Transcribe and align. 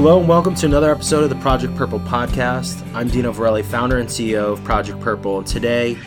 Hello 0.00 0.18
and 0.18 0.26
welcome 0.26 0.54
to 0.54 0.64
another 0.64 0.90
episode 0.90 1.24
of 1.24 1.28
the 1.28 1.36
Project 1.36 1.76
Purple 1.76 2.00
podcast. 2.00 2.82
I'm 2.94 3.08
Dino 3.08 3.34
Verrelli, 3.34 3.62
founder 3.62 3.98
and 3.98 4.08
CEO 4.08 4.50
of 4.50 4.64
Project 4.64 4.98
Purple, 5.00 5.36
and 5.36 5.46
today 5.46 5.98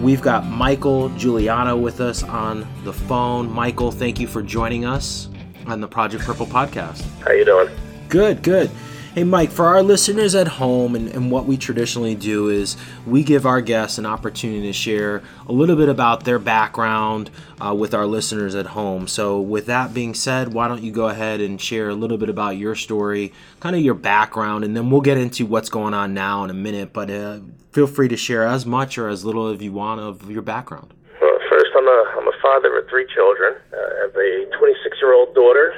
we've 0.00 0.22
got 0.22 0.46
Michael 0.46 1.08
Giuliano 1.16 1.76
with 1.76 2.00
us 2.00 2.22
on 2.22 2.64
the 2.84 2.92
phone. 2.92 3.50
Michael, 3.50 3.90
thank 3.90 4.20
you 4.20 4.28
for 4.28 4.40
joining 4.40 4.84
us 4.84 5.28
on 5.66 5.80
the 5.80 5.88
Project 5.88 6.22
Purple 6.22 6.46
podcast. 6.46 7.02
How 7.22 7.32
you 7.32 7.44
doing? 7.44 7.68
Good, 8.08 8.44
good. 8.44 8.70
Hey, 9.12 9.24
Mike, 9.24 9.50
for 9.50 9.66
our 9.66 9.82
listeners 9.82 10.36
at 10.36 10.46
home, 10.46 10.94
and, 10.94 11.08
and, 11.08 11.32
what 11.32 11.44
we 11.44 11.56
traditionally 11.56 12.14
do 12.14 12.48
is 12.48 12.76
we 13.04 13.24
give 13.24 13.44
our 13.44 13.60
guests 13.60 13.98
an 13.98 14.06
opportunity 14.06 14.68
to 14.68 14.72
share 14.72 15.20
a 15.48 15.52
little 15.52 15.74
bit 15.74 15.88
about 15.88 16.22
their 16.22 16.38
background 16.38 17.28
uh, 17.60 17.74
with 17.74 17.92
our 17.92 18.06
listeners 18.06 18.54
at 18.54 18.66
home. 18.66 19.08
So, 19.08 19.40
with 19.40 19.66
that 19.66 19.92
being 19.92 20.14
said, 20.14 20.54
why 20.54 20.68
don't 20.68 20.84
you 20.84 20.92
go 20.92 21.08
ahead 21.08 21.40
and 21.40 21.60
share 21.60 21.88
a 21.88 21.94
little 21.96 22.18
bit 22.18 22.28
about 22.28 22.56
your 22.56 22.76
story, 22.76 23.32
kind 23.58 23.74
of 23.74 23.82
your 23.82 23.94
background, 23.94 24.62
and 24.62 24.76
then 24.76 24.90
we'll 24.90 25.00
get 25.00 25.18
into 25.18 25.44
what's 25.44 25.70
going 25.70 25.92
on 25.92 26.14
now 26.14 26.44
in 26.44 26.50
a 26.50 26.54
minute. 26.54 26.92
But 26.92 27.10
uh, 27.10 27.40
feel 27.72 27.88
free 27.88 28.06
to 28.06 28.16
share 28.16 28.46
as 28.46 28.64
much 28.64 28.96
or 28.96 29.08
as 29.08 29.24
little 29.24 29.48
as 29.48 29.60
you 29.60 29.72
want 29.72 30.00
of 30.00 30.30
your 30.30 30.42
background. 30.42 30.94
Well, 31.20 31.36
first, 31.50 31.72
I'm 31.76 31.88
a, 31.88 32.14
I'm 32.16 32.28
a 32.28 32.38
father 32.40 32.78
of 32.78 32.88
three 32.88 33.08
children. 33.12 33.54
Uh, 33.72 33.76
I 33.76 34.02
have 34.02 34.14
a 34.14 34.56
26 34.56 34.98
year 35.02 35.14
old 35.14 35.34
daughter 35.34 35.74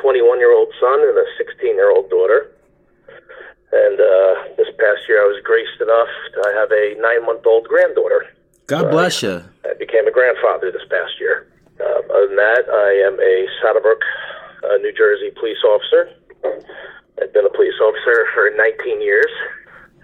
21 0.00 0.38
year 0.38 0.52
old 0.52 0.68
son 0.80 1.00
and 1.00 1.16
a 1.18 1.24
16 1.38 1.74
year 1.74 1.90
old 1.90 2.10
daughter. 2.10 2.52
And 3.72 3.96
uh, 3.96 4.32
this 4.56 4.68
past 4.76 5.08
year, 5.08 5.24
I 5.24 5.28
was 5.28 5.40
graced 5.42 5.80
enough 5.80 6.12
to 6.36 6.40
have 6.60 6.70
a 6.72 6.94
nine 7.00 7.24
month 7.24 7.46
old 7.46 7.66
granddaughter. 7.68 8.28
God 8.66 8.82
so 8.82 8.90
bless 8.90 9.24
I, 9.24 9.26
you. 9.26 9.44
I 9.64 9.74
became 9.78 10.06
a 10.06 10.12
grandfather 10.12 10.70
this 10.70 10.84
past 10.90 11.16
year. 11.18 11.48
Uh, 11.80 12.04
other 12.12 12.28
than 12.28 12.36
that, 12.36 12.68
I 12.68 12.90
am 13.08 13.16
a 13.18 13.48
Saddlebrook, 13.60 14.04
uh, 14.64 14.76
New 14.84 14.92
Jersey 14.92 15.32
police 15.38 15.62
officer. 15.64 16.12
I've 17.20 17.32
been 17.32 17.46
a 17.46 17.54
police 17.54 17.78
officer 17.80 18.26
for 18.34 18.50
19 18.54 19.00
years 19.00 19.30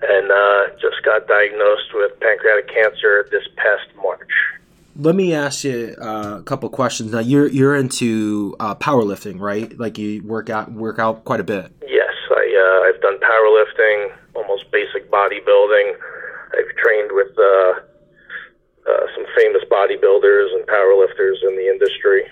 and 0.02 0.30
uh, 0.30 0.72
just 0.80 1.02
got 1.05 1.27
diagnosed 1.27 1.91
with 1.92 2.19
pancreatic 2.20 2.69
cancer 2.69 3.27
this 3.30 3.46
past 3.56 3.91
March 3.96 4.30
let 4.99 5.15
me 5.15 5.33
ask 5.33 5.63
you 5.63 5.95
uh, 6.03 6.39
a 6.41 6.43
couple 6.43 6.69
questions. 6.69 7.13
Now 7.13 7.21
you're 7.21 7.47
you're 7.47 7.77
into 7.77 8.57
uh, 8.59 8.75
powerlifting, 8.75 9.41
right? 9.41 9.77
Like 9.79 9.97
you 9.97 10.23
work 10.25 10.51
out 10.51 10.73
work 10.73 10.99
out 10.99 11.25
quite 11.25 11.41
a 11.41 11.45
bit. 11.45 11.73
Yes, 11.87 12.13
I 12.31 12.45
uh, 12.59 12.89
I've 12.89 13.01
done 13.01 13.19
powerlifting, 13.21 14.17
almost 14.35 14.71
basic 14.73 15.11
bodybuilding. 15.11 15.95
I've 16.53 16.77
trained 16.77 17.11
with 17.13 17.31
uh, 17.39 17.73
uh, 18.91 19.07
some 19.15 19.25
famous 19.37 19.63
bodybuilders 19.71 20.55
and 20.55 20.67
powerlifters 20.67 21.37
in 21.49 21.57
the 21.57 21.69
industry. 21.69 22.25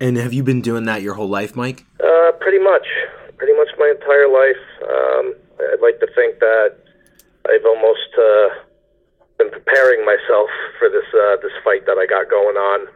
And 0.00 0.16
have 0.16 0.32
you 0.32 0.42
been 0.42 0.60
doing 0.60 0.84
that 0.84 1.02
your 1.02 1.14
whole 1.14 1.28
life, 1.28 1.56
Mike? 1.56 1.84
Uh, 1.98 2.32
pretty 2.40 2.58
much, 2.58 2.86
pretty 3.36 3.54
much 3.54 3.68
my 3.78 3.92
entire 3.94 4.28
life. 4.28 4.62
Um, 4.82 5.34
I'd 5.72 5.82
like 5.82 5.98
to 6.00 6.08
think 6.14 6.38
that 6.38 6.76
I've 7.48 7.64
almost 7.64 8.10
been 9.38 9.50
preparing 9.50 10.04
myself 10.04 10.50
for 10.78 10.88
this 10.88 11.06
uh, 11.12 11.36
this 11.42 11.52
fight 11.62 11.86
that 11.86 11.98
I 11.98 12.06
got 12.06 12.30
going 12.30 12.56
on 12.56 12.88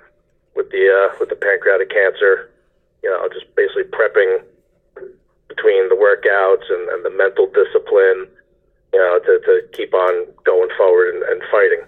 with 0.55 0.70
the 0.70 0.89
uh, 0.89 1.17
with 1.20 1.28
the 1.28 1.36
pancreatic 1.36 1.91
cancer. 1.91 2.50
You 3.03 3.10
know, 3.10 3.28
just 3.32 3.47
basically 3.54 3.84
prepping 3.84 4.43
between 5.48 5.88
the 5.88 5.94
workouts 5.94 6.66
and, 6.69 6.88
and 6.91 7.04
the 7.04 7.10
mental 7.10 7.47
discipline. 7.47 8.27
You 8.93 9.00
know, 9.00 9.19
to, 9.19 9.38
to 9.44 9.69
keep 9.72 9.93
on 9.93 10.27
going 10.44 10.71
forward 10.77 11.15
and, 11.15 11.22
and 11.25 11.43
fighting. 11.53 11.82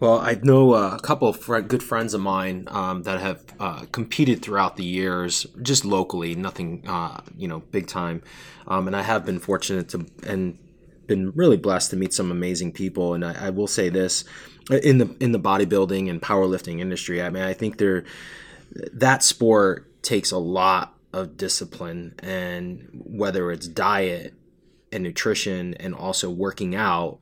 Well, 0.00 0.18
I 0.18 0.38
know 0.42 0.74
uh, 0.74 0.96
a 0.96 1.00
couple 1.00 1.28
of 1.28 1.46
good 1.68 1.82
friends 1.82 2.12
of 2.12 2.20
mine 2.20 2.68
um, 2.70 3.02
that 3.04 3.20
have 3.20 3.42
uh, 3.58 3.84
competed 3.92 4.42
throughout 4.42 4.76
the 4.76 4.84
years, 4.84 5.46
just 5.62 5.84
locally, 5.84 6.34
nothing, 6.34 6.82
uh, 6.86 7.20
you 7.36 7.48
know, 7.48 7.60
big 7.60 7.86
time. 7.86 8.22
Um, 8.66 8.86
and 8.86 8.96
I 8.96 9.02
have 9.02 9.24
been 9.24 9.38
fortunate 9.38 9.88
to 9.90 10.06
and 10.26 10.58
been 11.06 11.32
really 11.34 11.56
blessed 11.56 11.90
to 11.90 11.96
meet 11.96 12.12
some 12.12 12.30
amazing 12.30 12.72
people. 12.72 13.14
And 13.14 13.24
I, 13.24 13.46
I 13.46 13.50
will 13.50 13.66
say 13.66 13.88
this 13.88 14.24
in 14.70 14.98
the 14.98 15.14
in 15.20 15.32
the 15.32 15.40
bodybuilding 15.40 16.10
and 16.10 16.20
powerlifting 16.20 16.80
industry. 16.80 17.22
I 17.22 17.30
mean, 17.30 17.42
I 17.42 17.52
think 17.52 17.78
there 17.78 18.04
that 18.92 19.22
sport 19.22 20.02
takes 20.02 20.30
a 20.30 20.38
lot 20.38 20.94
of 21.12 21.36
discipline, 21.36 22.14
and 22.22 22.88
whether 22.92 23.50
it's 23.50 23.68
diet 23.68 24.34
and 24.92 25.02
nutrition 25.02 25.74
and 25.74 25.94
also 25.94 26.30
working 26.30 26.74
out. 26.74 27.18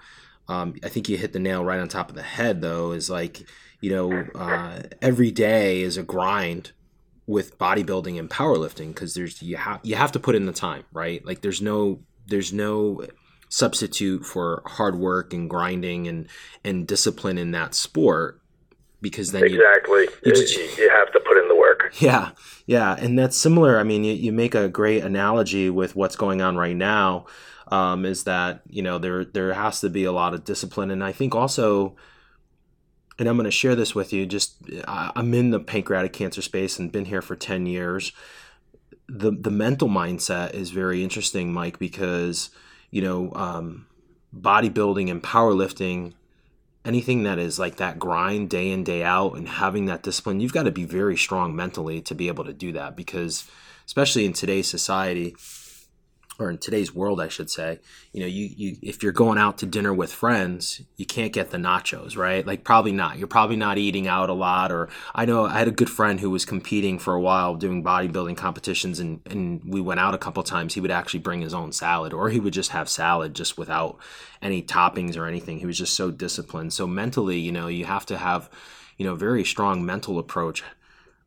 Um, 0.46 0.74
I 0.84 0.88
think 0.88 1.08
you 1.08 1.16
hit 1.16 1.32
the 1.32 1.38
nail 1.38 1.64
right 1.64 1.80
on 1.80 1.88
top 1.88 2.10
of 2.10 2.16
the 2.16 2.22
head, 2.22 2.60
though. 2.60 2.92
Is 2.92 3.08
like 3.08 3.46
you 3.80 3.90
know, 3.90 4.26
uh, 4.34 4.82
every 5.02 5.30
day 5.30 5.82
is 5.82 5.98
a 5.98 6.02
grind 6.02 6.72
with 7.26 7.58
bodybuilding 7.58 8.18
and 8.18 8.30
powerlifting 8.30 8.88
because 8.88 9.14
there's 9.14 9.42
you 9.42 9.56
have 9.56 9.80
you 9.82 9.94
have 9.94 10.12
to 10.12 10.18
put 10.18 10.34
in 10.34 10.46
the 10.46 10.52
time, 10.52 10.84
right? 10.92 11.24
Like 11.24 11.42
there's 11.42 11.60
no 11.60 12.00
there's 12.26 12.52
no 12.52 13.06
substitute 13.54 14.26
for 14.26 14.62
hard 14.66 14.96
work 14.96 15.32
and 15.32 15.48
grinding 15.48 16.08
and 16.08 16.26
and 16.64 16.88
discipline 16.88 17.38
in 17.38 17.52
that 17.52 17.72
sport 17.72 18.40
because 19.00 19.30
then 19.30 19.44
exactly. 19.44 20.00
you, 20.00 20.10
you, 20.24 20.32
just, 20.32 20.56
you, 20.76 20.90
have 20.90 21.12
to 21.12 21.20
put 21.20 21.36
in 21.36 21.46
the 21.46 21.54
work. 21.54 21.92
Yeah. 22.00 22.30
Yeah. 22.66 22.96
And 22.98 23.16
that's 23.16 23.36
similar. 23.36 23.78
I 23.78 23.84
mean 23.84 24.02
you, 24.02 24.12
you 24.12 24.32
make 24.32 24.56
a 24.56 24.68
great 24.68 25.04
analogy 25.04 25.70
with 25.70 25.94
what's 25.94 26.16
going 26.16 26.42
on 26.42 26.56
right 26.56 26.74
now 26.74 27.26
um, 27.68 28.04
is 28.04 28.24
that 28.24 28.62
you 28.68 28.82
know 28.82 28.98
there 28.98 29.24
there 29.24 29.54
has 29.54 29.80
to 29.82 29.88
be 29.88 30.02
a 30.02 30.12
lot 30.12 30.34
of 30.34 30.42
discipline. 30.44 30.90
And 30.90 31.04
i 31.04 31.12
think 31.12 31.36
also 31.36 31.94
and 33.20 33.28
i'm 33.28 33.36
going 33.36 33.44
to 33.44 33.52
share 33.52 33.76
this 33.76 33.94
with 33.94 34.12
you 34.12 34.26
just 34.26 34.56
i'm 34.88 35.32
in 35.32 35.50
the 35.50 35.60
pancreatic 35.60 36.12
cancer 36.12 36.42
space 36.42 36.80
and 36.80 36.90
been 36.90 37.04
here 37.04 37.22
for 37.22 37.36
10 37.36 37.66
years. 37.66 38.10
The 39.06 39.30
the 39.30 39.50
mental 39.50 39.88
mindset 39.88 40.54
is 40.54 40.70
very 40.70 41.04
interesting 41.04 41.52
mike 41.52 41.78
because 41.78 42.50
you 42.94 43.02
know, 43.02 43.32
um, 43.34 43.88
bodybuilding 44.32 45.10
and 45.10 45.20
powerlifting, 45.20 46.12
anything 46.84 47.24
that 47.24 47.40
is 47.40 47.58
like 47.58 47.74
that 47.78 47.98
grind 47.98 48.48
day 48.48 48.70
in, 48.70 48.84
day 48.84 49.02
out, 49.02 49.32
and 49.36 49.48
having 49.48 49.86
that 49.86 50.04
discipline, 50.04 50.38
you've 50.38 50.52
got 50.52 50.62
to 50.62 50.70
be 50.70 50.84
very 50.84 51.16
strong 51.16 51.56
mentally 51.56 52.00
to 52.00 52.14
be 52.14 52.28
able 52.28 52.44
to 52.44 52.52
do 52.52 52.70
that 52.70 52.94
because, 52.94 53.50
especially 53.84 54.24
in 54.24 54.32
today's 54.32 54.68
society, 54.68 55.34
or 56.38 56.50
in 56.50 56.58
today's 56.58 56.92
world, 56.92 57.20
I 57.20 57.28
should 57.28 57.48
say, 57.48 57.78
you 58.12 58.20
know, 58.20 58.26
you, 58.26 58.50
you 58.56 58.76
if 58.82 59.02
you're 59.02 59.12
going 59.12 59.38
out 59.38 59.58
to 59.58 59.66
dinner 59.66 59.94
with 59.94 60.12
friends, 60.12 60.82
you 60.96 61.06
can't 61.06 61.32
get 61.32 61.50
the 61.50 61.58
nachos, 61.58 62.16
right? 62.16 62.44
Like 62.44 62.64
probably 62.64 62.90
not. 62.90 63.18
You're 63.18 63.28
probably 63.28 63.56
not 63.56 63.78
eating 63.78 64.08
out 64.08 64.30
a 64.30 64.34
lot. 64.34 64.72
Or 64.72 64.88
I 65.14 65.26
know 65.26 65.46
I 65.46 65.58
had 65.58 65.68
a 65.68 65.72
good 65.72 65.90
friend 65.90 66.18
who 66.18 66.30
was 66.30 66.44
competing 66.44 66.98
for 66.98 67.14
a 67.14 67.20
while 67.20 67.54
doing 67.54 67.84
bodybuilding 67.84 68.36
competitions, 68.36 68.98
and 68.98 69.20
and 69.26 69.62
we 69.64 69.80
went 69.80 70.00
out 70.00 70.14
a 70.14 70.18
couple 70.18 70.42
times. 70.42 70.74
He 70.74 70.80
would 70.80 70.90
actually 70.90 71.20
bring 71.20 71.40
his 71.40 71.54
own 71.54 71.72
salad, 71.72 72.12
or 72.12 72.30
he 72.30 72.40
would 72.40 72.52
just 72.52 72.70
have 72.70 72.88
salad 72.88 73.34
just 73.34 73.56
without 73.56 73.98
any 74.42 74.62
toppings 74.62 75.16
or 75.16 75.26
anything. 75.26 75.58
He 75.58 75.66
was 75.66 75.78
just 75.78 75.94
so 75.94 76.10
disciplined. 76.10 76.72
So 76.72 76.86
mentally, 76.86 77.38
you 77.38 77.52
know, 77.52 77.68
you 77.68 77.84
have 77.84 78.06
to 78.06 78.18
have, 78.18 78.50
you 78.98 79.06
know, 79.06 79.14
very 79.14 79.44
strong 79.44 79.86
mental 79.86 80.18
approach. 80.18 80.64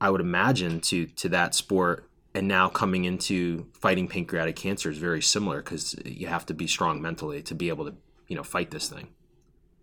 I 0.01 0.09
would 0.09 0.21
imagine 0.21 0.81
to 0.81 1.05
to 1.05 1.29
that 1.29 1.55
sport 1.55 2.07
and 2.37 2.47
now 2.47 2.69
coming 2.69 3.05
into 3.05 3.65
fighting 3.73 4.07
pancreatic 4.07 4.55
cancer 4.55 4.91
is 4.91 4.99
very 4.99 5.23
similar 5.23 5.57
because 5.57 5.95
you 6.05 6.27
have 6.27 6.45
to 6.45 6.53
be 6.53 6.67
strong 6.67 7.01
mentally 7.01 7.41
to 7.41 7.55
be 7.55 7.69
able 7.69 7.85
to 7.89 7.97
you 8.27 8.35
know 8.35 8.43
fight 8.43 8.69
this 8.69 8.87
thing. 8.87 9.07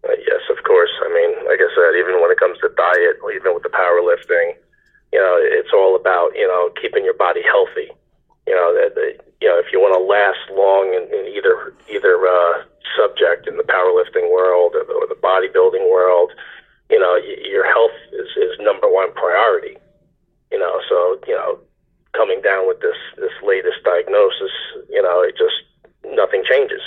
Uh, 0.06 0.14
yes 0.14 0.42
of 0.48 0.62
course. 0.62 0.94
I 1.02 1.08
mean 1.10 1.30
like 1.50 1.58
i 1.58 1.68
said 1.74 1.98
even 1.98 2.22
when 2.22 2.30
it 2.30 2.38
comes 2.38 2.56
to 2.62 2.70
diet 2.78 3.18
even 3.34 3.54
with 3.54 3.64
the 3.64 3.74
powerlifting 3.74 4.54
you 5.12 5.18
know 5.18 5.34
it's 5.42 5.74
all 5.74 5.96
about 5.96 6.30
you 6.36 6.46
know 6.46 6.70
keeping 6.80 7.04
your 7.04 7.18
body 7.18 7.42
healthy. 7.42 7.90
You 8.46 8.54
know 8.54 8.70
that 8.78 8.94
you 9.42 9.48
know 9.48 9.58
if 9.58 9.72
you 9.72 9.80
want 9.82 9.98
to 9.98 10.02
last 10.06 10.46
long 10.54 10.94
in, 10.94 11.10
in 11.10 11.34
either 11.34 11.74
either 11.90 12.14
uh, 12.22 12.62
subject 12.94 13.48
in 13.50 13.56
the 13.56 13.66
powerlifting 13.66 14.30
world 14.30 14.78
or 14.78 14.86
the, 14.86 14.94
or 14.94 15.10
the 15.10 15.18
bodybuilding 15.18 15.90
world 15.90 16.30
you 16.88 17.00
know 17.00 17.18
your 17.18 17.66
health 17.66 17.98
is, 18.14 18.30
is 18.38 18.54
number 18.60 18.86
one 18.86 19.12
priority. 19.14 19.74
You 20.52 20.60
know 20.60 20.78
so 20.88 21.18
you 21.26 21.34
know 21.34 21.58
coming 22.14 22.40
down 22.40 22.66
with 22.66 22.80
this 22.80 22.96
this 23.18 23.34
latest 23.42 23.82
diagnosis, 23.84 24.54
you 24.88 25.02
know, 25.02 25.20
it 25.20 25.36
just 25.36 25.58
nothing 26.14 26.42
changes. 26.46 26.80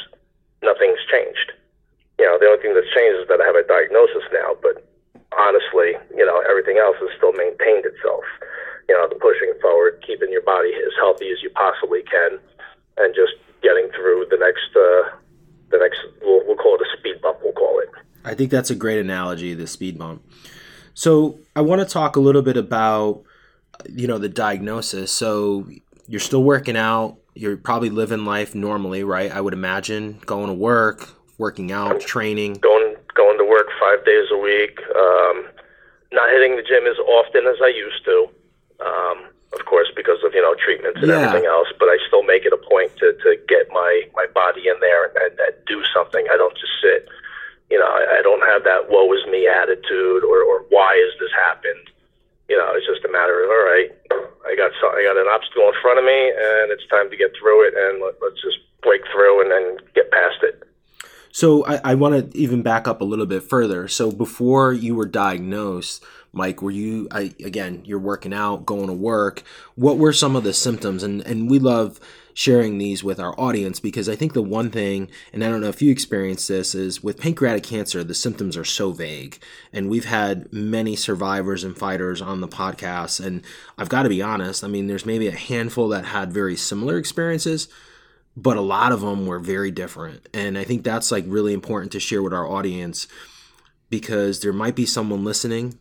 Nothing's 0.64 1.04
changed. 1.12 1.54
You 2.18 2.26
know, 2.26 2.40
the 2.40 2.48
only 2.50 2.62
thing 2.64 2.74
that's 2.74 2.90
changed 2.96 3.22
is 3.22 3.28
that 3.30 3.44
I 3.44 3.46
have 3.46 3.60
a 3.60 3.68
diagnosis 3.68 4.26
now, 4.34 4.58
but 4.64 4.82
honestly, 5.38 5.94
you 6.16 6.26
know, 6.26 6.42
everything 6.50 6.78
else 6.78 6.98
has 7.00 7.14
still 7.16 7.34
maintained 7.34 7.86
itself. 7.86 8.26
You 8.90 8.96
know, 8.96 9.08
the 9.08 9.20
pushing 9.20 9.54
forward, 9.62 10.02
keeping 10.06 10.32
your 10.32 10.42
body 10.42 10.74
as 10.74 10.94
healthy 10.98 11.30
as 11.30 11.44
you 11.44 11.52
possibly 11.52 12.02
can, 12.04 12.40
and 12.98 13.14
just 13.14 13.36
getting 13.62 13.90
through 13.94 14.26
the 14.32 14.38
next, 14.38 14.72
uh, 14.74 15.14
the 15.70 15.78
next, 15.78 16.00
we'll, 16.22 16.42
we'll 16.48 16.58
call 16.58 16.76
it 16.76 16.82
a 16.82 16.98
speed 16.98 17.22
bump. 17.22 17.38
We'll 17.44 17.54
call 17.54 17.80
it. 17.80 17.90
I 18.24 18.34
think 18.34 18.50
that's 18.50 18.70
a 18.70 18.76
great 18.76 18.98
analogy, 18.98 19.54
the 19.54 19.68
speed 19.68 20.00
bump. 20.00 20.24
So 20.94 21.40
I 21.56 21.62
want 21.62 21.82
to 21.82 21.86
talk 21.86 22.16
a 22.16 22.20
little 22.20 22.42
bit 22.42 22.58
about 22.58 23.24
you 23.90 24.08
know 24.08 24.18
the 24.18 24.30
diagnosis 24.30 25.12
so 25.12 25.68
you're 26.08 26.20
still 26.20 26.44
working 26.44 26.78
out 26.78 27.18
you're 27.36 27.58
probably 27.58 27.90
living 27.90 28.26
life 28.26 28.56
normally 28.56 29.04
right 29.04 29.32
i 29.32 29.40
would 29.42 29.54
imagine 29.54 30.20
going 30.26 30.48
to 30.48 30.54
work 30.54 31.10
working 31.38 31.72
out 31.72 32.00
training 32.02 32.54
going 32.56 32.96
going 33.14 33.38
to 33.38 33.46
work 33.46 33.68
five 33.80 34.04
days 34.06 34.26
a 34.32 34.38
week 34.38 34.80
um, 34.96 35.46
not 36.12 36.30
hitting 36.30 36.56
the 36.56 36.64
gym 36.64 36.86
as 36.88 36.98
often 37.00 37.46
as 37.46 37.56
i 37.64 37.68
used 37.68 38.04
to 38.06 38.28
um, 38.80 39.26
of 39.58 39.66
course, 39.66 39.88
because 39.96 40.18
of 40.24 40.34
you 40.36 40.42
know 40.42 40.54
treatments 40.56 41.00
and 41.02 41.10
Yeah. 41.10 41.18
everything 41.24 41.48
else. 41.48 41.68
But 41.80 41.88
I 41.88 41.98
still 42.08 42.22
make 42.22 42.46
it 42.46 42.54
a 42.54 42.58
point 42.70 42.92
to 42.98 43.14
to 43.14 43.38
get 43.48 43.70
my 43.72 44.04
my 44.14 44.28
body 44.28 44.68
in 44.68 44.76
there 44.82 45.06
and, 45.08 45.16
and, 45.18 45.40
and 45.40 45.56
do 45.66 45.82
something. 45.94 46.28
I 46.32 46.38
don't 46.38 46.54
just 46.58 46.74
sit. 46.82 47.08
You 47.72 47.80
know, 47.80 47.88
I, 47.88 48.20
I 48.20 48.22
don't 48.22 48.44
have 48.46 48.64
that 48.66 48.90
"woe 48.90 49.12
is 49.14 49.26
me" 49.28 49.48
attitude 49.48 50.24
or 50.24 50.44
or 50.44 50.66
why 50.70 50.94
has 51.00 51.20
this 51.20 51.32
happened. 51.32 51.90
You 52.50 52.58
know, 52.58 52.72
it's 52.76 52.88
just 52.88 53.04
a 53.06 53.12
matter 53.12 53.44
of 53.44 53.50
all 53.50 53.66
right. 53.66 53.92
I 54.48 54.56
got 54.56 54.72
so, 54.80 54.88
I 54.88 55.04
got 55.04 55.18
an 55.20 55.28
obstacle 55.28 55.68
in 55.68 55.76
front 55.82 56.00
of 56.00 56.06
me, 56.06 56.32
and 56.32 56.72
it's 56.72 56.88
time 56.88 57.10
to 57.10 57.18
get 57.18 57.32
through 57.40 57.68
it, 57.68 57.74
and 57.76 58.02
let, 58.02 58.16
let's 58.22 58.42
just 58.42 58.58
break 58.82 59.02
through 59.12 59.42
and 59.42 59.52
then 59.52 59.78
get 59.94 60.10
past 60.12 60.40
it. 60.44 60.64
So 61.32 61.66
I, 61.66 61.92
I 61.92 61.96
want 61.96 62.32
to 62.32 62.38
even 62.38 62.64
back 62.64 62.88
up 62.88 63.02
a 63.02 63.04
little 63.04 63.26
bit 63.26 63.44
further. 63.44 63.88
So 63.88 64.12
before 64.12 64.74
you 64.74 64.96
were 64.96 65.06
diagnosed, 65.06 66.04
Mike, 66.32 66.62
were 66.62 66.72
you 66.72 67.08
I 67.12 67.34
again, 67.44 67.84
you're 67.86 68.00
working 68.00 68.34
out, 68.34 68.66
going 68.66 68.88
to 68.88 68.94
work. 68.94 69.44
What 69.76 69.98
were 69.98 70.14
some 70.14 70.36
of 70.36 70.44
the 70.44 70.54
symptoms? 70.54 71.04
And 71.04 71.22
and 71.28 71.50
we 71.50 71.60
love 71.60 72.00
sharing 72.38 72.78
these 72.78 73.04
with 73.04 73.20
our 73.20 73.34
audience 73.40 73.80
because 73.80 74.08
I 74.08 74.16
think 74.16 74.34
the 74.34 74.44
one 74.44 74.70
thing, 74.70 75.10
and 75.34 75.44
I 75.44 75.50
don't 75.50 75.60
know 75.60 75.70
if 75.70 75.82
you 75.82 75.92
experienced 75.92 76.48
this, 76.48 76.76
is 76.76 77.02
with 77.02 77.20
pancreatic 77.20 77.64
cancer, 77.64 78.04
the 78.04 78.14
symptoms 78.14 78.56
are 78.56 78.64
so 78.64 78.92
vague. 78.92 79.40
And 79.74 79.90
we've 79.90 80.06
had 80.06 80.54
many 80.54 80.96
survivors 80.96 81.64
and 81.64 81.76
fighters 81.76 82.22
on 82.22 82.42
the 82.42 82.48
podcast. 82.48 83.26
And 83.26 83.42
I've 83.76 83.90
got 83.90 84.04
to 84.04 84.10
be 84.10 84.22
honest, 84.22 84.64
I 84.64 84.68
mean, 84.68 84.86
there's 84.86 85.04
maybe 85.04 85.28
a 85.28 85.32
handful 85.32 85.88
that 85.88 86.06
had 86.06 86.32
very 86.32 86.56
similar 86.56 87.00
experiences, 87.00 87.70
but 88.36 88.56
a 88.56 88.62
lot 88.62 88.92
of 88.92 89.02
them 89.02 89.26
were 89.26 89.40
very 89.40 89.72
different. 89.72 90.30
And 90.32 90.60
I 90.60 90.64
think 90.64 90.84
that's 90.84 91.12
like 91.12 91.26
really 91.28 91.54
important 91.54 91.92
to 91.94 92.00
share 92.00 92.22
with 92.22 92.36
our 92.36 92.48
audience 92.48 93.08
because 93.90 94.42
there 94.42 94.54
might 94.54 94.76
be 94.76 94.86
someone 94.86 95.26
listening 95.26 95.80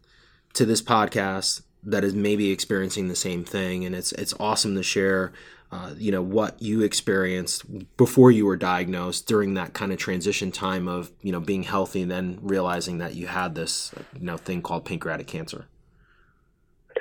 to 0.55 0.65
this 0.65 0.81
podcast 0.81 1.61
that 1.83 2.03
is 2.03 2.15
maybe 2.15 2.51
experiencing 2.51 3.09
the 3.09 3.15
same 3.15 3.45
thing 3.45 3.85
and 3.85 3.95
it's 3.95 4.11
it's 4.13 4.35
awesome 4.41 4.75
to 4.75 4.83
share 4.83 5.33
uh, 5.73 5.93
you 5.97 6.13
know 6.13 6.23
what 6.23 6.61
you 6.63 6.83
experienced 6.83 7.65
before 7.97 8.31
you 8.31 8.47
were 8.47 8.57
diagnosed 8.57 9.27
during 9.27 9.55
that 9.55 9.75
kind 9.75 9.93
of 9.93 9.99
transition 9.99 10.53
time 10.53 10.87
of 10.87 11.11
you 11.23 11.33
know 11.33 11.41
being 11.41 11.65
healthy 11.65 12.03
and 12.03 12.11
then 12.11 12.39
realizing 12.43 12.99
that 12.99 13.15
you 13.15 13.27
had 13.27 13.55
this 13.55 13.93
you 14.19 14.25
know 14.25 14.37
thing 14.37 14.63
called 14.63 14.85
pancreatic 14.85 15.27
cancer 15.27 15.67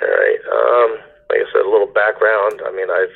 All 0.01 0.07
right. 0.07 0.39
Um, 0.51 0.97
like 1.29 1.39
I 1.39 1.51
said, 1.53 1.65
a 1.65 1.69
little 1.69 1.87
background. 1.87 2.61
I 2.65 2.71
mean, 2.71 2.89
I've 2.89 3.13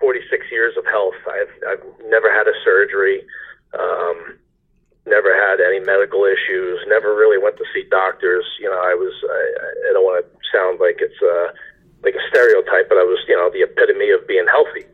46 0.00 0.46
years 0.50 0.76
of 0.76 0.84
health. 0.86 1.16
I've 1.26 1.52
I've 1.68 1.84
never 2.08 2.32
had 2.32 2.46
a 2.46 2.54
surgery. 2.64 3.24
Um, 3.72 4.38
never 5.06 5.32
had 5.32 5.60
any 5.60 5.80
medical 5.80 6.24
issues. 6.24 6.78
Never 6.88 7.14
really 7.14 7.42
went 7.42 7.56
to 7.56 7.64
see 7.72 7.84
doctors. 7.90 8.44
You 8.60 8.68
know, 8.68 8.78
I 8.78 8.94
was. 8.94 9.14
I, 9.24 9.42
I 9.88 9.92
don't 9.94 10.04
want 10.04 10.24
to 10.24 10.30
sound 10.52 10.80
like 10.80 10.98
it's 11.00 11.20
uh, 11.22 11.52
like 12.06 12.14
a 12.14 12.24
stereotype, 12.30 12.86
but 12.88 12.96
I 12.96 13.04
was. 13.04 13.18
You 13.26 13.34
know, 13.34 13.50
the 13.50 13.66
epitome 13.66 14.14
of 14.14 14.22
being 14.30 14.46
healthy. 14.46 14.86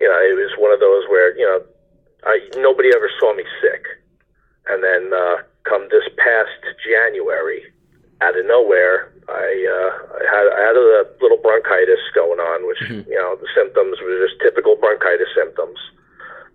You 0.00 0.08
know, 0.08 0.18
it 0.24 0.34
was 0.40 0.56
one 0.56 0.72
of 0.72 0.80
those 0.80 1.04
where 1.12 1.36
you 1.36 1.44
know, 1.44 1.60
I 2.24 2.40
nobody 2.56 2.88
ever 2.96 3.12
saw 3.20 3.36
me 3.36 3.44
sick, 3.60 3.84
and 4.72 4.80
then 4.80 5.12
uh, 5.12 5.44
come 5.68 5.86
this 5.92 6.08
past 6.16 6.56
January, 6.80 7.68
out 8.20 8.36
of 8.36 8.44
nowhere, 8.48 9.12
I 9.28 9.48
uh, 9.68 9.92
I 10.16 10.22
had 10.24 10.46
I 10.48 10.60
had 10.60 10.76
a 10.76 11.06
little 11.20 11.40
bronchitis 11.40 12.00
going 12.16 12.40
on, 12.40 12.66
which 12.66 12.80
you 13.06 13.18
know 13.20 13.36
the 13.36 13.48
symptoms 13.54 14.00
were 14.00 14.16
just 14.24 14.40
typical 14.40 14.76
bronchitis 14.76 15.28
symptoms. 15.36 15.78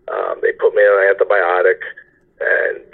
Um, 0.09 0.37
they 0.41 0.53
put 0.57 0.73
me 0.75 0.81
on 0.81 0.97
an 1.01 1.05
antibiotic, 1.13 1.81
and 2.41 2.89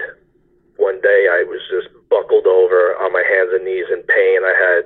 one 0.79 1.01
day 1.01 1.27
I 1.27 1.43
was 1.43 1.59
just 1.67 1.91
buckled 2.09 2.47
over 2.47 2.95
on 3.03 3.11
my 3.11 3.23
hands 3.23 3.51
and 3.51 3.65
knees 3.65 3.91
in 3.91 4.03
pain. 4.07 4.39
I 4.47 4.55
had, 4.55 4.83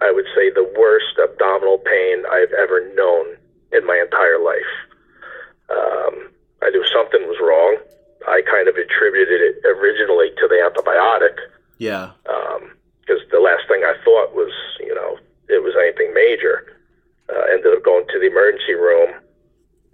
I 0.00 0.12
would 0.12 0.26
say, 0.34 0.50
the 0.50 0.68
worst 0.78 1.18
abdominal 1.18 1.78
pain 1.78 2.22
I've 2.30 2.52
ever 2.52 2.86
known 2.94 3.36
in 3.72 3.84
my 3.86 3.98
entire 3.98 4.38
life. 4.38 4.72
Um, 5.70 6.30
I 6.62 6.70
knew 6.70 6.84
something 6.92 7.20
was 7.26 7.38
wrong. 7.42 7.76
I 8.26 8.42
kind 8.46 8.68
of 8.68 8.76
attributed 8.76 9.40
it 9.40 9.62
originally 9.66 10.30
to 10.38 10.48
the 10.48 10.58
antibiotic 10.62 11.38
yeah 11.78 12.10
because 13.00 13.22
the 13.30 13.40
last 13.40 13.64
thing 13.68 13.80
I 13.84 13.94
thought 14.04 14.34
was, 14.34 14.52
you 14.80 14.94
know, 14.94 15.16
it 15.48 15.62
was 15.62 15.72
anything 15.80 16.12
major. 16.12 16.76
Uh, 17.30 17.40
ended 17.52 17.72
up 17.72 17.82
going 17.82 18.04
to 18.08 18.18
the 18.18 18.26
emergency 18.26 18.74
room, 18.74 19.14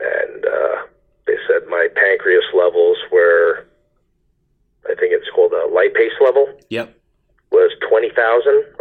and 0.00 0.44
uh, 0.44 0.76
they 1.26 1.36
said 1.46 1.62
my 1.68 1.86
pancreas 1.94 2.44
levels 2.54 2.96
were, 3.12 3.66
I 4.86 4.94
think 4.98 5.14
it's 5.14 5.30
called 5.30 5.52
a 5.52 5.70
lipase 5.70 6.18
level, 6.20 6.48
yep 6.70 6.94
was 7.54 7.70
20,000 7.88 8.10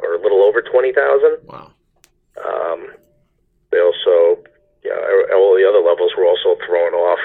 or 0.02 0.16
a 0.16 0.22
little 0.22 0.42
over 0.42 0.62
20,000. 0.62 0.98
wow 1.46 1.70
Um, 2.42 2.90
they 3.70 3.80
also, 3.80 4.42
you 4.84 4.90
know, 4.90 5.38
all 5.38 5.54
the 5.54 5.66
other 5.70 5.86
levels 5.86 6.12
were 6.18 6.26
also 6.26 6.58
thrown 6.66 6.94
off. 6.94 7.22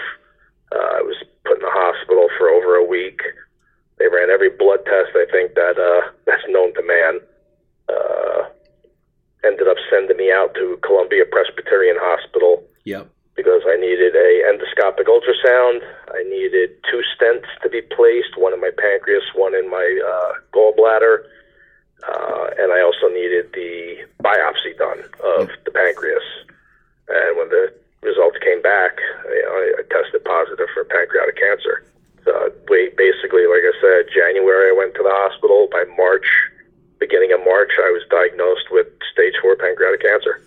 Uh, 0.71 1.01
I 1.01 1.03
was 1.03 1.17
put 1.45 1.57
in 1.57 1.65
the 1.65 1.73
hospital 1.73 2.29
for 2.37 2.51
over 2.53 2.77
a 2.77 2.85
week. 2.85 3.23
They 3.97 4.07
ran 4.07 4.31
every 4.31 4.51
blood 4.51 4.85
test 4.85 5.17
I 5.17 5.27
think 5.33 5.55
that 5.55 5.81
uh, 5.81 6.13
that's 6.27 6.45
known 6.49 6.75
to 6.75 6.83
man. 6.85 7.15
Uh, 7.89 8.53
ended 9.43 9.67
up 9.67 9.81
sending 9.89 10.17
me 10.19 10.31
out 10.31 10.55
to 10.55 10.79
Columbia 10.85 11.25
Presbyterian 11.25 11.97
Hospital 11.99 12.63
yep 12.85 13.09
because 13.35 13.63
I 13.65 13.77
needed 13.77 14.19
a 14.19 14.31
endoscopic 14.51 15.07
ultrasound. 15.07 15.81
I 16.11 16.25
needed 16.29 16.71
two 16.91 17.03
stents 17.15 17.47
to 17.63 17.71
be 17.71 17.81
placed, 17.81 18.37
one 18.37 18.53
in 18.53 18.61
my 18.61 18.73
pancreas, 18.77 19.23
one 19.33 19.55
in 19.55 19.71
my 19.71 19.87
uh, 20.03 20.33
gallbladder, 20.53 21.23
uh, 22.07 22.51
and 22.59 22.71
I 22.73 22.83
also 22.83 23.09
needed 23.11 23.51
the 23.55 24.07
biopsy 24.23 24.77
done 24.79 25.03
of 25.23 25.51
the 25.65 25.71
pancreas. 25.71 26.23
And 27.09 27.39
when 27.39 27.49
the 27.49 27.75
results 28.03 28.39
came 28.39 28.63
back, 28.63 28.99
you 29.27 29.43
know, 29.43 29.55
I, 29.55 29.67
I 29.79 29.83
tested 29.91 30.23
positive 30.25 30.69
for 30.75 30.85
pancreatic 30.85 31.37
cancer. 31.37 31.87
So 32.25 32.33
we 32.71 32.91
basically, 32.95 33.47
like 33.51 33.67
I 33.67 33.75
said, 33.83 34.15
January 34.15 34.71
I 34.71 34.77
went 34.77 34.95
to 34.95 35.03
the 35.03 35.15
hospital. 35.15 35.67
By 35.71 35.85
March, 35.97 36.27
beginning 36.99 37.33
of 37.33 37.43
March, 37.43 37.73
I 37.79 37.91
was 37.91 38.03
diagnosed 38.11 38.71
with 38.71 38.87
stage 39.11 39.35
four 39.43 39.57
pancreatic 39.57 40.03
cancer. 40.19 40.43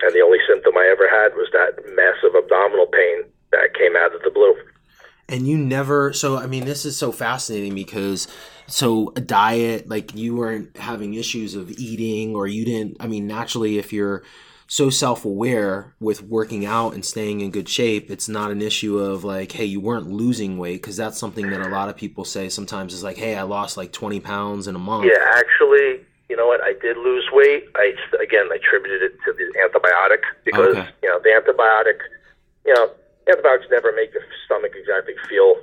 And 0.00 0.14
the 0.14 0.20
only 0.20 0.38
symptom 0.48 0.76
I 0.76 0.88
ever 0.92 1.08
had 1.08 1.34
was 1.34 1.48
that 1.52 1.82
massive 1.94 2.34
abdominal 2.36 2.86
pain 2.86 3.24
that 3.52 3.74
came 3.74 3.96
out 3.96 4.14
of 4.14 4.22
the 4.22 4.30
blue. 4.30 4.54
and 5.30 5.46
you 5.46 5.58
never 5.58 6.12
so 6.12 6.38
i 6.38 6.46
mean 6.46 6.64
this 6.64 6.84
is 6.86 6.96
so 6.96 7.12
fascinating 7.12 7.74
because 7.74 8.28
so 8.66 9.12
a 9.16 9.20
diet 9.20 9.86
like 9.88 10.14
you 10.14 10.34
weren't 10.36 10.74
having 10.76 11.14
issues 11.14 11.54
of 11.54 11.70
eating 11.72 12.34
or 12.34 12.46
you 12.46 12.64
didn't 12.64 12.96
i 13.00 13.06
mean 13.06 13.26
naturally 13.26 13.76
if 13.78 13.92
you're 13.92 14.22
so 14.68 14.88
self-aware 14.90 15.94
with 16.00 16.22
working 16.22 16.64
out 16.66 16.94
and 16.94 17.04
staying 17.04 17.40
in 17.42 17.50
good 17.50 17.68
shape 17.68 18.10
it's 18.10 18.28
not 18.28 18.50
an 18.50 18.62
issue 18.62 18.98
of 18.98 19.22
like 19.24 19.52
hey 19.52 19.64
you 19.66 19.80
weren't 19.80 20.08
losing 20.10 20.56
weight 20.56 20.80
because 20.80 20.96
that's 20.96 21.18
something 21.18 21.50
that 21.50 21.60
a 21.60 21.68
lot 21.68 21.88
of 21.90 21.96
people 21.96 22.24
say 22.24 22.48
sometimes 22.48 22.94
is 22.94 23.02
like 23.02 23.16
hey 23.18 23.34
i 23.34 23.42
lost 23.42 23.76
like 23.76 23.92
20 23.92 24.20
pounds 24.20 24.66
in 24.66 24.74
a 24.74 24.78
month 24.78 25.04
Yeah, 25.06 25.24
actually, 25.34 26.04
know 26.38 26.46
what? 26.46 26.62
I 26.62 26.72
did 26.80 26.96
lose 26.96 27.26
weight. 27.32 27.68
I 27.76 27.94
again, 28.22 28.46
I 28.52 28.56
attributed 28.56 29.02
it 29.02 29.14
to 29.26 29.32
the 29.34 29.46
antibiotic 29.60 30.22
because 30.44 30.76
Okay. 30.76 30.88
you 31.02 31.08
know 31.08 31.18
the 31.18 31.30
antibiotic. 31.34 31.98
You 32.66 32.74
know, 32.74 32.90
antibiotics 33.28 33.66
never 33.70 33.92
make 33.92 34.12
the 34.12 34.20
stomach 34.46 34.72
exactly 34.76 35.14
feel 35.28 35.58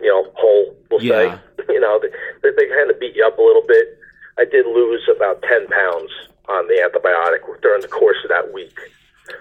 you 0.00 0.08
know 0.08 0.30
whole. 0.34 0.76
We'll 0.90 1.02
Yeah. 1.02 1.38
say 1.38 1.64
you 1.74 1.80
know 1.80 2.00
they, 2.00 2.50
they, 2.50 2.66
kind 2.66 2.90
of 2.90 2.98
beat 3.00 3.14
you 3.16 3.24
up 3.26 3.38
a 3.38 3.42
little 3.42 3.64
bit. 3.66 3.98
I 4.38 4.44
did 4.44 4.66
lose 4.66 5.08
about 5.14 5.42
ten 5.42 5.66
pounds 5.68 6.10
on 6.48 6.66
the 6.68 6.78
antibiotic 6.82 7.42
during 7.62 7.80
the 7.82 7.88
course 7.88 8.18
of 8.24 8.28
that 8.30 8.52
week. 8.52 8.78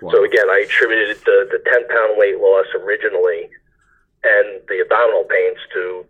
Wow. 0.01 0.12
So 0.12 0.24
again, 0.24 0.50
I 0.50 0.63
attributed 0.65 1.18
the 1.25 1.48
the 1.51 1.60
ten 1.70 1.88
pound 1.88 2.18
weight 2.18 2.39
loss 2.39 2.65
originally 2.75 3.50
and 4.24 4.62
the 4.68 4.82
abdominal 4.82 5.24
pains 5.25 5.58
to 5.74 6.06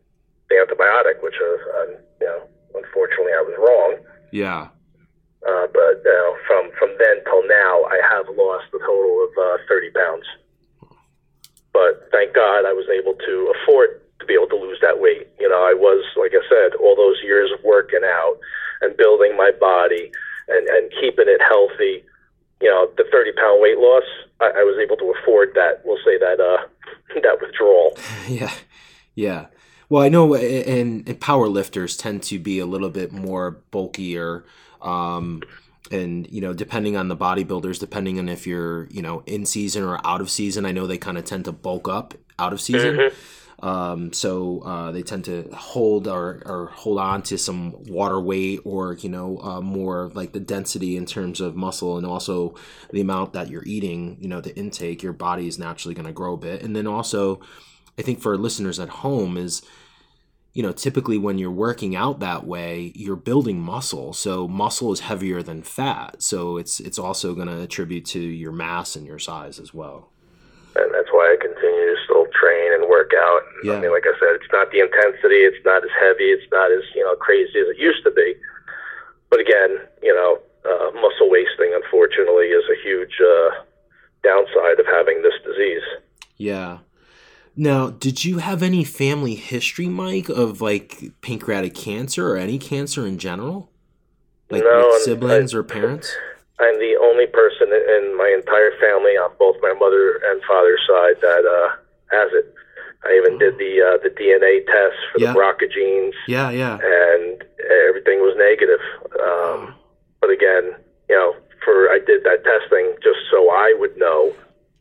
the 0.49 0.55
antibiotic, 0.55 1.21
which 1.23 1.35
uh, 1.41 1.85
you 2.21 2.27
know 2.27 2.43
unfortunately 2.75 3.33
I 3.33 3.41
was 3.41 3.55
wrong. 3.59 4.14
Yeah 4.31 4.67
Uh, 5.45 5.67
but 5.73 5.85
know, 6.25 6.37
from 6.47 6.71
from 6.77 6.89
then 6.97 7.23
till 7.25 7.45
now, 7.47 7.83
I 7.85 8.01
have 8.11 8.25
lost 8.35 8.65
a 8.73 8.79
total 8.79 9.25
of 9.25 9.31
uh, 9.37 9.57
thirty 9.67 9.91
pounds. 9.91 10.25
But 11.73 12.07
thank 12.11 12.33
God 12.33 12.65
I 12.65 12.73
was 12.73 12.87
able 12.89 13.13
to 13.13 13.53
afford 13.53 14.01
to 14.19 14.25
be 14.25 14.33
able 14.33 14.47
to 14.47 14.55
lose 14.55 14.79
that 14.81 14.99
weight. 14.99 15.27
You 15.39 15.49
know, 15.49 15.61
I 15.61 15.73
was 15.73 16.03
like 16.15 16.31
I 16.33 16.41
said, 16.49 16.75
all 16.79 16.95
those 16.95 17.21
years 17.23 17.51
of 17.51 17.63
working 17.63 18.03
out 18.03 18.39
and 18.81 18.95
building 18.97 19.35
my 19.37 19.51
body 19.59 20.11
and 20.47 20.67
and 20.67 20.91
keeping 20.99 21.27
it 21.27 21.41
healthy. 21.41 22.03
You 22.61 22.69
know, 22.69 22.89
the 22.97 23.05
thirty 23.11 23.33
pound 23.33 23.61
weight 23.61 23.77
loss, 23.77 24.07
I, 24.39 24.61
I 24.61 24.63
was 24.63 24.79
able 24.81 24.97
to 24.97 25.13
afford 25.19 25.53
that. 25.55 25.81
We'll 25.83 26.01
say 26.05 26.17
that 26.17 26.39
uh, 26.39 26.65
that 27.21 27.37
withdrawal. 27.41 27.97
yeah 28.27 28.53
yeah 29.15 29.47
well 29.95 30.03
i 30.03 30.09
know 30.09 30.35
and, 30.35 31.07
and 31.07 31.19
power 31.21 31.47
lifters 31.47 31.95
tend 31.95 32.21
to 32.21 32.37
be 32.37 32.59
a 32.59 32.65
little 32.65 32.89
bit 32.89 33.13
more 33.13 33.61
bulkier 33.71 34.43
um 34.81 35.41
and 35.89 36.29
you 36.29 36.41
know 36.41 36.53
depending 36.53 36.97
on 36.97 37.07
the 37.07 37.15
bodybuilders 37.15 37.79
depending 37.79 38.19
on 38.19 38.27
if 38.27 38.45
you're 38.45 38.87
you 38.87 39.01
know 39.01 39.23
in 39.25 39.45
season 39.45 39.83
or 39.83 40.05
out 40.05 40.19
of 40.19 40.29
season 40.29 40.65
i 40.65 40.71
know 40.73 40.85
they 40.85 40.97
kind 40.97 41.17
of 41.17 41.23
tend 41.23 41.45
to 41.45 41.51
bulk 41.53 41.87
up 41.87 42.13
out 42.37 42.51
of 42.51 42.59
season 42.59 42.95
Um, 43.57 44.11
so 44.11 44.59
uh, 44.63 44.91
they 44.91 45.01
tend 45.01 45.23
to 45.25 45.49
hold 45.55 46.09
or, 46.09 46.43
or 46.45 46.71
hold 46.75 46.99
on 46.99 47.23
to 47.23 47.37
some 47.37 47.85
water 47.85 48.19
weight 48.19 48.59
or 48.65 48.95
you 48.95 49.07
know 49.07 49.39
uh, 49.39 49.61
more 49.61 50.11
like 50.13 50.33
the 50.33 50.41
density 50.41 50.97
in 50.97 51.05
terms 51.05 51.39
of 51.39 51.55
muscle 51.55 51.97
and 51.97 52.05
also 52.05 52.55
the 52.91 52.99
amount 52.99 53.31
that 53.31 53.49
you're 53.49 53.63
eating. 53.65 54.17
You 54.19 54.27
know 54.27 54.41
the 54.41 54.55
intake. 54.57 55.01
Your 55.01 55.13
body 55.13 55.47
is 55.47 55.57
naturally 55.57 55.95
going 55.95 56.05
to 56.05 56.11
grow 56.11 56.33
a 56.33 56.37
bit, 56.37 56.63
and 56.63 56.75
then 56.75 56.85
also 56.85 57.39
I 57.97 58.01
think 58.01 58.19
for 58.19 58.37
listeners 58.37 58.77
at 58.77 58.89
home 58.89 59.37
is 59.37 59.61
you 60.55 60.63
know, 60.63 60.71
typically 60.71 61.17
when 61.17 61.37
you're 61.37 61.51
working 61.51 61.97
out 61.97 62.21
that 62.21 62.47
way, 62.47 62.93
you're 62.95 63.17
building 63.17 63.59
muscle. 63.59 64.13
So 64.13 64.47
muscle 64.47 64.93
is 64.93 65.01
heavier 65.01 65.43
than 65.43 65.61
fat. 65.61 66.23
So 66.23 66.55
it's 66.55 66.79
it's 66.79 66.97
also 66.97 67.35
going 67.35 67.49
to 67.49 67.61
attribute 67.61 68.05
to 68.15 68.21
your 68.21 68.53
mass 68.53 68.95
and 68.95 69.05
your 69.05 69.19
size 69.19 69.59
as 69.59 69.73
well. 69.73 70.09
And 70.77 70.93
that's 70.93 71.11
why 71.11 71.35
I 71.35 71.35
continue 71.43 71.91
to 71.91 71.97
still 72.05 72.25
train 72.31 72.71
and 72.73 72.89
work 72.89 73.11
out. 73.13 73.41
Yeah. 73.65 73.73
I 73.73 73.81
mean, 73.81 73.91
like 73.91 74.07
I 74.07 74.15
said, 74.17 74.39
it's 74.39 74.51
not 74.53 74.71
the 74.71 74.79
intensity, 74.79 75.43
it's 75.43 75.63
not 75.65 75.83
as 75.83 75.91
heavy, 75.99 76.31
it's 76.31 76.49
not 76.53 76.71
as 76.71 76.83
you 76.95 77.03
know 77.03 77.15
crazy 77.17 77.59
as 77.59 77.67
it 77.67 77.77
used 77.77 78.05
to 78.05 78.11
be. 78.11 78.35
But 79.29 79.41
again, 79.41 79.75
you 80.01 80.15
know, 80.15 80.39
uh, 80.63 80.95
muscle 80.95 81.29
wasting 81.29 81.75
unfortunately 81.75 82.55
is 82.55 82.63
a 82.71 82.79
huge 82.81 83.19
uh, 83.19 83.59
downside 84.23 84.79
of 84.79 84.87
having 84.87 85.21
this 85.21 85.35
disease. 85.43 85.83
Yeah. 86.37 86.79
Now, 87.57 87.89
did 87.89 88.25
you 88.25 88.39
have 88.39 88.61
any 88.61 88.83
family 88.83 89.35
history, 89.35 89.87
Mike, 89.87 90.29
of 90.29 90.61
like 90.61 91.11
pancreatic 91.21 91.73
cancer 91.73 92.33
or 92.33 92.37
any 92.37 92.59
cancer 92.59 93.07
in 93.07 93.17
general? 93.17 93.69
Like 94.49 94.63
no, 94.63 94.89
with 94.91 95.03
siblings 95.03 95.55
I, 95.55 95.57
or 95.57 95.63
parents? 95.63 96.15
I'm 96.59 96.77
the 96.79 96.97
only 97.01 97.27
person 97.27 97.67
in 97.71 98.17
my 98.17 98.33
entire 98.37 98.71
family 98.79 99.11
on 99.17 99.31
both 99.39 99.55
my 99.61 99.73
mother 99.73 100.21
and 100.25 100.41
father's 100.47 100.81
side 100.87 101.15
that 101.21 101.43
uh, 101.45 101.75
has 102.11 102.31
it. 102.33 102.53
I 103.03 103.13
even 103.17 103.37
did 103.37 103.57
the 103.57 103.81
uh, 103.81 103.97
the 104.03 104.09
DNA 104.09 104.65
test 104.65 104.97
for 105.11 105.19
yeah. 105.19 105.33
the 105.33 105.39
BRCA 105.39 105.71
genes. 105.71 106.15
Yeah, 106.27 106.49
yeah. 106.49 106.79
And 106.81 107.43
everything 107.87 108.19
was 108.19 108.35
negative. 108.37 108.79
Um, 109.21 109.75
but 110.21 110.29
again, 110.29 110.75
you 111.09 111.15
know, 111.15 111.35
for 111.63 111.89
I 111.89 111.99
did 111.99 112.23
that 112.23 112.43
testing 112.43 112.95
just 113.03 113.19
so 113.29 113.49
I 113.49 113.75
would 113.77 113.95
know, 113.97 114.33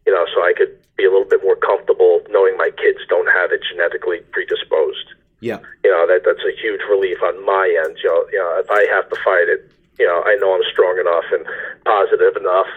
you 0.07 0.13
know, 0.13 0.25
so 0.35 0.41
I 0.43 0.55
could 0.57 0.79
be 0.97 1.05
a 1.05 1.11
little 1.11 1.29
bit 1.29 1.43
more 1.43 1.57
comfortable 1.57 2.23
knowing 2.31 2.57
my 2.57 2.71
kids 2.71 2.99
don't 3.09 3.27
have 3.33 3.51
it 3.51 3.61
genetically 3.71 4.21
predisposed. 4.31 5.15
Yeah. 5.41 5.59
You 5.83 5.91
know, 5.91 6.07
that 6.07 6.23
that's 6.25 6.45
a 6.47 6.55
huge 6.57 6.81
relief 6.89 7.19
on 7.23 7.45
my 7.45 7.67
end. 7.85 7.99
You 8.03 8.09
know, 8.09 8.25
you 8.33 8.39
know, 8.39 8.63
if 8.63 8.71
I 8.71 8.87
have 8.95 9.09
to 9.11 9.17
fight 9.25 9.49
it, 9.51 9.71
you 9.99 10.07
know, 10.07 10.23
I 10.25 10.37
know 10.41 10.55
I'm 10.55 10.65
strong 10.71 10.99
enough 10.99 11.29
and 11.33 11.45
positive 11.85 12.37
enough 12.37 12.71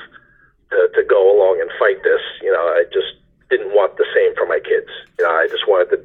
to, 0.71 0.89
to 0.95 1.03
go 1.07 1.21
along 1.31 1.61
and 1.61 1.69
fight 1.79 2.03
this. 2.03 2.21
You 2.41 2.51
know, 2.51 2.65
I 2.75 2.83
just 2.91 3.21
didn't 3.49 3.71
want 3.71 3.97
the 3.97 4.05
same 4.13 4.35
for 4.35 4.45
my 4.45 4.59
kids. 4.59 4.89
You 5.17 5.25
know, 5.25 5.31
I 5.31 5.47
just 5.49 5.67
wanted 5.67 5.95
to 5.95 5.99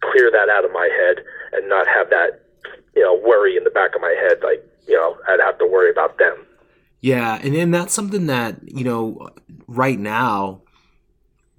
clear 0.00 0.30
that 0.30 0.48
out 0.48 0.64
of 0.64 0.72
my 0.72 0.88
head 0.92 1.24
and 1.52 1.68
not 1.68 1.88
have 1.88 2.10
that, 2.10 2.40
you 2.94 3.02
know, 3.02 3.18
worry 3.26 3.56
in 3.56 3.64
the 3.64 3.70
back 3.70 3.94
of 3.94 4.00
my 4.00 4.14
head. 4.14 4.38
Like, 4.44 4.62
you 4.86 4.94
know, 4.94 5.16
I'd 5.28 5.40
have 5.40 5.58
to 5.58 5.66
worry 5.66 5.90
about 5.90 6.18
them. 6.18 6.36
Yeah, 7.00 7.38
and 7.42 7.54
then 7.54 7.70
that's 7.70 7.92
something 7.92 8.26
that 8.26 8.56
you 8.66 8.84
know, 8.84 9.30
right 9.66 9.98
now 9.98 10.62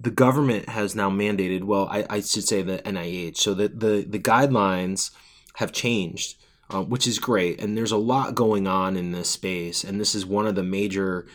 the 0.00 0.10
government 0.10 0.68
has 0.68 0.94
now 0.94 1.10
mandated. 1.10 1.64
Well, 1.64 1.88
I, 1.90 2.06
I 2.08 2.20
should 2.20 2.46
say 2.46 2.62
the 2.62 2.78
NIH. 2.78 3.36
So 3.38 3.54
the 3.54 3.68
the, 3.68 4.04
the 4.08 4.18
guidelines 4.18 5.10
have 5.54 5.72
changed, 5.72 6.36
uh, 6.70 6.82
which 6.82 7.06
is 7.06 7.18
great. 7.18 7.60
And 7.60 7.76
there's 7.76 7.92
a 7.92 7.96
lot 7.96 8.34
going 8.34 8.66
on 8.66 8.96
in 8.96 9.12
this 9.12 9.30
space, 9.30 9.84
and 9.84 10.00
this 10.00 10.14
is 10.14 10.24
one 10.24 10.46
of 10.46 10.54
the 10.54 10.62
major 10.62 11.26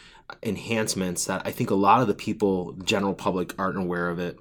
enhancements 0.41 1.25
that 1.25 1.45
I 1.45 1.51
think 1.51 1.69
a 1.69 1.75
lot 1.75 2.01
of 2.01 2.07
the 2.07 2.13
people, 2.13 2.73
general 2.83 3.13
public, 3.13 3.53
aren't 3.59 3.77
aware 3.77 4.09
of 4.09 4.19
it. 4.19 4.37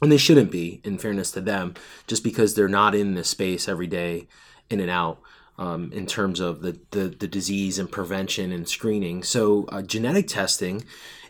And 0.00 0.10
they 0.10 0.16
shouldn't 0.16 0.50
be, 0.50 0.80
in 0.82 0.98
fairness 0.98 1.30
to 1.32 1.40
them, 1.40 1.74
just 2.06 2.24
because 2.24 2.54
they're 2.54 2.68
not 2.68 2.94
in 2.94 3.14
this 3.14 3.28
space 3.28 3.68
every 3.68 3.86
day, 3.86 4.26
in 4.68 4.80
and 4.80 4.90
out. 4.90 5.20
Um, 5.58 5.92
in 5.92 6.06
terms 6.06 6.40
of 6.40 6.62
the, 6.62 6.80
the, 6.92 7.08
the 7.08 7.28
disease 7.28 7.78
and 7.78 7.92
prevention 7.92 8.52
and 8.52 8.66
screening. 8.66 9.22
So, 9.22 9.66
uh, 9.66 9.82
genetic 9.82 10.26
testing 10.26 10.82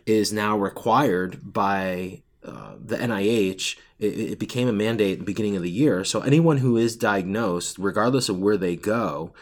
is 0.07 0.33
now 0.33 0.59
required 0.59 1.41
by 1.43 2.23
uh, 2.45 2.75
the 2.79 2.97
NIH. 2.97 3.77
It, 3.99 4.19
it, 4.19 4.39
became 4.39 4.67
a 4.67 4.73
mandate 4.73 5.13
at 5.13 5.19
the 5.21 5.25
beginning 5.25 5.57
of 5.57 5.63
the 5.63 5.71
year. 5.71 6.05
So 6.05 6.21
anyone 6.23 6.59
who 6.59 6.77
is 6.77 6.97
diagnosed, 6.97 7.79
regardless 7.79 8.29
of 8.29 8.41
where 8.41 8.57
they 8.57 8.75
go 8.75 9.33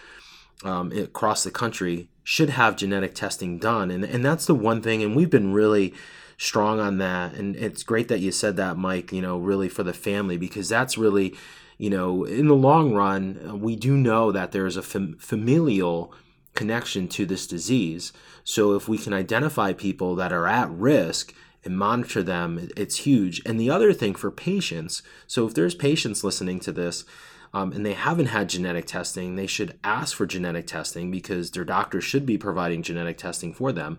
um, 0.64 0.93
across 0.93 1.43
the 1.43 1.50
country, 1.50 2.09
should 2.23 2.50
have 2.50 2.76
genetic 2.76 3.14
testing 3.14 3.59
done. 3.59 3.90
And, 3.90 4.05
and 4.05 4.25
that's 4.25 4.47
the 4.47 4.55
one 4.55 4.83
thing. 4.83 5.02
And 5.02 5.17
we've 5.17 5.31
been 5.31 5.55
really 5.55 5.95
strong 6.37 6.79
on 6.79 6.99
that. 6.99 7.35
And 7.35 7.57
it's 7.57 7.83
great 7.83 8.09
that 8.09 8.21
you 8.21 8.33
said 8.33 8.57
that, 8.57 8.76
Mike, 8.76 9.12
you 9.12 9.23
know, 9.23 9.38
really 9.38 9.69
for 9.69 9.83
the 9.83 9.93
family, 9.93 10.37
because 10.37 10.69
that's 10.69 10.99
really, 10.99 11.35
you 11.79 11.90
know, 11.90 12.25
in 12.25 12.49
the 12.49 12.55
long 12.55 12.95
run, 12.95 13.61
we 13.61 13.76
do 13.76 13.97
know 13.97 14.31
that 14.33 14.52
there 14.52 14.67
is 14.67 14.76
a 14.76 14.83
fam- 14.83 15.17
familial 15.19 16.14
connection 16.61 17.09
to 17.09 17.25
this 17.25 17.47
disease. 17.47 18.12
So 18.45 18.75
if 18.75 18.87
we 18.87 18.99
can 18.99 19.14
identify 19.14 19.73
people 19.73 20.14
that 20.17 20.31
are 20.31 20.47
at 20.47 20.69
risk 20.71 21.33
and 21.64 21.79
monitor 21.79 22.23
them, 22.23 22.69
it's 22.76 23.07
huge. 23.07 23.40
And 23.47 23.59
the 23.59 23.71
other 23.71 23.95
thing 23.95 24.14
for 24.14 24.31
patients, 24.31 25.02
so 25.26 25.47
if 25.47 25.55
there's 25.55 25.75
patients 25.75 26.23
listening 26.23 26.61
to 26.61 26.71
this 26.71 27.07
um, 27.55 27.73
and 27.73 27.87
they 27.87 27.95
haven't 27.95 28.26
had 28.26 28.50
genetic 28.50 28.85
testing, 28.85 29.37
they 29.37 29.47
should 29.47 29.79
ask 29.83 30.14
for 30.14 30.26
genetic 30.26 30.67
testing 30.67 31.11
because 31.11 31.50
their 31.50 31.64
doctor 31.64 32.02
should 32.02 32.26
be 32.26 32.37
providing 32.37 32.83
genetic 32.83 33.17
testing 33.17 33.55
for 33.55 33.73
them. 33.73 33.99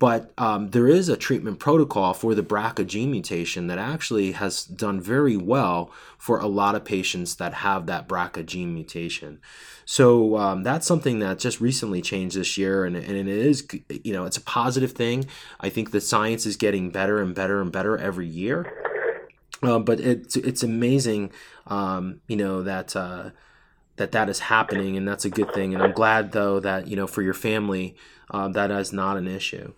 But 0.00 0.32
um, 0.36 0.70
there 0.70 0.88
is 0.88 1.08
a 1.08 1.16
treatment 1.16 1.60
protocol 1.60 2.12
for 2.12 2.34
the 2.34 2.42
BRCA 2.42 2.88
gene 2.88 3.12
mutation 3.12 3.68
that 3.68 3.78
actually 3.78 4.32
has 4.32 4.64
done 4.64 5.00
very 5.00 5.36
well 5.36 5.92
for 6.18 6.40
a 6.40 6.48
lot 6.48 6.74
of 6.74 6.84
patients 6.84 7.36
that 7.36 7.54
have 7.54 7.86
that 7.86 8.08
BRCA 8.08 8.44
gene 8.44 8.74
mutation. 8.74 9.40
So 9.84 10.36
um, 10.36 10.62
that's 10.62 10.86
something 10.86 11.18
that 11.18 11.38
just 11.38 11.60
recently 11.60 12.00
changed 12.00 12.36
this 12.36 12.56
year, 12.56 12.84
and, 12.84 12.96
and 12.96 13.16
it 13.16 13.28
is, 13.28 13.66
you 14.02 14.12
know, 14.12 14.24
it's 14.24 14.36
a 14.36 14.40
positive 14.40 14.92
thing. 14.92 15.26
I 15.60 15.68
think 15.68 15.90
the 15.90 16.00
science 16.00 16.46
is 16.46 16.56
getting 16.56 16.90
better 16.90 17.20
and 17.20 17.34
better 17.34 17.60
and 17.60 17.70
better 17.70 17.98
every 17.98 18.26
year. 18.26 18.72
Uh, 19.62 19.78
but 19.78 20.00
it's 20.00 20.36
it's 20.36 20.62
amazing, 20.62 21.30
um, 21.68 22.20
you 22.28 22.36
know 22.36 22.62
that 22.62 22.94
uh, 22.94 23.30
that 23.96 24.12
that 24.12 24.28
is 24.28 24.40
happening, 24.40 24.96
and 24.96 25.06
that's 25.08 25.24
a 25.24 25.30
good 25.30 25.52
thing. 25.54 25.74
And 25.74 25.82
I'm 25.82 25.92
glad 25.92 26.32
though 26.32 26.60
that 26.60 26.88
you 26.88 26.96
know 26.96 27.06
for 27.06 27.22
your 27.22 27.34
family 27.34 27.96
uh, 28.30 28.48
that 28.48 28.70
is 28.70 28.92
not 28.92 29.16
an 29.16 29.26
issue. 29.26 29.72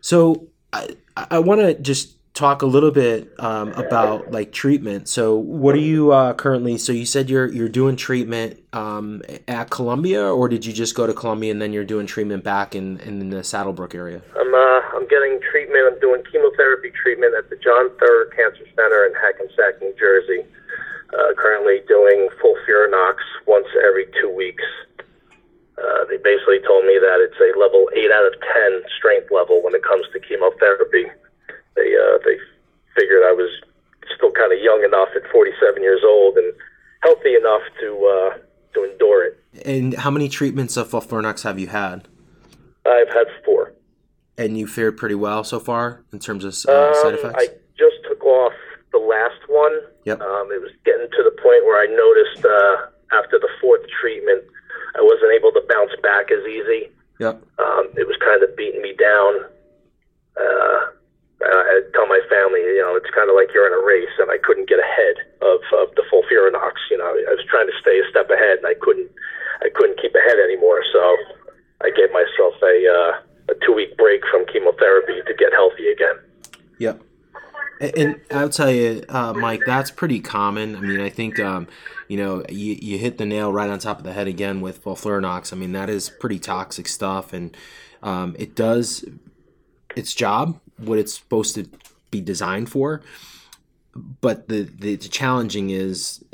So 0.00 0.48
I 0.72 0.96
I 1.16 1.38
want 1.38 1.60
to 1.60 1.74
just 1.74 2.16
talk 2.40 2.62
a 2.62 2.66
little 2.66 2.90
bit 2.90 3.32
um, 3.38 3.68
about 3.72 4.32
like 4.32 4.50
treatment. 4.50 5.08
So, 5.08 5.36
what 5.36 5.74
are 5.74 5.84
you 5.84 6.12
uh, 6.12 6.32
currently? 6.32 6.78
So, 6.78 6.90
you 6.92 7.04
said 7.04 7.28
you're 7.28 7.52
you're 7.52 7.68
doing 7.68 7.96
treatment 7.96 8.58
um, 8.72 9.22
at 9.46 9.68
Columbia, 9.68 10.24
or 10.24 10.48
did 10.48 10.64
you 10.64 10.72
just 10.72 10.94
go 10.94 11.06
to 11.06 11.12
Columbia 11.12 11.52
and 11.52 11.60
then 11.60 11.72
you're 11.74 11.84
doing 11.84 12.06
treatment 12.06 12.42
back 12.42 12.74
in, 12.74 12.98
in 13.00 13.28
the 13.28 13.44
Saddlebrook 13.44 13.94
area? 13.94 14.22
I'm 14.40 14.54
uh, 14.54 14.80
I'm 14.96 15.06
getting 15.08 15.38
treatment. 15.52 15.84
I'm 15.92 16.00
doing 16.00 16.22
chemotherapy 16.32 16.90
treatment 16.90 17.34
at 17.36 17.50
the 17.50 17.56
John 17.56 17.90
Theurer 18.00 18.34
Cancer 18.34 18.64
Center 18.74 19.04
in 19.04 19.12
Hackensack, 19.20 19.80
New 19.80 19.94
Jersey. 20.00 20.42
Uh, 21.12 21.34
currently 21.36 21.82
doing 21.88 22.28
full 22.40 22.54
FOLFIRINOX 22.68 23.16
once 23.46 23.66
every 23.84 24.06
two 24.22 24.30
weeks. 24.30 24.62
Uh, 25.76 26.04
they 26.08 26.16
basically 26.18 26.60
told 26.64 26.86
me 26.86 27.00
that 27.02 27.18
it's 27.18 27.34
a 27.40 27.58
level 27.58 27.90
8 27.92 28.10
out 28.12 28.26
of 28.26 28.34
10 28.38 28.82
strength 28.96 29.28
level 29.32 29.60
when 29.60 29.74
it 29.74 29.82
comes 29.82 30.06
to 30.12 30.20
chemotherapy 30.20 31.10
they 31.76 31.94
uh, 31.94 32.18
they 32.24 32.36
figured 32.94 33.22
I 33.24 33.32
was 33.32 33.50
still 34.16 34.32
kind 34.32 34.52
of 34.52 34.58
young 34.60 34.82
enough 34.84 35.08
at 35.14 35.30
47 35.30 35.82
years 35.82 36.00
old 36.04 36.36
and 36.36 36.52
healthy 37.02 37.34
enough 37.34 37.62
to 37.80 37.88
uh, 38.06 38.38
to 38.74 38.90
endure 38.90 39.26
it. 39.26 39.44
And 39.64 39.94
how 39.94 40.10
many 40.10 40.28
treatments 40.28 40.76
of 40.76 40.90
FOLFIRINOX 40.90 41.42
have 41.42 41.58
you 41.58 41.68
had? 41.68 42.06
I've 42.86 43.08
had 43.08 43.26
four. 43.44 43.72
And 44.38 44.56
you 44.56 44.66
fared 44.66 44.96
pretty 44.96 45.16
well 45.16 45.44
so 45.44 45.60
far 45.60 46.04
in 46.12 46.18
terms 46.18 46.44
of 46.44 46.54
uh, 46.68 46.88
um, 46.88 46.94
side 46.94 47.14
effects. 47.14 47.34
I 47.36 47.46
just 47.76 47.96
took 48.08 48.24
off 48.24 48.52
the 48.92 48.98
last 48.98 49.40
one. 49.48 49.72
Yep. 50.04 50.20
Um, 50.20 50.48
it 50.52 50.60
was 50.62 50.70
getting 50.84 51.08
to 51.10 51.22
the 51.22 51.34
point 51.42 51.64
where 51.66 51.76
I 51.76 51.86
noticed 51.86 52.44
uh, 52.44 53.18
after 53.18 53.38
the 53.38 53.50
fourth 53.60 53.82
treatment, 54.00 54.44
I 54.96 55.02
wasn't 55.02 55.32
able 55.34 55.52
to 55.52 55.62
bounce 55.68 55.92
back 56.02 56.30
as 56.30 56.46
easy. 56.46 56.88
Yep. 57.18 57.42
Um, 57.58 57.84
it 57.96 58.06
was 58.06 58.16
kind 58.24 58.42
of 58.42 58.56
beating 58.56 58.80
me 58.80 58.94
down. 58.96 59.44
Uh, 60.40 60.80
I 61.42 61.80
tell 61.96 62.06
my 62.06 62.20
family, 62.28 62.60
you 62.60 62.84
know, 62.84 62.96
it's 62.96 63.08
kind 63.16 63.30
of 63.30 63.34
like 63.34 63.48
you're 63.54 63.66
in 63.66 63.72
a 63.72 63.80
race, 63.80 64.12
and 64.20 64.30
I 64.30 64.36
couldn't 64.44 64.68
get 64.68 64.78
ahead 64.78 65.16
of, 65.40 65.64
of 65.72 65.88
the 65.96 66.04
FOLFIRINOX. 66.12 66.76
You 66.90 66.98
know, 66.98 67.08
I 67.08 67.32
was 67.32 67.44
trying 67.48 67.66
to 67.66 67.76
stay 67.80 67.96
a 67.96 68.06
step 68.10 68.28
ahead, 68.28 68.58
and 68.60 68.66
I 68.66 68.74
couldn't, 68.76 69.08
I 69.64 69.72
couldn't 69.72 70.00
keep 70.00 70.14
ahead 70.14 70.36
anymore. 70.36 70.84
So 70.92 71.00
I 71.80 71.90
gave 71.90 72.12
myself 72.12 72.54
a 72.62 72.76
uh, 72.84 73.12
a 73.50 73.54
two 73.64 73.72
week 73.72 73.96
break 73.96 74.20
from 74.30 74.44
chemotherapy 74.52 75.20
to 75.26 75.34
get 75.34 75.52
healthy 75.52 75.88
again. 75.88 76.16
Yep. 76.78 77.02
And 77.96 78.20
I'll 78.30 78.50
tell 78.50 78.70
you, 78.70 79.02
uh, 79.08 79.32
Mike, 79.32 79.62
that's 79.64 79.90
pretty 79.90 80.20
common. 80.20 80.76
I 80.76 80.80
mean, 80.80 81.00
I 81.00 81.08
think, 81.08 81.40
um, 81.40 81.66
you 82.08 82.18
know, 82.18 82.44
you, 82.50 82.76
you 82.78 82.98
hit 82.98 83.16
the 83.16 83.24
nail 83.24 83.50
right 83.50 83.70
on 83.70 83.78
top 83.78 83.96
of 83.96 84.04
the 84.04 84.12
head 84.12 84.28
again 84.28 84.60
with 84.60 84.84
FOLFIRINOX. 84.84 85.54
I 85.54 85.56
mean, 85.56 85.72
that 85.72 85.88
is 85.88 86.10
pretty 86.10 86.38
toxic 86.38 86.86
stuff, 86.86 87.32
and 87.32 87.56
um, 88.02 88.36
it 88.38 88.54
does 88.54 89.06
its 89.96 90.14
job 90.14 90.60
what 90.80 90.98
it's 90.98 91.14
supposed 91.14 91.54
to 91.54 91.68
be 92.10 92.20
designed 92.20 92.70
for. 92.70 93.02
but 94.20 94.48
the, 94.48 94.62
the 94.62 94.96
challenging 94.96 95.70
is 95.70 96.24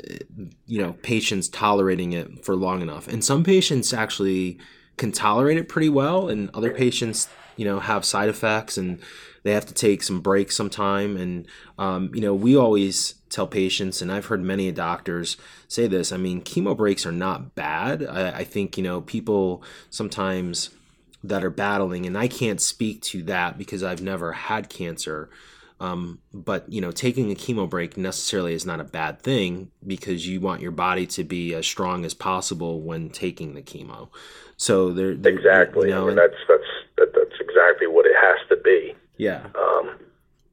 you 0.67 0.79
know 0.81 0.93
patients 1.01 1.49
tolerating 1.49 2.13
it 2.13 2.45
for 2.45 2.55
long 2.55 2.81
enough. 2.81 3.07
And 3.07 3.23
some 3.23 3.43
patients 3.43 3.93
actually 3.93 4.59
can 4.97 5.11
tolerate 5.11 5.57
it 5.57 5.69
pretty 5.69 5.89
well 5.89 6.29
and 6.29 6.49
other 6.53 6.71
patients 6.71 7.27
you 7.55 7.65
know 7.65 7.79
have 7.79 8.05
side 8.05 8.29
effects 8.29 8.77
and 8.77 8.99
they 9.43 9.51
have 9.53 9.65
to 9.65 9.73
take 9.73 10.03
some 10.03 10.21
breaks 10.21 10.55
sometime. 10.55 11.17
And 11.17 11.47
um, 11.79 12.11
you 12.13 12.21
know 12.21 12.33
we 12.33 12.55
always 12.55 13.15
tell 13.29 13.47
patients 13.47 14.01
and 14.01 14.09
i've 14.09 14.27
heard 14.27 14.41
many 14.41 14.71
doctors 14.71 15.35
say 15.67 15.85
this 15.85 16.13
i 16.13 16.17
mean 16.17 16.41
chemo 16.41 16.75
breaks 16.77 17.05
are 17.05 17.11
not 17.11 17.55
bad. 17.55 18.05
I, 18.05 18.39
I 18.39 18.43
think 18.45 18.77
you 18.77 18.83
know 18.83 19.01
people 19.01 19.63
sometimes 19.89 20.69
that 21.23 21.43
are 21.43 21.49
battling 21.49 22.05
and 22.05 22.17
i 22.17 22.27
can't 22.27 22.61
speak 22.61 23.01
to 23.01 23.23
that 23.23 23.57
because 23.57 23.83
i've 23.83 24.01
never 24.01 24.33
had 24.33 24.69
cancer 24.69 25.29
um, 25.79 26.19
but 26.33 26.71
you 26.71 26.81
know, 26.81 26.91
taking 26.91 27.31
a 27.31 27.35
chemo 27.35 27.69
break 27.69 27.97
necessarily 27.97 28.53
is 28.53 28.65
not 28.65 28.79
a 28.79 28.83
bad 28.83 29.21
thing 29.21 29.69
because 29.85 30.27
you 30.27 30.39
want 30.39 30.61
your 30.61 30.71
body 30.71 31.05
to 31.07 31.23
be 31.23 31.53
as 31.53 31.67
strong 31.67 32.03
as 32.03 32.13
possible 32.13 32.81
when 32.81 33.09
taking 33.09 33.53
the 33.53 33.61
chemo. 33.61 34.09
So 34.57 34.91
there, 34.91 35.11
exactly. 35.11 35.89
You 35.89 35.95
know, 35.95 36.05
I 36.05 36.07
mean, 36.07 36.15
that's 36.15 36.41
that's 36.47 36.71
that, 36.97 37.13
that's 37.13 37.39
exactly 37.39 37.85
what 37.85 38.07
it 38.07 38.15
has 38.19 38.37
to 38.49 38.57
be. 38.57 38.95
Yeah. 39.17 39.45
Um, 39.53 39.93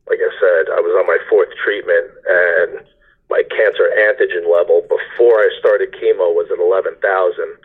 like 0.08 0.20
I 0.20 0.32
said, 0.36 0.68
I 0.76 0.80
was 0.80 0.92
on 1.00 1.06
my 1.06 1.18
fourth 1.30 1.48
treatment, 1.64 2.04
and 2.28 2.86
my 3.30 3.42
cancer 3.48 3.88
antigen 3.96 4.44
level 4.44 4.82
before 4.82 5.40
I 5.40 5.48
started 5.58 5.92
chemo 5.92 6.36
was 6.36 6.48
at 6.52 6.60
eleven 6.60 6.96
thousand. 7.00 7.56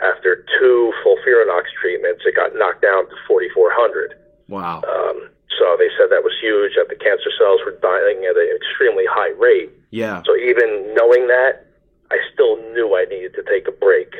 After 0.00 0.44
two 0.58 0.92
FOLFIRINOX 1.04 1.64
treatments, 1.80 2.22
it 2.24 2.34
got 2.34 2.54
knocked 2.54 2.82
down 2.82 3.08
to 3.08 3.16
forty 3.28 3.48
four 3.52 3.70
hundred. 3.72 4.14
Wow. 4.48 4.80
Um, 4.88 5.28
so 5.58 5.76
they 5.76 5.92
said 5.98 6.08
that 6.08 6.24
was 6.24 6.32
huge, 6.40 6.72
that 6.76 6.88
the 6.88 6.96
cancer 6.96 7.28
cells 7.36 7.60
were 7.64 7.76
dying 7.84 8.24
at 8.24 8.36
an 8.36 8.48
extremely 8.56 9.04
high 9.04 9.36
rate. 9.36 9.70
Yeah. 9.90 10.22
So 10.24 10.34
even 10.36 10.94
knowing 10.96 11.28
that, 11.28 11.66
I 12.10 12.18
still 12.32 12.56
knew 12.72 12.96
I 12.96 13.04
needed 13.04 13.34
to 13.34 13.44
take 13.44 13.68
a 13.68 13.72
break. 13.72 14.14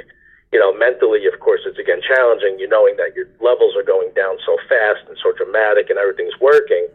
You 0.53 0.59
know, 0.59 0.75
mentally, 0.77 1.25
of 1.27 1.41
course, 1.41 1.61
it's 1.65 1.79
again 1.79 2.03
challenging. 2.05 2.59
You 2.59 2.69
knowing 2.69 2.97
that 2.97 3.17
your 3.17 3.27
levels 3.41 3.75
are 3.75 3.87
going 3.87 4.13
down 4.15 4.37
so 4.45 4.59
fast 4.69 5.09
and 5.09 5.17
so 5.23 5.33
dramatic, 5.33 5.89
and 5.89 5.99
everything's 5.99 6.39
working. 6.41 6.89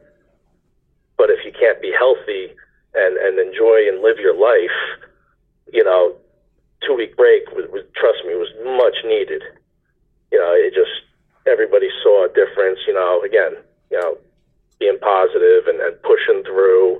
But 1.17 1.31
if 1.31 1.43
you 1.43 1.51
can't 1.51 1.81
be 1.81 1.91
healthy 1.91 2.53
and 2.93 3.17
and 3.17 3.39
enjoy 3.39 3.89
and 3.89 4.03
live 4.03 4.19
your 4.19 4.37
life, 4.37 4.77
you 5.73 5.83
know, 5.83 6.15
two 6.85 6.95
week 6.95 7.17
break 7.17 7.49
was, 7.51 7.65
was 7.71 7.83
trust 7.95 8.19
me 8.25 8.35
was 8.35 8.51
much 8.63 8.95
needed. 9.05 9.43
You 10.31 10.39
know, 10.39 10.53
it 10.53 10.73
just 10.73 10.91
everybody 11.47 11.89
saw 12.03 12.25
a 12.25 12.29
difference. 12.29 12.79
You 12.87 12.93
know, 12.93 13.21
again, 13.21 13.57
you 13.91 13.99
know, 13.99 14.17
being 14.79 14.97
positive 14.99 15.67
and, 15.67 15.79
and 15.81 16.01
pushing 16.01 16.43
through, 16.43 16.99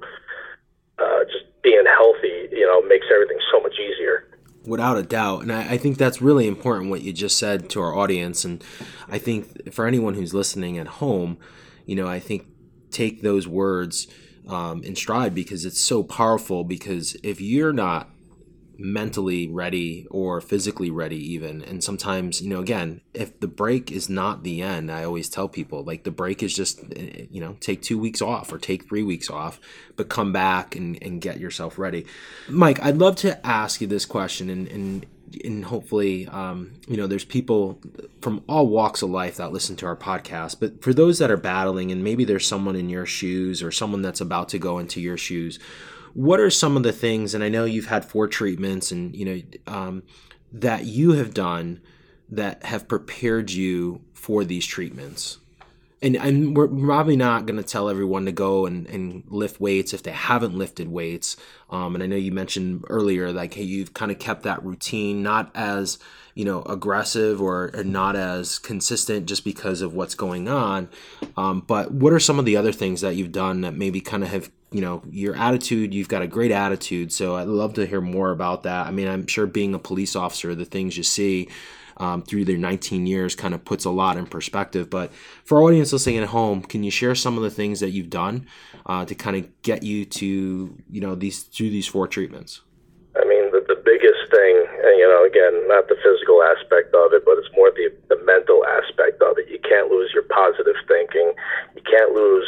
uh, 0.99 1.23
just 1.25 1.45
being 1.61 1.83
healthy, 1.85 2.47
you 2.51 2.65
know, 2.65 2.81
makes 2.87 3.07
everything 3.13 3.37
so 3.51 3.59
much 3.59 3.73
easier. 3.79 4.27
Without 4.65 4.97
a 4.97 5.03
doubt. 5.03 5.43
And 5.43 5.51
I, 5.51 5.73
I, 5.73 5.77
think 5.77 5.97
that's 5.97 6.21
really 6.21 6.47
important 6.47 6.89
what 6.89 7.03
you 7.03 7.13
just 7.13 7.37
said 7.37 7.69
to 7.71 7.81
our 7.81 7.95
audience. 7.95 8.43
And 8.45 8.63
I 9.07 9.19
think 9.19 9.71
for 9.71 9.85
anyone 9.85 10.15
who's 10.15 10.33
listening 10.33 10.79
at 10.79 10.87
home, 10.87 11.37
you 11.85 11.95
know, 11.95 12.07
I 12.07 12.19
think 12.19 12.47
take 12.89 13.21
those 13.21 13.47
words 13.47 14.07
um, 14.47 14.81
in 14.83 14.95
stride 14.95 15.35
because 15.35 15.65
it's 15.65 15.79
so 15.79 16.01
powerful. 16.01 16.63
Because 16.63 17.15
if 17.21 17.39
you're 17.39 17.73
not 17.73 18.09
mentally 18.77 19.48
ready 19.48 20.08
or 20.10 20.41
physically 20.41 20.91
ready 20.91 21.34
even. 21.34 21.63
And 21.63 21.84
sometimes 21.84 22.41
you 22.41 22.50
know 22.50 22.60
again 22.60 23.01
if 23.13 23.39
the 23.39 23.48
break 23.48 23.91
is 23.91 24.09
not 24.09 24.44
the 24.44 24.61
end 24.61 24.92
i 24.92 25.03
always 25.03 25.29
tell 25.29 25.48
people 25.48 25.83
like 25.83 26.03
the 26.03 26.11
break 26.11 26.44
is 26.44 26.53
just 26.53 26.79
eh, 26.96 27.25
you 27.29 27.40
know 27.40 27.55
take 27.59 27.81
two 27.81 27.98
weeks 27.98 28.22
off 28.22 28.51
or 28.51 28.57
take 28.57 28.88
three 28.88 29.03
weeks 29.03 29.29
off 29.29 29.59
but 29.96 30.09
come 30.09 30.33
back 30.33 30.75
and, 30.75 31.01
and 31.01 31.22
get 31.22 31.40
yourself 31.40 31.77
ready. 31.77 32.05
Mike 32.50 32.81
i'd 32.83 32.98
love 32.98 33.16
to 33.18 33.46
ask 33.46 33.81
you 33.81 33.88
this 33.88 34.05
question 34.05 34.50
and, 34.50 34.68
and 34.68 35.05
and 35.44 35.66
hopefully 35.66 36.27
um, 36.27 36.74
you 36.88 36.96
know 36.96 37.07
there's 37.07 37.25
people 37.25 37.79
from 38.22 38.44
all 38.48 38.68
walks 38.68 39.01
of 39.01 39.09
life 39.09 39.38
that 39.38 39.51
listen 39.51 39.75
to 39.75 39.85
our 39.85 39.96
podcast 39.96 40.59
but 40.59 40.81
for 40.81 40.94
those 40.94 41.20
that 41.20 41.31
are 41.31 41.38
battling 41.38 41.92
and 41.92 42.03
maybe 42.03 42.24
there's 42.24 42.48
someone 42.48 42.75
in 42.75 42.90
your 42.90 43.05
shoes 43.05 43.61
or 43.61 43.72
someone 43.72 44.01
that's 44.01 44.22
about 44.22 44.50
to 44.50 44.59
go 44.59 44.79
into 44.79 45.01
your 45.01 45.18
shoes 45.18 45.59
what 46.15 46.39
are 46.39 46.49
some 46.49 46.75
of 46.75 46.81
the 46.83 46.91
things 46.91 47.35
and 47.35 47.43
i 47.43 47.49
know 47.49 47.65
you've 47.65 47.87
had 47.87 48.03
four 48.03 48.27
treatments 48.27 48.91
and 48.91 49.15
you 49.15 49.25
know 49.25 49.41
um, 49.67 50.01
that 50.51 50.85
you 50.85 51.11
have 51.11 51.33
done 51.33 51.81
that 52.29 52.63
have 52.63 52.87
prepared 52.87 53.51
you 53.51 54.01
for 54.13 54.43
these 54.43 54.65
treatments? 54.65 55.37
And, 56.01 56.15
and 56.17 56.55
we're 56.55 56.67
probably 56.67 57.15
not 57.15 57.45
going 57.45 57.57
to 57.57 57.63
tell 57.63 57.89
everyone 57.89 58.25
to 58.25 58.31
go 58.31 58.65
and, 58.65 58.85
and 58.87 59.23
lift 59.27 59.59
weights 59.59 59.93
if 59.93 60.03
they 60.03 60.11
haven't 60.11 60.57
lifted 60.57 60.87
weights. 60.89 61.37
Um, 61.69 61.95
and 61.95 62.03
i 62.03 62.07
know 62.07 62.15
you 62.15 62.31
mentioned 62.31 62.85
earlier 62.89 63.31
like 63.31 63.55
hey 63.55 63.63
you've 63.63 63.93
kind 63.93 64.11
of 64.11 64.19
kept 64.19 64.43
that 64.43 64.63
routine 64.63 65.23
not 65.23 65.49
as 65.55 65.97
you 66.35 66.45
know 66.45 66.61
aggressive 66.63 67.41
or, 67.41 67.71
or 67.73 67.83
not 67.83 68.15
as 68.15 68.59
consistent 68.59 69.25
just 69.25 69.43
because 69.43 69.81
of 69.81 69.93
what's 69.93 70.15
going 70.15 70.47
on. 70.47 70.89
Um, 71.37 71.61
but 71.61 71.91
what 71.91 72.13
are 72.13 72.19
some 72.19 72.37
of 72.37 72.45
the 72.45 72.55
other 72.55 72.71
things 72.71 73.01
that 73.01 73.15
you've 73.15 73.31
done 73.31 73.61
that 73.61 73.73
maybe 73.73 73.99
kind 73.99 74.23
of 74.23 74.29
have 74.29 74.51
you 74.75 74.81
know 74.81 75.01
your 75.09 75.35
attitude 75.35 75.94
you've 75.94 76.09
got 76.09 76.22
a 76.22 76.27
great 76.27 76.51
attitude 76.51 77.11
so 77.11 77.35
i'd 77.35 77.48
love 77.48 77.74
to 77.75 77.85
hear 77.85 78.01
more 78.01 78.31
about 78.31 78.64
that. 78.64 78.88
I 78.88 78.92
mean 78.92 79.07
i'm 79.07 79.25
sure 79.27 79.48
being 79.48 79.74
a 79.74 79.79
police 79.79 80.16
officer 80.16 80.53
the 80.53 80.66
things 80.66 80.98
you 80.98 81.03
see 81.03 81.50
um, 81.98 82.24
through 82.24 82.44
their 82.44 82.57
19 82.57 83.07
years 83.07 83.35
kind 83.35 83.53
of 83.53 83.64
puts 83.64 83.85
a 83.85 83.90
lot 83.90 84.18
in 84.18 84.25
perspective 84.25 84.90
but 84.90 85.14
for 85.46 85.59
our 85.59 85.64
audience 85.66 85.94
listening 85.94 86.18
at 86.18 86.27
home 86.27 86.61
can 86.61 86.83
you 86.83 86.92
share 86.92 87.16
some 87.16 87.38
of 87.38 87.44
the 87.44 87.50
things 87.50 87.79
that 87.79 87.92
you've 87.92 88.09
done 88.09 88.48
uh, 88.85 89.05
to 89.05 89.16
kind 89.16 89.38
of 89.38 89.61
get 89.61 89.83
you 89.83 90.05
to 90.05 90.75
you 90.90 91.01
know 91.01 91.16
these 91.16 91.44
through 91.44 91.70
these 91.70 91.88
four 91.88 92.07
treatments? 92.07 92.61
I 93.16 93.25
mean 93.25 93.51
the, 93.51 93.64
the 93.68 93.81
biggest 93.83 94.29
thing 94.29 94.66
you 94.93 95.07
know 95.07 95.25
again 95.25 95.53
not 95.67 95.87
the 95.89 95.98
physical 96.05 96.43
aspect 96.43 96.93
of 96.93 97.13
it 97.13 97.25
but 97.25 97.37
it's 97.41 97.50
more 97.57 97.71
the, 97.74 97.89
the 98.09 98.19
mental 98.24 98.61
aspect 98.65 99.21
of 99.21 99.37
it 99.37 99.50
you 99.50 99.59
can't 99.65 99.89
lose 99.89 100.11
your 100.13 100.25
positive 100.29 100.77
thinking 100.87 101.33
you 101.74 101.81
can't 101.85 102.13
lose 102.13 102.48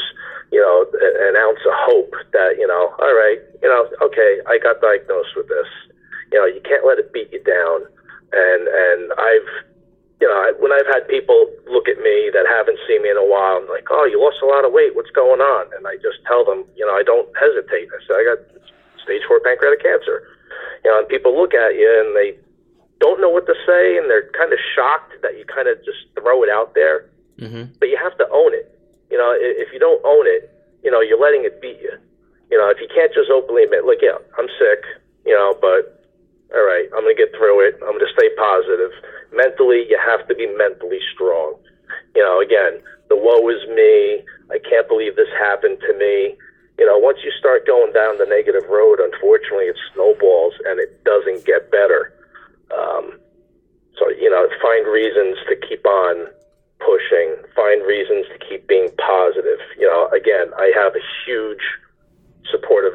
you 0.51 0.61
know, 0.63 0.87
an 1.27 1.35
ounce 1.35 1.59
of 1.67 1.75
hope 1.75 2.15
that, 2.31 2.55
you 2.55 2.67
know, 2.67 2.95
all 2.99 3.15
right, 3.15 3.39
you 3.61 3.67
know, 3.67 3.83
okay, 3.99 4.39
I 4.47 4.57
got 4.59 4.79
diagnosed 4.79 5.35
with 5.35 5.47
this. 5.51 5.67
You 6.31 6.39
know, 6.39 6.47
you 6.47 6.61
can't 6.63 6.87
let 6.87 6.99
it 6.99 7.11
beat 7.11 7.31
you 7.31 7.43
down. 7.43 7.87
And 8.31 8.67
and 8.67 9.11
I've, 9.15 9.51
you 10.19 10.27
know, 10.27 10.39
when 10.59 10.71
I've 10.71 10.87
had 10.87 11.07
people 11.07 11.47
look 11.67 11.87
at 11.87 11.99
me 11.99 12.31
that 12.31 12.47
haven't 12.47 12.79
seen 12.87 13.03
me 13.03 13.11
in 13.11 13.19
a 13.19 13.23
while, 13.23 13.59
I'm 13.59 13.67
like, 13.67 13.87
oh, 13.91 14.07
you 14.07 14.19
lost 14.19 14.43
a 14.43 14.47
lot 14.47 14.63
of 14.63 14.71
weight. 14.71 14.95
What's 14.95 15.11
going 15.11 15.39
on? 15.39 15.71
And 15.75 15.87
I 15.87 15.95
just 16.03 16.19
tell 16.27 16.43
them, 16.43 16.63
you 16.75 16.83
know, 16.83 16.95
I 16.95 17.03
don't 17.03 17.27
hesitate. 17.39 17.87
I 17.91 17.99
say, 18.07 18.15
I 18.15 18.23
got 18.35 18.39
stage 19.03 19.23
four 19.27 19.39
pancreatic 19.39 19.83
cancer. 19.83 20.27
You 20.83 20.91
know, 20.91 20.99
and 20.99 21.07
people 21.07 21.35
look 21.35 21.53
at 21.53 21.75
you 21.75 21.87
and 21.87 22.15
they 22.15 22.37
don't 22.99 23.21
know 23.21 23.29
what 23.29 23.45
to 23.45 23.55
say 23.65 23.97
and 23.97 24.09
they're 24.09 24.29
kind 24.31 24.51
of 24.51 24.59
shocked 24.75 25.13
that 25.21 25.37
you 25.37 25.45
kind 25.45 25.67
of 25.67 25.77
just 25.85 26.07
throw 26.19 26.43
it 26.43 26.49
out 26.49 26.73
there. 26.73 27.09
Mm-hmm. 27.37 27.73
But 27.79 27.89
you 27.89 27.97
have 28.01 28.17
to 28.17 28.27
own 28.33 28.53
it 28.53 28.77
you 29.09 29.17
know, 29.17 29.31
if 29.35 29.71
you 29.71 29.79
don't 29.79 30.03
own 30.03 30.27
it, 30.27 30.51
you 30.83 30.91
know, 30.91 31.01
you're 31.01 31.19
letting 31.19 31.45
it 31.45 31.61
beat 31.61 31.79
you. 31.79 31.95
You 32.51 32.57
know, 32.57 32.69
if 32.69 32.79
you 32.79 32.87
can't 32.93 33.11
just 33.13 33.31
openly 33.31 33.63
admit, 33.63 33.83
look, 33.83 33.99
yeah, 34.01 34.19
I'm 34.37 34.47
sick, 34.59 34.83
you 35.25 35.35
know, 35.35 35.55
but 35.59 36.03
all 36.55 36.63
right, 36.63 36.87
I'm 36.95 37.03
going 37.03 37.15
to 37.15 37.19
get 37.19 37.35
through 37.35 37.67
it. 37.67 37.75
I'm 37.83 37.95
going 37.99 38.07
to 38.07 38.15
stay 38.15 38.31
positive. 38.39 38.91
Mentally, 39.35 39.83
you 39.87 39.99
have 39.99 40.27
to 40.27 40.35
be 40.35 40.47
mentally 40.55 40.99
strong. 41.13 41.55
You 42.15 42.23
know, 42.23 42.39
again, 42.39 42.79
the 43.09 43.19
woe 43.19 43.43
is 43.51 43.63
me. 43.75 44.23
I 44.51 44.59
can't 44.63 44.87
believe 44.87 45.15
this 45.15 45.31
happened 45.35 45.79
to 45.83 45.91
me. 45.99 46.39
You 46.77 46.85
know, 46.85 46.97
once 46.97 47.19
you 47.23 47.31
start 47.37 47.65
going 47.65 47.91
down 47.91 48.17
the 48.17 48.29
negative 48.29 48.69
road, 48.69 48.99
unfortunately, 48.99 49.65
it 49.65 49.77
snowballs 49.93 50.53
and 50.65 50.79
it 50.79 51.03
doesn't 51.03 51.45
get 51.45 51.71
better. 51.71 52.13
Um, 52.69 53.17
so, 53.97 54.09
you 54.09 54.29
know, 54.29 54.47
find 54.61 54.85
reasons 54.85 55.37
to 55.49 55.55
keep 55.57 55.85
on 55.85 56.27
pushing, 56.77 57.33
find 57.55 57.81
reasons 57.81 58.29
to 58.29 58.37
keep 58.37 58.67
being 58.67 58.89
positive. 59.01 59.57
You 59.79 59.89
know, 59.89 60.07
again, 60.13 60.53
I 60.57 60.71
have 60.77 60.93
a 60.93 61.01
huge 61.25 61.65
supportive 62.51 62.93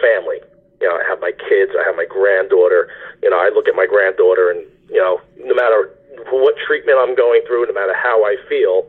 family. 0.00 0.44
You 0.80 0.88
know, 0.88 1.00
I 1.00 1.04
have 1.08 1.20
my 1.20 1.32
kids, 1.32 1.72
I 1.72 1.84
have 1.88 1.96
my 1.96 2.04
granddaughter. 2.04 2.92
You 3.22 3.30
know, 3.30 3.38
I 3.40 3.48
look 3.48 3.66
at 3.66 3.74
my 3.74 3.86
granddaughter 3.86 4.50
and, 4.50 4.60
you 4.92 5.00
know, 5.00 5.20
no 5.40 5.54
matter 5.54 5.88
what 6.28 6.54
treatment 6.66 6.98
I'm 7.00 7.16
going 7.16 7.40
through, 7.46 7.64
no 7.64 7.72
matter 7.72 7.96
how 7.96 8.24
I 8.24 8.36
feel, 8.46 8.84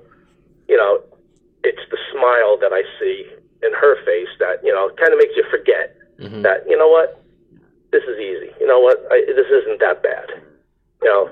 you 0.67 0.75
know, 0.75 0.99
it's 1.63 1.81
the 1.89 1.97
smile 2.11 2.59
that 2.59 2.73
I 2.73 2.83
see 2.99 3.25
in 3.63 3.73
her 3.73 3.97
face 4.05 4.29
that, 4.39 4.61
you 4.63 4.73
know, 4.73 4.89
kind 4.97 5.13
of 5.13 5.19
makes 5.19 5.35
you 5.35 5.45
forget 5.49 5.95
mm-hmm. 6.19 6.41
that, 6.41 6.65
you 6.67 6.77
know 6.77 6.87
what, 6.87 7.23
this 7.91 8.03
is 8.03 8.19
easy. 8.19 8.51
You 8.59 8.67
know 8.67 8.79
what, 8.79 8.99
I, 9.11 9.23
this 9.27 9.47
isn't 9.47 9.79
that 9.79 10.03
bad. 10.03 10.29
You 11.01 11.09
know, 11.09 11.29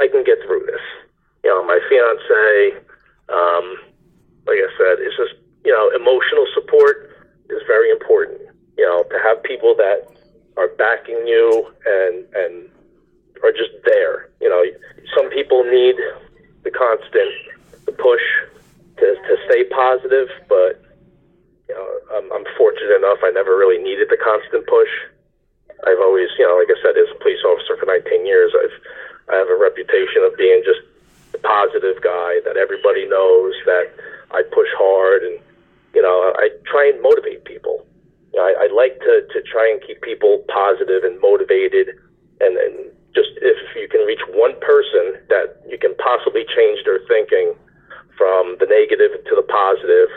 I 0.00 0.08
can 0.08 0.24
get 0.24 0.38
through 0.46 0.64
this 0.66 0.82
you 1.44 1.50
know, 1.50 1.64
my 1.64 1.80
fiance, 1.88 2.76
um, 3.28 3.76
like 4.46 4.58
I 4.60 4.68
said, 4.76 5.00
it's 5.00 5.16
just, 5.16 5.34
you 5.64 5.72
know, 5.72 5.90
emotional 5.96 6.46
support 6.54 7.10
is 7.50 7.62
very 7.66 7.90
important. 7.90 8.40
You 8.76 8.86
know, 8.86 9.02
to 9.02 9.18
have 9.22 9.42
people 9.42 9.74
that 9.76 10.08
are 10.56 10.68
backing 10.76 11.26
you 11.26 11.72
and, 11.86 12.24
and 12.34 12.68
are 13.42 13.52
just 13.52 13.72
there. 13.84 14.30
You 14.40 14.48
know, 14.50 14.62
some 15.16 15.30
people 15.30 15.64
need 15.64 15.96
the 16.64 16.70
constant 16.70 17.32
the 17.86 17.92
push 17.92 18.22
to, 18.98 19.14
to 19.14 19.36
stay 19.48 19.64
positive, 19.64 20.28
but 20.48 20.82
you 21.68 21.74
know, 21.76 21.86
I'm, 22.16 22.26
I'm 22.32 22.46
fortunate 22.56 22.96
enough. 22.96 23.20
I 23.22 23.30
never 23.30 23.56
really 23.56 23.82
needed 23.82 24.08
the 24.08 24.16
constant 24.16 24.66
push. 24.66 24.90
I've 25.86 26.00
always, 26.00 26.32
you 26.40 26.48
know, 26.48 26.58
like 26.58 26.72
I 26.72 26.78
said, 26.82 26.98
as 26.98 27.06
a 27.12 27.18
police 27.22 27.44
officer 27.44 27.76
for 27.78 27.86
19 27.86 28.26
years, 28.26 28.50
I've 28.56 28.76
I 29.28 29.36
have 29.36 29.48
a 29.48 29.56
reputation 29.60 30.24
of 30.24 30.36
being 30.36 30.62
just 30.64 30.80
a 31.34 31.38
positive 31.38 32.00
guy 32.00 32.40
that 32.44 32.56
everybody 32.56 33.06
knows 33.06 33.52
that 33.66 33.92
I 34.32 34.42
push 34.52 34.68
hard 34.76 35.22
and 35.22 35.38
you 35.94 36.02
know 36.02 36.32
I 36.36 36.48
try 36.64 36.88
and 36.88 37.00
motivate 37.02 37.44
people. 37.44 37.84
You 38.32 38.40
know, 38.40 38.46
I, 38.48 38.64
I 38.64 38.66
like 38.72 38.98
to 39.00 39.28
to 39.28 39.38
try 39.44 39.68
and 39.68 39.80
keep 39.84 40.00
people 40.00 40.44
positive 40.48 41.04
and 41.04 41.20
motivated, 41.20 41.92
and 42.40 42.56
and 42.56 42.74
just 43.14 43.36
if 43.40 43.56
you 43.76 43.88
can 43.88 44.00
reach 44.08 44.20
one 44.32 44.56
person 44.60 45.20
that 45.28 45.60
you 45.68 45.78
can 45.78 45.94
possibly 45.96 46.44
change 46.48 46.84
their 46.84 47.00
thinking 47.06 47.52
from 48.16 48.56
the 48.58 48.66
negative 48.66 49.12
to 49.28 49.34
the 49.36 49.44
positive 49.44 50.08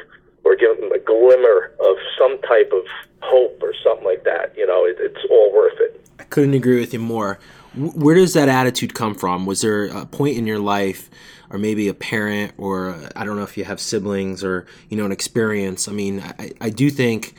or 0.44 0.56
give 0.56 0.80
them 0.80 0.92
a 0.92 1.00
glimmer 1.00 1.72
of 1.80 1.96
some 2.18 2.40
type 2.42 2.72
of 2.74 2.84
hope 3.22 3.62
or 3.62 3.74
something 3.84 4.06
like 4.06 4.24
that, 4.24 4.54
you 4.58 4.66
know, 4.66 4.86
it, 4.86 4.98
it's 5.00 5.24
all 5.30 5.54
worth 5.54 5.80
it. 5.80 6.06
I 6.20 6.24
couldn't 6.24 6.54
agree 6.54 6.80
with 6.80 6.94
you 6.94 7.00
more. 7.00 7.40
Where 7.76 8.16
does 8.16 8.34
that 8.34 8.50
attitude 8.50 8.94
come 8.94 9.16
from? 9.16 9.46
Was 9.46 9.62
there 9.62 9.86
a 9.86 10.06
point 10.06 10.38
in 10.38 10.46
your 10.46 10.60
life, 10.60 11.10
or 11.50 11.58
maybe 11.58 11.88
a 11.88 11.94
parent, 11.94 12.54
or 12.58 12.90
uh, 12.90 13.10
I 13.16 13.24
don't 13.24 13.38
know 13.38 13.44
if 13.44 13.58
you 13.58 13.64
have 13.64 13.80
siblings, 13.80 14.44
or 14.44 14.66
you 14.90 14.98
know, 14.98 15.06
an 15.06 15.12
experience? 15.14 15.88
I 15.88 15.94
mean, 15.94 16.20
I, 16.20 16.52
I 16.60 16.70
do 16.70 16.90
think 16.90 17.36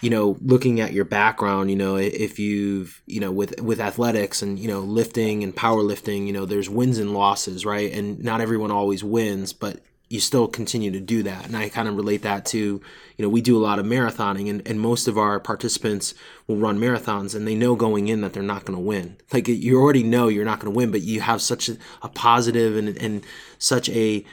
you 0.00 0.08
know, 0.08 0.38
looking 0.40 0.80
at 0.80 0.92
your 0.92 1.04
background, 1.04 1.70
you 1.70 1.76
know, 1.76 1.96
if 1.96 2.38
you've, 2.38 3.02
you 3.06 3.20
know, 3.20 3.30
with 3.30 3.60
with 3.60 3.80
athletics 3.80 4.40
and 4.42 4.58
you 4.58 4.66
know, 4.66 4.80
lifting 4.80 5.44
and 5.44 5.54
powerlifting, 5.54 6.26
you 6.26 6.32
know, 6.32 6.46
there's 6.46 6.70
wins 6.70 6.98
and 6.98 7.12
losses, 7.12 7.66
right? 7.66 7.92
And 7.92 8.22
not 8.22 8.40
everyone 8.40 8.70
always 8.70 9.04
wins, 9.04 9.52
but 9.52 9.80
you 10.10 10.18
still 10.18 10.48
continue 10.48 10.90
to 10.90 10.98
do 10.98 11.22
that. 11.22 11.46
And 11.46 11.56
I 11.56 11.68
kind 11.68 11.88
of 11.88 11.94
relate 11.94 12.22
that 12.22 12.44
to, 12.46 12.58
you 12.58 12.82
know, 13.18 13.28
we 13.28 13.40
do 13.40 13.56
a 13.56 13.62
lot 13.62 13.78
of 13.78 13.86
marathoning 13.86 14.50
and, 14.50 14.66
and 14.66 14.80
most 14.80 15.06
of 15.06 15.16
our 15.16 15.38
participants 15.38 16.14
will 16.48 16.56
run 16.56 16.80
marathons 16.80 17.36
and 17.36 17.46
they 17.46 17.54
know 17.54 17.76
going 17.76 18.08
in 18.08 18.20
that 18.22 18.32
they're 18.32 18.42
not 18.42 18.64
going 18.64 18.76
to 18.76 18.84
win. 18.84 19.16
Like 19.32 19.46
you 19.46 19.80
already 19.80 20.02
know 20.02 20.26
you're 20.26 20.44
not 20.44 20.58
going 20.58 20.72
to 20.72 20.76
win, 20.76 20.90
but 20.90 21.02
you 21.02 21.20
have 21.20 21.40
such 21.40 21.68
a, 21.68 21.76
a 22.02 22.08
positive 22.08 22.76
and, 22.76 22.88
and 22.98 23.22
such 23.58 23.88
a 23.90 24.24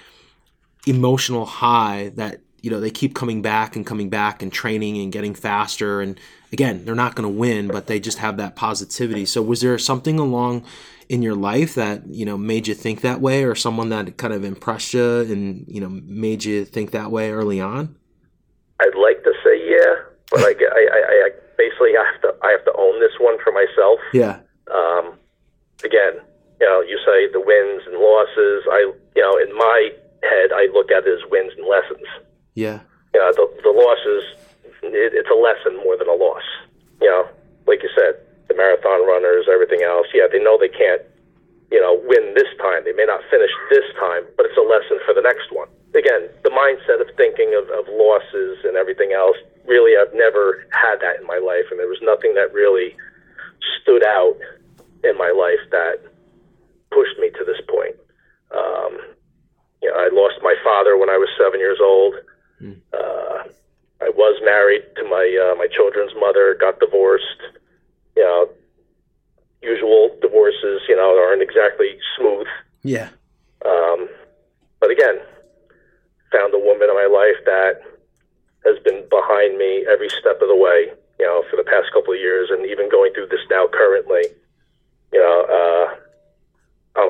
emotional 0.87 1.45
high 1.45 2.11
that, 2.15 2.41
you 2.63 2.71
know, 2.71 2.79
they 2.79 2.89
keep 2.89 3.13
coming 3.13 3.43
back 3.43 3.75
and 3.75 3.85
coming 3.85 4.09
back 4.09 4.41
and 4.41 4.51
training 4.51 4.97
and 4.97 5.11
getting 5.11 5.35
faster. 5.35 6.01
And 6.01 6.19
again, 6.51 6.85
they're 6.85 6.95
not 6.95 7.13
going 7.13 7.31
to 7.31 7.39
win, 7.39 7.67
but 7.67 7.85
they 7.85 7.99
just 7.99 8.17
have 8.17 8.37
that 8.37 8.55
positivity. 8.55 9.27
So 9.27 9.43
was 9.43 9.61
there 9.61 9.77
something 9.77 10.17
along 10.17 10.65
in 11.10 11.22
your 11.22 11.36
life 11.36 11.76
that 11.76 12.08
you 12.08 12.26
know 12.26 12.38
made 12.38 12.67
you 12.67 12.74
think 12.74 13.02
that 13.02 13.22
way, 13.22 13.43
or 13.43 13.56
someone 13.56 13.89
that 13.89 14.17
kind 14.17 14.34
of 14.34 14.43
impressed 14.43 14.93
you 14.93 15.22
and 15.22 15.65
you 15.67 15.82
know 15.82 15.89
made 15.89 16.43
you 16.43 16.65
think 16.65 16.91
that 16.91 17.12
way 17.12 17.32
early 17.32 17.62
on? 17.62 17.96
I'd 18.80 18.96
like 18.96 19.24
to 19.24 19.34
say 19.43 19.58
yeah, 19.70 20.04
but 20.32 20.41
I, 20.41 20.54
I, 20.54 20.84
I, 20.93 21.28
I 21.28 21.30
basically 21.58 21.93
have 21.98 22.22
to 22.22 22.36
I 22.43 22.52
have 22.52 22.65
to 22.65 22.74
own 22.78 23.00
this 23.00 23.13
one 23.20 23.38
for 23.43 23.52
myself. 23.52 24.00
Yeah. 24.13 24.39
Um, 24.74 25.17
again, 25.84 26.22
you 26.60 26.67
know, 26.67 26.82
you 26.82 26.98
say 27.06 27.32
the 27.32 27.39
wins 27.39 27.84
and 27.88 27.98
losses. 27.98 28.63
I, 28.72 28.91
you 29.15 29.22
know, 29.22 29.38
in 29.38 29.56
my 29.56 29.89
head, 30.24 30.52
I 30.54 30.67
look 30.74 30.91
at 30.91 31.06
it 31.06 31.13
as 31.13 31.30
wins 31.30 31.54
and 31.58 31.67
lessons. 31.67 32.08
Yeah. 32.56 32.82
You 33.13 33.20
know, 33.20 33.32
the 33.34 33.46
the 33.63 33.74
losses, 33.74 34.24
it, 34.84 35.13
it's 35.13 35.30
a 35.30 35.39
lesson 35.39 35.82
more 35.84 35.98
than 35.98 36.10
a 36.10 36.13
loss. 36.13 36.43
You 37.02 37.10
know, 37.10 37.30
like 37.67 37.84
you 37.84 37.89
said, 37.96 38.20
the 38.47 38.55
marathon 38.55 39.05
runners, 39.05 39.47
everything 39.51 39.83
else. 39.83 40.07
Yeah, 40.13 40.27
they 40.31 40.39
know 40.39 40.57
they 40.57 40.71
can't, 40.71 41.01
you 41.71 41.81
know, 41.81 41.99
win 42.07 42.33
this 42.33 42.49
time. 42.60 42.83
They 42.83 42.93
may 42.93 43.05
not 43.05 43.21
finish 43.29 43.51
this 43.69 43.86
time, 43.99 44.23
but 44.36 44.45
it's 44.45 44.57
a 44.57 44.63
lesson 44.63 44.99
for 45.05 45.13
the 45.13 45.21
next 45.21 45.51
one. 45.51 45.67
Again, 45.95 46.29
the 46.43 46.53
mindset 46.53 47.01
of 47.01 47.10
thinking 47.15 47.55
of, 47.55 47.69
of 47.71 47.88
losses 47.91 48.63
and 48.63 48.75
everything 48.75 49.12
else, 49.12 49.38
really, 49.65 49.99
I've 49.99 50.13
never 50.13 50.65
had 50.71 50.99
that 51.01 51.19
in 51.19 51.27
my 51.27 51.39
life, 51.39 51.67
and 51.71 51.79
there 51.79 51.88
was 51.88 52.01
nothing 52.01 52.33
that 52.36 52.53
really 52.53 52.95
stood 53.81 54.05
out 54.05 54.38
in 55.03 55.17
my 55.17 55.31
life 55.31 55.63
that 55.71 55.99
pushed 56.91 57.17
me 57.19 57.29
to 57.31 57.43
this 57.43 57.60
point. 57.67 57.95
Um, 58.51 58.99
you 59.81 59.91
know, 59.91 59.97
I 59.97 60.10
lost 60.12 60.39
my 60.41 60.55
father 60.63 60.97
when 60.97 61.10
I 61.10 61.17
was 61.17 61.29
seven 61.38 61.60
years 61.60 61.79
old. 61.81 62.15
Mm. 62.62 62.79
Uh, 62.93 63.43
I 64.01 64.10
was 64.15 64.39
married 64.43 64.83
to 64.95 65.03
my 65.03 65.25
uh, 65.25 65.55
my 65.55 65.67
children's 65.67 66.13
mother, 66.19 66.55
got 66.60 66.79
divorced 66.79 67.41
you 68.17 68.23
know, 68.23 68.49
usual 69.62 70.10
divorces, 70.21 70.82
you 70.89 70.95
know, 70.95 71.13
aren't 71.21 71.43
exactly 71.43 71.99
smooth. 72.17 72.47
Yeah. 72.82 73.10
Um, 73.63 74.10
but 74.82 74.89
again, 74.89 75.21
found 76.32 76.53
a 76.53 76.60
woman 76.60 76.89
in 76.89 76.97
my 76.97 77.06
life 77.06 77.38
that 77.45 77.86
has 78.65 78.82
been 78.84 79.06
behind 79.10 79.58
me 79.58 79.86
every 79.86 80.10
step 80.10 80.41
of 80.41 80.49
the 80.49 80.58
way, 80.58 80.89
you 81.19 81.25
know, 81.25 81.45
for 81.49 81.58
the 81.58 81.63
past 81.63 81.93
couple 81.93 82.13
of 82.13 82.19
years, 82.19 82.49
and 82.49 82.65
even 82.65 82.89
going 82.89 83.13
through 83.13 83.27
this 83.30 83.45
now 83.49 83.69
currently. 83.71 84.25
You 85.13 85.21
know, 85.21 85.38
uh, 85.45 85.88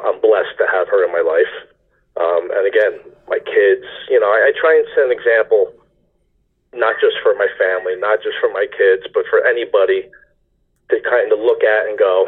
I'm 0.03 0.19
blessed 0.19 0.59
to 0.59 0.67
have 0.67 0.91
her 0.91 1.07
in 1.07 1.11
my 1.15 1.23
life. 1.23 1.55
Um, 2.19 2.51
and 2.51 2.67
again, 2.67 2.99
my 3.31 3.39
kids, 3.39 3.87
you 4.11 4.19
know, 4.19 4.27
I, 4.27 4.51
I 4.51 4.59
try 4.59 4.75
and 4.75 4.85
set 4.91 5.07
an 5.07 5.15
example, 5.15 5.71
not 6.75 6.99
just 6.99 7.15
for 7.23 7.33
my 7.35 7.47
family, 7.57 7.95
not 7.95 8.19
just 8.21 8.35
for 8.43 8.51
my 8.51 8.67
kids, 8.75 9.07
but 9.13 9.23
for 9.31 9.45
anybody 9.47 10.11
to 10.89 11.01
kind 11.01 11.31
of 11.31 11.39
look 11.39 11.63
at 11.63 11.87
and 11.87 11.97
go, 11.97 12.27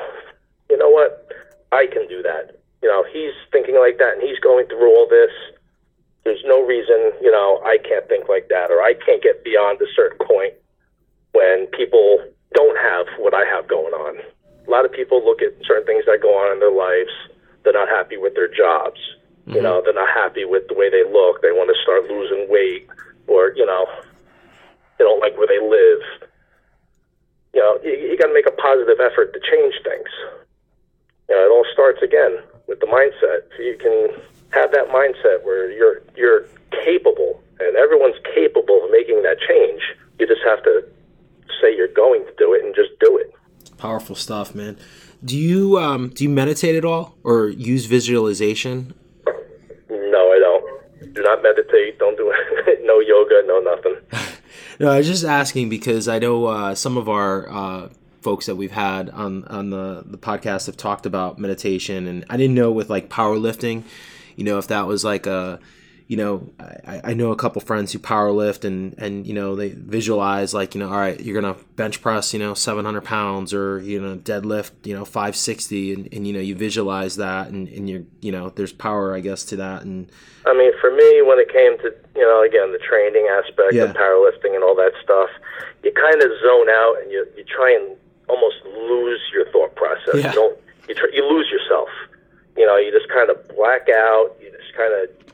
you 0.69 0.77
know 0.77 0.89
what, 0.89 1.27
I 1.71 1.87
can 1.91 2.07
do 2.07 2.21
that. 2.23 2.59
You 2.81 2.89
know, 2.89 3.03
he's 3.11 3.33
thinking 3.51 3.75
like 3.79 3.97
that 3.97 4.19
and 4.19 4.21
he's 4.21 4.39
going 4.39 4.67
through 4.67 4.89
all 4.95 5.07
this. 5.09 5.31
There's 6.23 6.43
no 6.45 6.61
reason, 6.61 7.11
you 7.21 7.31
know, 7.31 7.61
I 7.63 7.77
can't 7.77 8.07
think 8.07 8.27
like 8.27 8.49
that 8.49 8.71
or 8.71 8.81
I 8.81 8.93
can't 8.93 9.23
get 9.23 9.43
beyond 9.43 9.81
a 9.81 9.89
certain 9.95 10.19
point 10.25 10.53
when 11.33 11.67
people 11.67 12.19
don't 12.53 12.77
have 12.77 13.07
what 13.17 13.33
I 13.33 13.45
have 13.45 13.67
going 13.67 13.93
on. 13.93 14.19
A 14.67 14.69
lot 14.69 14.85
of 14.85 14.91
people 14.91 15.23
look 15.23 15.41
at 15.41 15.53
certain 15.65 15.85
things 15.85 16.05
that 16.05 16.21
go 16.21 16.29
on 16.35 16.53
in 16.53 16.59
their 16.59 16.71
lives. 16.71 17.11
They're 17.63 17.73
not 17.73 17.89
happy 17.89 18.17
with 18.17 18.35
their 18.35 18.47
jobs. 18.47 18.99
Mm-hmm. 19.47 19.55
You 19.55 19.61
know, 19.61 19.81
they're 19.83 19.93
not 19.93 20.09
happy 20.13 20.45
with 20.45 20.67
the 20.67 20.75
way 20.75 20.89
they 20.89 21.03
look. 21.03 21.41
They 21.41 21.51
want 21.51 21.71
to 21.73 21.77
start 21.81 22.05
losing 22.11 22.49
weight 22.49 22.87
or, 23.27 23.53
you 23.55 23.65
know, 23.65 23.87
they 24.97 25.05
don't 25.05 25.21
like 25.21 25.37
where 25.37 25.47
they 25.47 25.59
live 25.63 26.28
you 27.53 27.59
know, 27.59 27.79
you, 27.83 27.91
you 27.91 28.17
got 28.17 28.27
to 28.27 28.33
make 28.33 28.47
a 28.47 28.55
positive 28.55 28.99
effort 28.99 29.33
to 29.33 29.39
change 29.39 29.75
things. 29.83 30.09
You 31.29 31.35
know, 31.35 31.45
it 31.45 31.51
all 31.51 31.65
starts 31.73 32.01
again 32.01 32.39
with 32.67 32.79
the 32.79 32.87
mindset. 32.87 33.49
So 33.55 33.63
you 33.63 33.77
can 33.77 34.21
have 34.51 34.71
that 34.71 34.89
mindset 34.89 35.43
where 35.43 35.71
you're 35.71 36.01
you're 36.15 36.45
capable, 36.83 37.41
and 37.59 37.75
everyone's 37.75 38.17
capable 38.35 38.83
of 38.83 38.91
making 38.91 39.23
that 39.23 39.37
change. 39.39 39.81
You 40.19 40.27
just 40.27 40.41
have 40.45 40.63
to 40.63 40.83
say 41.61 41.75
you're 41.75 41.87
going 41.87 42.25
to 42.25 42.33
do 42.37 42.53
it 42.53 42.63
and 42.63 42.73
just 42.75 42.91
do 42.99 43.17
it. 43.17 43.33
Powerful 43.77 44.15
stuff, 44.15 44.53
man. 44.53 44.77
Do 45.23 45.37
you 45.37 45.77
um, 45.77 46.09
do 46.09 46.23
you 46.23 46.29
meditate 46.29 46.75
at 46.75 46.85
all 46.85 47.15
or 47.23 47.47
use 47.47 47.85
visualization? 47.85 48.93
No, 49.89 50.31
I 50.31 50.39
don't. 50.39 51.13
Do 51.13 51.21
not 51.21 51.41
meditate. 51.43 51.99
Don't 51.99 52.17
do 52.17 52.33
no 52.83 52.99
yoga. 52.99 53.43
No 53.45 53.59
nothing. 53.59 53.95
No, 54.79 54.89
I 54.89 54.97
was 54.97 55.07
just 55.07 55.23
asking 55.23 55.69
because 55.69 56.07
I 56.07 56.19
know 56.19 56.45
uh, 56.45 56.75
some 56.75 56.97
of 56.97 57.09
our 57.09 57.49
uh, 57.49 57.89
folks 58.21 58.45
that 58.47 58.55
we've 58.55 58.71
had 58.71 59.09
on 59.09 59.45
on 59.45 59.69
the 59.69 60.03
the 60.05 60.17
podcast 60.17 60.65
have 60.67 60.77
talked 60.77 61.05
about 61.05 61.39
meditation, 61.39 62.07
and 62.07 62.25
I 62.29 62.37
didn't 62.37 62.55
know 62.55 62.71
with 62.71 62.89
like 62.89 63.09
powerlifting, 63.09 63.83
you 64.35 64.43
know, 64.43 64.57
if 64.57 64.67
that 64.67 64.87
was 64.87 65.03
like 65.03 65.25
a 65.25 65.59
you 66.09 66.17
know, 66.17 66.51
I, 66.59 67.01
I 67.03 67.13
know 67.13 67.31
a 67.31 67.35
couple 67.35 67.61
friends 67.61 67.93
who 67.93 67.99
power 67.99 68.31
lift 68.31 68.65
and, 68.65 68.97
and, 68.97 69.27
you 69.27 69.33
know, 69.35 69.55
they 69.55 69.69
visualize 69.69 70.55
like, 70.55 70.73
you 70.73 70.81
know, 70.81 70.89
all 70.89 70.97
right, 70.97 71.21
you're 71.21 71.39
going 71.39 71.53
to 71.53 71.63
bench 71.75 72.01
press, 72.01 72.33
you 72.33 72.39
know, 72.39 72.55
700 72.55 73.03
pounds 73.03 73.53
or, 73.53 73.79
you 73.79 74.01
know, 74.01 74.17
deadlift, 74.17 74.71
you 74.85 74.95
know, 74.95 75.05
560 75.05 75.93
and, 75.93 76.11
and 76.11 76.25
you 76.25 76.33
know, 76.33 76.39
you 76.39 76.55
visualize 76.55 77.17
that 77.17 77.49
and, 77.49 77.67
and 77.67 77.87
you're, 77.87 78.01
you 78.21 78.31
know, 78.31 78.49
there's 78.49 78.73
power, 78.73 79.13
I 79.13 79.19
guess, 79.19 79.45
to 79.45 79.55
that. 79.57 79.83
And 79.83 80.11
I 80.47 80.53
mean, 80.55 80.71
for 80.81 80.89
me, 80.89 81.21
when 81.21 81.37
it 81.37 81.53
came 81.53 81.77
to, 81.77 81.95
you 82.15 82.25
know, 82.25 82.41
again, 82.41 82.71
the 82.71 82.79
training 82.79 83.29
aspect 83.29 83.73
yeah. 83.73 83.83
of 83.83 83.95
powerlifting 83.95 84.55
and 84.55 84.63
all 84.63 84.73
that 84.77 84.93
stuff, 85.03 85.29
you 85.83 85.91
kind 85.91 86.23
of 86.23 86.31
zone 86.41 86.69
out 86.69 86.95
and 87.03 87.11
you, 87.11 87.27
you 87.37 87.43
try 87.43 87.71
and 87.71 87.95
almost 88.27 88.55
lose 88.65 89.21
your 89.31 89.47
thought 89.51 89.75
process. 89.75 90.15
Yeah. 90.15 90.29
You 90.29 90.33
don't, 90.33 90.59
you, 90.87 90.95
tr- 90.95 91.13
you 91.13 91.23
lose 91.23 91.51
yourself. 91.51 91.89
You 92.57 92.65
know, 92.65 92.77
you 92.77 92.89
just 92.91 93.09
kind 93.09 93.29
of 93.29 93.47
black 93.49 93.89
out. 93.93 94.33
You 94.41 94.49
just 94.49 94.73
kind 94.73 94.91
of 94.91 95.29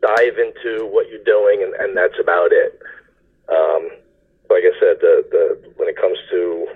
dive 0.00 0.38
into 0.38 0.86
what 0.86 1.08
you're 1.08 1.24
doing, 1.24 1.62
and, 1.62 1.74
and 1.74 1.96
that's 1.96 2.18
about 2.20 2.52
it. 2.52 2.80
Um, 3.48 3.90
like 4.50 4.64
I 4.64 4.74
said, 4.80 5.00
the, 5.00 5.24
the 5.30 5.72
when 5.76 5.88
it 5.88 5.96
comes 5.96 6.18
to 6.30 6.66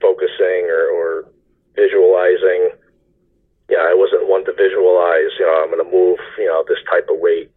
focusing 0.00 0.68
or, 0.68 0.88
or 0.90 1.24
visualizing, 1.74 2.70
yeah, 3.68 3.84
I 3.84 3.94
wasn't 3.94 4.28
one 4.28 4.44
to 4.46 4.52
visualize. 4.52 5.32
You 5.38 5.46
know, 5.46 5.62
I'm 5.62 5.70
going 5.70 5.84
to 5.84 5.90
move. 5.90 6.18
You 6.38 6.46
know, 6.46 6.64
this 6.68 6.82
type 6.90 7.08
of 7.10 7.20
weight. 7.20 7.50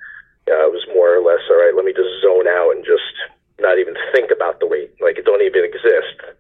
Yeah, 0.48 0.66
it 0.66 0.74
was 0.74 0.86
more 0.94 1.16
or 1.16 1.22
less 1.22 1.42
all 1.50 1.58
right. 1.58 1.74
Let 1.76 1.86
me 1.86 1.94
just 1.94 2.10
zone 2.22 2.48
out 2.48 2.76
and 2.76 2.84
just 2.84 3.16
not 3.62 3.78
even 3.78 3.94
think 4.12 4.32
about 4.32 4.60
the 4.60 4.68
weight, 4.68 4.92
like 5.02 5.18
it 5.18 5.26
don't 5.26 5.42
even 5.42 5.64
exist, 5.64 6.36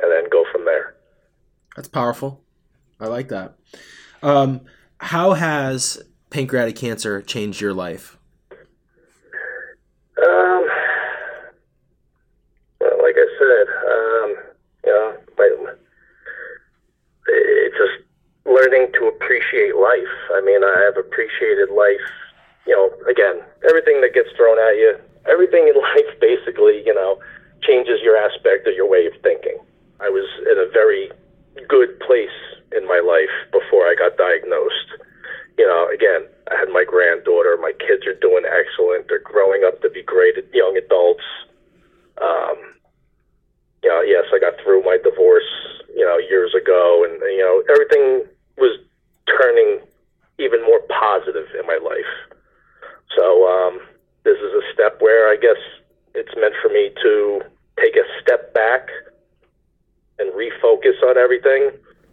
and 0.00 0.12
then 0.12 0.28
go 0.30 0.44
from 0.52 0.64
there. 0.64 0.94
That's 1.74 1.88
powerful. 1.88 2.44
I 3.00 3.06
like 3.06 3.28
that. 3.28 3.56
Um, 4.22 4.62
how 4.98 5.32
has 5.32 6.02
pancreatic 6.30 6.76
cancer 6.76 7.22
changed 7.22 7.60
your 7.60 7.74
life? 7.74 8.18
Um, 10.18 10.66
well, 12.80 12.98
like 13.02 13.16
I 13.16 13.28
said, 13.38 13.66
um, 13.86 14.36
you 14.84 14.92
know, 14.92 15.16
it's 17.28 17.76
just 17.76 18.04
learning 18.46 18.88
to 18.98 19.06
appreciate 19.06 19.76
life. 19.76 20.14
I 20.34 20.40
mean, 20.40 20.64
I 20.64 20.74
have 20.86 20.96
appreciated 20.96 21.70
life. 21.70 22.08
You 22.66 22.74
know, 22.76 22.90
again, 23.08 23.40
everything 23.68 24.00
that 24.02 24.12
gets 24.12 24.28
thrown 24.36 24.58
at 24.58 24.76
you, 24.76 24.98
everything 25.30 25.68
in 25.68 25.74
life, 25.80 26.20
basically, 26.20 26.82
you 26.84 26.94
know, 26.94 27.18
changes 27.62 28.00
your 28.02 28.16
aspect 28.16 28.66
or 28.66 28.72
your 28.72 28.88
way 28.88 29.06
of 29.06 29.12
thinking. 29.22 29.58
I 30.00 30.08
was 30.08 30.26
in 30.50 30.58
a 30.58 30.70
very 30.72 31.10
good 31.68 31.98
place 32.00 32.34
in 32.76 32.86
my 32.86 33.00
life 33.00 33.34
before 33.50 33.86
I 33.86 33.94
got 33.98 34.16
diagnosed 34.16 35.07
you 35.58 35.66
know, 35.66 35.90
again, 35.92 36.30
I 36.50 36.56
had 36.56 36.70
my 36.70 36.84
granddaughter. 36.86 37.58
My 37.60 37.72
kids 37.76 38.06
are 38.06 38.14
doing 38.14 38.44
excellent. 38.46 39.08
They're 39.08 39.18
growing 39.18 39.64
up 39.66 39.82
to 39.82 39.90
be 39.90 40.02
great 40.02 40.38
young 40.54 40.78
adults. 40.78 41.26
Um, 42.22 42.78
you 43.82 43.90
know, 43.90 44.00
yes, 44.02 44.24
I 44.32 44.38
got 44.38 44.54
through 44.62 44.82
my 44.82 44.98
divorce, 45.02 45.50
you 45.94 46.04
know, 46.04 46.18
years 46.18 46.54
ago, 46.54 47.04
and 47.04 47.18
you 47.34 47.42
know, 47.42 47.62
everything 47.70 48.30
was 48.56 48.78
turning 49.26 49.80
even 50.38 50.62
more 50.64 50.80
positive 50.88 51.46
in 51.58 51.66
my 51.66 51.78
life. 51.82 52.38
So 53.16 53.46
um, 53.46 53.80
this 54.24 54.38
is 54.38 54.52
a 54.54 54.62
step 54.72 55.00
where 55.00 55.30
I 55.30 55.36
guess 55.36 55.58
it's 56.14 56.34
meant 56.36 56.54
for 56.62 56.68
me 56.68 56.90
to 57.02 57.42
take 57.80 57.96
a 57.96 58.06
step 58.22 58.54
back 58.54 58.88
and 60.18 60.32
refocus 60.34 60.98
on 61.06 61.18
everything 61.18 61.70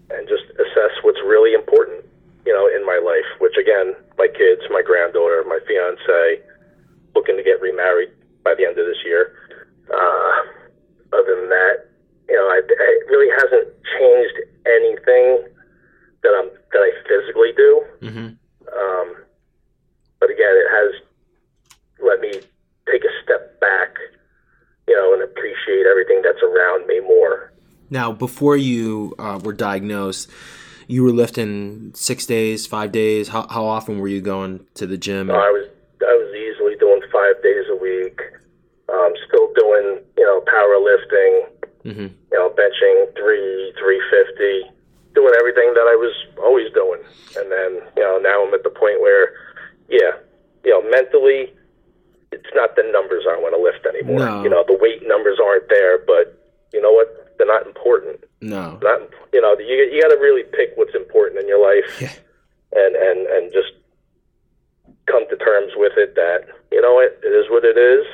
and 0.09 0.27
just 0.27 0.45
assess 0.57 0.93
what's 1.01 1.19
really 1.25 1.53
important, 1.53 2.05
you 2.45 2.53
know, 2.53 2.69
in 2.69 2.85
my 2.85 3.01
life, 3.03 3.25
which 3.55 3.65
again, 3.65 3.93
my 4.17 4.27
kids, 4.27 4.61
my 4.69 4.81
granddaughter, 4.81 5.43
my 5.47 5.59
fiance, 5.67 6.41
looking 7.15 7.37
to 7.37 7.43
get 7.43 7.61
remarried 7.61 8.09
by 8.43 8.53
the 8.55 8.65
end 8.65 8.77
of 8.77 8.85
this 8.85 8.97
year. 9.05 9.35
Uh, 9.89 10.31
other 11.13 11.35
than 11.41 11.49
that, 11.49 11.89
you 12.27 12.35
know, 12.35 12.47
I, 12.47 12.61
it 12.65 13.07
really 13.07 13.31
hasn't 13.31 13.73
changed 13.99 14.35
anything 14.65 15.47
that 16.23 16.33
I'm 16.35 16.49
that 16.71 16.81
I 16.81 16.91
physically 17.07 17.51
do. 17.55 17.83
Mm-hmm. 18.01 18.27
Um, 18.77 19.15
but 20.19 20.29
again, 20.29 20.55
it 20.55 20.69
has 20.71 21.01
let 22.03 22.19
me 22.19 22.31
take 22.91 23.03
a 23.03 23.23
step 23.23 23.59
back, 23.59 23.95
you 24.87 24.95
know, 24.95 25.13
and 25.13 25.21
appreciate 25.23 25.85
everything 25.89 26.21
that's 26.23 26.41
around 26.41 26.87
me 26.87 26.99
more. 27.01 27.53
Now, 27.89 28.11
before 28.11 28.57
you 28.57 29.13
uh, 29.19 29.39
were 29.43 29.53
diagnosed, 29.53 30.31
you 30.87 31.03
were 31.03 31.11
lifting 31.11 31.91
six 31.93 32.25
days, 32.25 32.67
five 32.67 32.91
days. 32.91 33.29
How, 33.29 33.47
how 33.47 33.65
often 33.65 33.99
were 33.99 34.07
you 34.07 34.21
going 34.21 34.65
to 34.75 34.85
the 34.85 34.97
gym? 34.97 35.31
I 35.31 35.51
was 35.51 35.65
easily 36.35 36.75
doing 36.77 37.01
five 37.11 37.41
days 37.41 37.65
a 37.69 37.75
week. 37.75 38.19
Um, 38.91 39.13
still 39.27 39.49
doing 39.55 40.03
you 40.17 40.25
know 40.25 40.41
powerlifting, 40.45 41.33
mm-hmm. 41.83 42.09
you 42.31 42.37
know 42.37 42.49
benching 42.53 43.15
three 43.17 43.73
three 43.79 44.01
fifty, 44.11 44.69
doing 45.15 45.33
everything 45.39 45.73
that 45.73 45.87
I 45.89 45.97
was 45.97 46.13
always 46.37 46.71
doing. 46.73 47.01
And 47.37 47.51
then 47.51 47.81
you 47.97 48.03
know 48.03 48.19
now 48.21 48.45
I'm 48.45 48.53
at 48.53 48.63
the 48.63 48.69
point 48.69 49.01
where, 49.01 49.33
yeah, 49.89 50.21
you 50.63 50.71
know 50.71 50.87
mentally, 50.89 51.53
it's 52.31 52.53
not 52.53 52.75
the 52.75 52.83
numbers 52.93 53.25
I 53.27 53.37
want 53.37 53.57
to 53.57 53.61
lift 53.61 53.85
anymore. 53.85 54.19
No. 54.19 54.43
You 54.43 54.49
know 54.49 54.63
the 54.67 54.77
weight 54.77 55.01
numbers 55.07 55.39
aren't 55.43 55.67
there, 55.69 55.97
but 56.05 56.37
you 56.73 56.81
know 56.81 56.91
what? 56.91 57.09
They're 57.37 57.47
not 57.47 57.65
important. 57.65 58.23
No. 58.41 58.77
Not 58.83 59.01
you 59.33 59.41
know 59.41 59.57
you 59.57 59.89
you 59.91 60.01
got 60.01 60.04
to 60.15 60.21
really 60.21 60.43
pick 60.43 60.71
what's 60.75 60.95
important 60.95 61.41
in 61.41 61.47
your 61.47 61.61
life, 61.61 62.01
Yeah. 62.01 62.13
and 62.73 62.95
and 62.95 63.27
and 63.27 63.53
just 63.53 63.73
come 65.05 65.27
to 65.29 65.37
terms 65.37 65.73
with 65.75 65.93
it 65.97 66.15
that 66.15 66.47
you 66.71 66.81
know 66.81 66.93
what 66.95 67.19
it 67.23 67.33
is 67.33 67.45
what 67.49 67.63
it 67.63 67.77
is. 67.77 68.05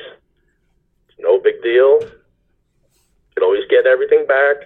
It's 1.08 1.18
no 1.18 1.38
big 1.38 1.62
deal. 1.62 2.02
You 2.02 3.34
can 3.34 3.44
always 3.44 3.64
get 3.70 3.86
everything 3.86 4.26
back. 4.26 4.56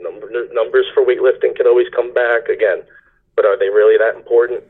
Number, 0.00 0.26
numbers 0.52 0.86
for 0.92 1.04
weightlifting 1.04 1.54
can 1.56 1.66
always 1.66 1.88
come 1.94 2.12
back 2.12 2.48
again, 2.48 2.82
but 3.36 3.44
are 3.44 3.58
they 3.58 3.68
really 3.68 3.96
that 3.98 4.16
important? 4.16 4.64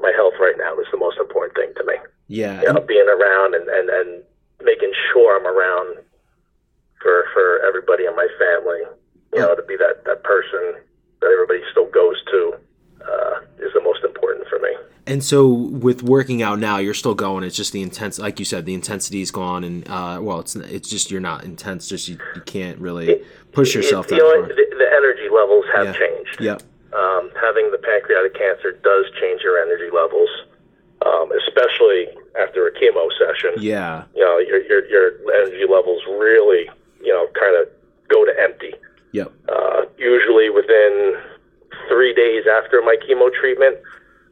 My 0.00 0.12
health 0.14 0.34
right 0.40 0.54
now 0.56 0.78
is 0.78 0.86
the 0.92 0.98
most 0.98 1.18
important 1.18 1.54
thing 1.56 1.72
to 1.76 1.84
me. 1.84 1.94
Yeah. 2.28 2.62
You 2.62 2.72
know, 2.72 2.80
being 2.80 3.08
around 3.08 3.54
and, 3.54 3.68
and, 3.68 3.90
and 3.90 4.22
making 4.62 4.92
sure 5.12 5.36
I'm 5.36 5.46
around 5.46 5.98
for 7.02 7.26
for 7.34 7.60
everybody 7.66 8.04
in 8.06 8.14
my 8.14 8.28
family. 8.38 8.80
You 9.34 9.40
know, 9.40 9.54
to 9.54 9.62
be 9.62 9.76
that 9.76 10.04
that 10.06 10.22
person 10.24 10.82
that 11.20 11.30
everybody 11.30 11.60
still 11.70 11.86
goes 11.90 12.16
to 12.30 12.54
uh, 13.02 13.40
is 13.58 13.72
the 13.74 13.80
most 13.82 14.02
important 14.04 14.46
for 14.48 14.58
me. 14.58 14.68
And 15.06 15.24
so 15.24 15.46
with 15.48 16.02
working 16.02 16.42
out 16.42 16.58
now, 16.58 16.78
you're 16.78 16.94
still 16.94 17.14
going. 17.14 17.42
It's 17.44 17.56
just 17.56 17.72
the 17.72 17.82
intense, 17.82 18.18
like 18.18 18.38
you 18.38 18.44
said, 18.44 18.64
the 18.66 18.74
intensity 18.74 19.22
is 19.22 19.30
gone, 19.30 19.64
and 19.64 19.88
uh, 19.88 20.18
well, 20.22 20.40
it's 20.40 20.54
it's 20.56 20.88
just 20.88 21.10
you're 21.10 21.20
not 21.20 21.44
intense. 21.44 21.88
Just 21.88 22.08
you, 22.08 22.18
you 22.34 22.42
can't 22.42 22.78
really 22.78 23.22
push 23.52 23.74
yourself 23.74 24.06
It- 24.06 24.10
that 24.10 24.16
you 24.16 24.22
know, 24.22 24.46
far. 24.46 24.48
the, 24.48 24.54
the 24.54 24.88
energy 24.94 25.28
levels 25.34 25.64
have 25.74 25.86
Yeah. 25.86 25.92
changed. 25.98 26.40
Yep. 26.40 26.62
Um, 26.92 27.30
having 27.40 27.70
the 27.70 27.78
pancreatic 27.78 28.34
cancer 28.34 28.72
does 28.72 29.06
change 29.20 29.42
your 29.42 29.58
energy 29.62 29.90
levels, 29.94 30.28
um, 31.06 31.30
especially 31.46 32.08
after 32.40 32.66
a 32.66 32.72
chemo 32.72 33.08
session. 33.18 33.54
Yeah. 33.58 34.04
You 34.14 34.22
know, 34.24 34.38
your 34.38 34.60
your 34.62 34.84
your 34.86 35.06
energy 35.42 35.64
levels 35.68 36.02
really, 36.06 36.68
you 37.02 37.12
know, 37.12 37.26
kind 37.38 37.56
of 37.56 37.68
go 38.08 38.24
to 38.24 38.32
empty. 38.40 38.74
Yep. 39.12 39.32
Uh, 39.48 39.82
usually 39.98 40.50
within 40.50 41.14
three 41.88 42.14
days 42.14 42.44
after 42.46 42.80
my 42.82 42.96
chemo 42.96 43.32
treatment, 43.32 43.76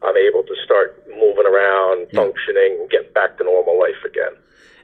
I'm 0.03 0.15
able 0.15 0.43
to 0.43 0.55
start 0.63 1.03
moving 1.09 1.45
around, 1.45 2.07
Yeah. 2.11 2.21
functioning, 2.21 2.87
get 2.89 3.13
back 3.13 3.37
to 3.37 3.43
normal 3.43 3.77
life 3.79 4.01
again. 4.05 4.31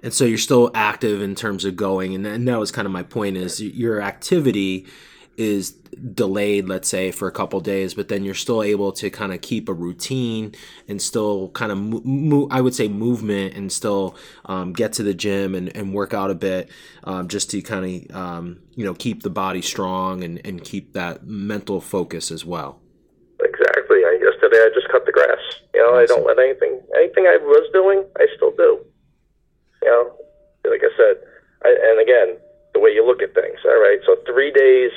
And 0.04 0.14
so 0.14 0.26
you're 0.26 0.38
still 0.38 0.70
active 0.76 1.22
in 1.22 1.36
terms 1.36 1.66
of 1.66 1.76
going, 1.76 2.14
and, 2.14 2.28
and 2.28 2.48
that 2.48 2.60
was 2.60 2.72
kind 2.72 2.86
of 2.86 2.92
my 2.92 3.02
point: 3.04 3.38
is 3.38 3.62
your 3.62 4.02
activity 4.02 4.86
is 5.38 5.74
delayed, 6.14 6.68
let's 6.68 6.88
say, 6.90 7.12
for 7.12 7.28
a 7.28 7.32
couple 7.32 7.60
days, 7.60 7.94
but 7.94 8.08
then 8.08 8.24
you're 8.24 8.34
still 8.34 8.62
able 8.62 8.92
to 8.94 9.10
kind 9.10 9.34
of 9.34 9.42
keep 9.42 9.70
a 9.70 9.74
routine 9.74 10.54
and 10.88 11.02
still 11.02 11.50
kind 11.50 11.72
of, 11.72 11.78
mo- 11.78 12.02
mo- 12.04 12.48
I 12.52 12.62
would 12.62 12.76
say, 12.76 12.88
movement 12.88 13.56
and 13.56 13.72
still 13.72 14.16
um, 14.46 14.74
get 14.74 14.94
to 14.94 15.04
the 15.04 15.14
gym 15.14 15.56
and, 15.56 15.76
and 15.76 15.94
work 15.94 16.14
out 16.14 16.32
a 16.32 16.36
bit, 16.36 16.70
um, 17.04 17.28
just 17.28 17.50
to 17.52 17.62
kind 17.62 18.10
of, 18.10 18.16
um, 18.16 18.60
you 18.76 18.86
know, 18.86 18.94
keep 18.94 19.24
the 19.24 19.30
body 19.30 19.62
strong 19.62 20.24
and, 20.24 20.42
and 20.46 20.64
keep 20.64 20.94
that 20.94 21.26
mental 21.26 21.82
focus 21.82 22.32
as 22.32 22.46
well. 22.46 22.82
Exactly. 23.40 23.98
I, 23.98 24.20
yesterday 24.22 24.58
I 24.58 24.70
just 24.74 24.90
cut 24.90 25.06
the 25.06 25.12
grass. 25.12 25.40
You 25.74 25.82
know, 25.82 25.96
I 25.96 26.06
don't 26.06 26.26
let 26.26 26.40
anything 26.40 26.82
anything 26.96 27.28
I 27.28 27.38
was 27.38 27.70
doing, 27.74 28.04
I 28.18 28.28
still 28.36 28.52
do. 28.52 28.80
You 29.84 29.90
know, 29.90 30.16
like 30.70 30.82
I 30.82 30.90
said, 30.98 31.18
I, 31.64 31.76
and 31.92 32.00
again, 32.00 32.38
the 32.74 32.80
way 32.80 32.92
you 32.92 33.06
look 33.06 33.22
at 33.22 33.34
things. 33.34 33.60
All 33.66 33.82
right, 33.82 34.00
so 34.06 34.16
three 34.26 34.52
days 34.52 34.92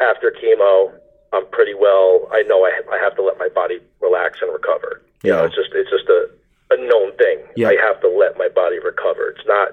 after 0.00 0.30
chemo, 0.30 0.92
I'm 1.32 1.46
pretty 1.50 1.74
well. 1.74 2.28
I 2.32 2.42
know 2.42 2.64
I, 2.64 2.80
I 2.92 2.98
have 2.98 3.14
to 3.16 3.22
let 3.22 3.38
my 3.38 3.48
body 3.48 3.80
relax 4.00 4.38
and 4.42 4.52
recover. 4.52 5.02
You 5.22 5.32
know, 5.32 5.40
Yeah. 5.40 5.46
it's 5.46 5.54
just 5.54 5.70
it's 5.74 5.90
just 5.90 6.08
a, 6.08 6.28
a 6.70 6.76
known 6.88 7.16
thing. 7.16 7.40
Yeah. 7.56 7.68
I 7.68 7.76
have 7.82 8.00
to 8.02 8.08
let 8.08 8.38
my 8.38 8.48
body 8.48 8.78
recover. 8.78 9.30
It's 9.30 9.46
not 9.46 9.72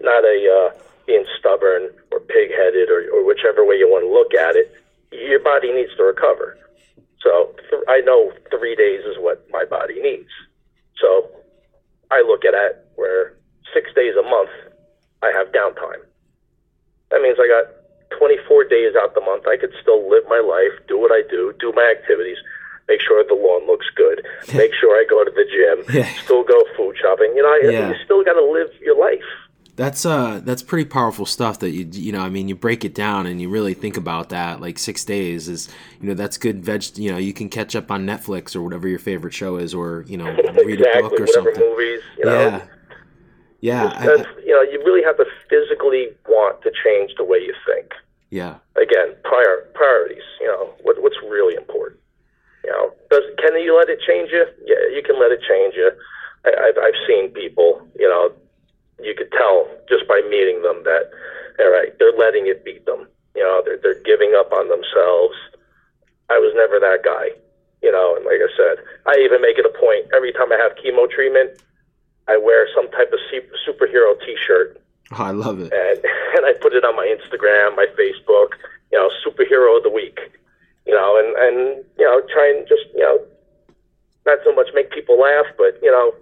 not 0.00 0.24
a 0.24 0.38
uh, 0.74 0.78
being 1.06 1.24
stubborn 1.38 1.90
or 2.12 2.20
pig 2.20 2.50
headed 2.50 2.88
or, 2.90 3.08
or 3.14 3.24
whichever 3.24 3.64
way 3.64 3.76
you 3.76 3.88
want 3.88 4.04
to 4.04 4.10
look 4.12 4.34
at 4.34 4.56
it. 4.56 4.72
Your 5.12 5.40
body 5.40 5.72
needs 5.72 5.94
to 5.96 6.02
recover. 6.04 6.58
So 7.20 7.54
th- 7.70 7.82
I 7.88 8.00
know 8.00 8.32
three 8.50 8.76
days 8.76 9.04
is 9.04 9.16
what 9.18 9.44
my 9.50 9.64
body 9.64 10.00
needs. 10.00 10.28
So 11.00 11.28
I 12.10 12.22
look 12.22 12.44
at 12.44 12.54
it 12.54 12.86
where 12.96 13.34
six 13.74 13.92
days 13.94 14.14
a 14.18 14.22
month 14.22 14.50
I 15.22 15.32
have 15.36 15.48
downtime. 15.48 16.02
That 17.10 17.22
means 17.22 17.38
I 17.40 17.48
got 17.48 17.72
24 18.16 18.64
days 18.64 18.94
out 18.96 19.14
the 19.14 19.20
month. 19.20 19.46
I 19.46 19.56
could 19.56 19.72
still 19.80 20.08
live 20.08 20.24
my 20.28 20.40
life, 20.40 20.72
do 20.88 20.98
what 20.98 21.12
I 21.12 21.22
do, 21.28 21.52
do 21.60 21.72
my 21.74 21.92
activities, 21.96 22.38
make 22.88 23.00
sure 23.00 23.22
the 23.24 23.34
lawn 23.34 23.66
looks 23.66 23.86
good, 23.94 24.24
make 24.54 24.72
sure 24.74 24.94
I 24.96 25.04
go 25.08 25.24
to 25.24 25.30
the 25.30 25.44
gym, 25.44 25.94
Yeah. 25.94 26.08
still 26.24 26.42
go 26.44 26.62
food 26.76 26.96
shopping. 27.00 27.32
You 27.36 27.42
know, 27.42 27.56
Yeah. 27.70 27.90
you 27.90 27.94
still 28.04 28.24
got 28.24 28.34
to 28.34 28.44
live 28.44 28.68
your 28.80 28.96
life. 28.98 29.22
That's 29.76 30.04
uh 30.04 30.40
that's 30.42 30.60
pretty 30.60 30.86
powerful 30.86 31.24
stuff 31.24 31.60
that 31.60 31.70
you 31.70 31.86
you 31.92 32.10
know 32.10 32.18
I 32.22 32.30
mean 32.30 32.48
you 32.48 32.56
break 32.56 32.84
it 32.84 32.96
down 32.96 33.28
and 33.28 33.40
you 33.40 33.48
really 33.48 33.74
think 33.74 33.96
about 33.96 34.30
that 34.30 34.60
like 34.60 34.76
6 34.76 35.04
days 35.04 35.48
is 35.48 35.68
you 36.00 36.08
know 36.08 36.14
that's 36.14 36.36
good 36.36 36.64
veg 36.64 36.98
you 36.98 37.12
know 37.12 37.16
you 37.16 37.32
can 37.32 37.48
catch 37.48 37.76
up 37.76 37.88
on 37.92 38.04
Netflix 38.04 38.56
or 38.56 38.62
whatever 38.62 38.88
your 38.88 38.98
favorite 38.98 39.34
show 39.34 39.54
is 39.56 39.72
or 39.74 40.04
you 40.08 40.16
know 40.16 40.24
read 40.64 40.80
exactly. 40.80 40.98
a 40.98 41.02
book 41.08 41.20
or 41.20 41.26
something. 41.28 41.54
movies, 41.60 42.00
you 42.18 42.24
know. 42.24 42.40
yeah. 42.40 42.64
Yeah. 43.60 43.92
I- 43.96 44.24
you 44.44 44.54
know, 44.54 44.62
you 44.62 44.78
really 44.84 45.02
have 45.02 45.16
to 45.16 45.26
physically 45.50 46.08
want 46.28 46.62
to 46.62 46.70
change 46.84 47.12
the 47.16 47.24
way 47.24 47.38
you 47.38 47.54
think. 47.66 47.92
yeah. 48.30 48.56
again, 48.76 49.16
prior 49.24 49.66
priorities. 49.74 50.22
You 50.40 50.46
know, 50.48 50.70
what, 50.82 51.02
what's 51.02 51.16
really 51.22 51.54
important. 51.54 52.00
You 52.64 52.70
know, 52.70 52.92
does 53.10 53.24
can 53.38 53.56
you 53.60 53.76
let 53.76 53.88
it 53.88 54.00
change 54.06 54.30
you? 54.30 54.44
Yeah, 54.64 54.84
you 54.94 55.02
can 55.02 55.18
let 55.18 55.32
it 55.32 55.40
change 55.48 55.74
you. 55.74 55.90
I, 56.44 56.50
I've 56.68 56.78
I've 56.78 57.00
seen 57.08 57.30
people. 57.30 57.80
You 57.98 58.08
know, 58.08 58.30
you 59.02 59.14
could 59.14 59.32
tell 59.32 59.66
just 59.88 60.06
by 60.06 60.20
meeting 60.28 60.62
them 60.62 60.82
that, 60.84 61.10
all 61.58 61.70
right, 61.70 61.96
they're 61.98 62.12
letting 62.12 62.46
it 62.46 62.64
beat 62.64 62.84
them. 62.86 63.08
You 63.34 63.42
know, 63.42 63.62
they're 63.64 63.78
they're 63.78 64.02
giving 64.02 64.34
up 64.36 64.52
on 64.52 64.68
themselves. 64.68 65.34
I 66.30 66.38
was 66.38 66.52
never 66.54 66.78
that 66.78 67.00
guy. 67.04 67.30
You 67.82 67.92
know, 67.92 68.16
and 68.16 68.24
like 68.26 68.42
I 68.42 68.50
said, 68.56 68.84
I 69.06 69.16
even 69.24 69.40
make 69.40 69.56
it 69.56 69.64
a 69.64 69.72
point 69.78 70.06
every 70.14 70.32
time 70.32 70.52
I 70.52 70.58
have 70.58 70.76
chemo 70.76 71.08
treatment, 71.08 71.62
I 72.28 72.36
wear 72.36 72.68
some 72.74 72.90
type 72.90 73.12
of 73.12 73.18
superhero 73.66 74.14
T-shirt 74.24 74.80
Oh, 75.12 75.24
I 75.24 75.30
love 75.30 75.60
it. 75.60 75.72
and 75.72 75.98
and 76.36 76.44
I 76.46 76.52
put 76.60 76.74
it 76.74 76.84
on 76.84 76.94
my 76.96 77.06
Instagram, 77.06 77.74
my 77.76 77.86
Facebook. 77.98 78.50
You 78.92 78.98
know, 78.98 79.10
superhero 79.26 79.76
of 79.76 79.82
the 79.82 79.90
week. 79.90 80.18
you 80.86 80.94
know, 80.94 81.18
and 81.18 81.36
and 81.36 81.84
you 81.98 82.04
know, 82.04 82.20
try 82.32 82.48
and 82.56 82.66
just 82.68 82.84
you 82.94 83.00
know, 83.00 83.18
not 84.26 84.38
so 84.44 84.52
much 84.54 84.68
make 84.74 84.90
people 84.90 85.18
laugh, 85.20 85.46
but 85.56 85.78
you 85.82 85.90
know, 85.90 86.14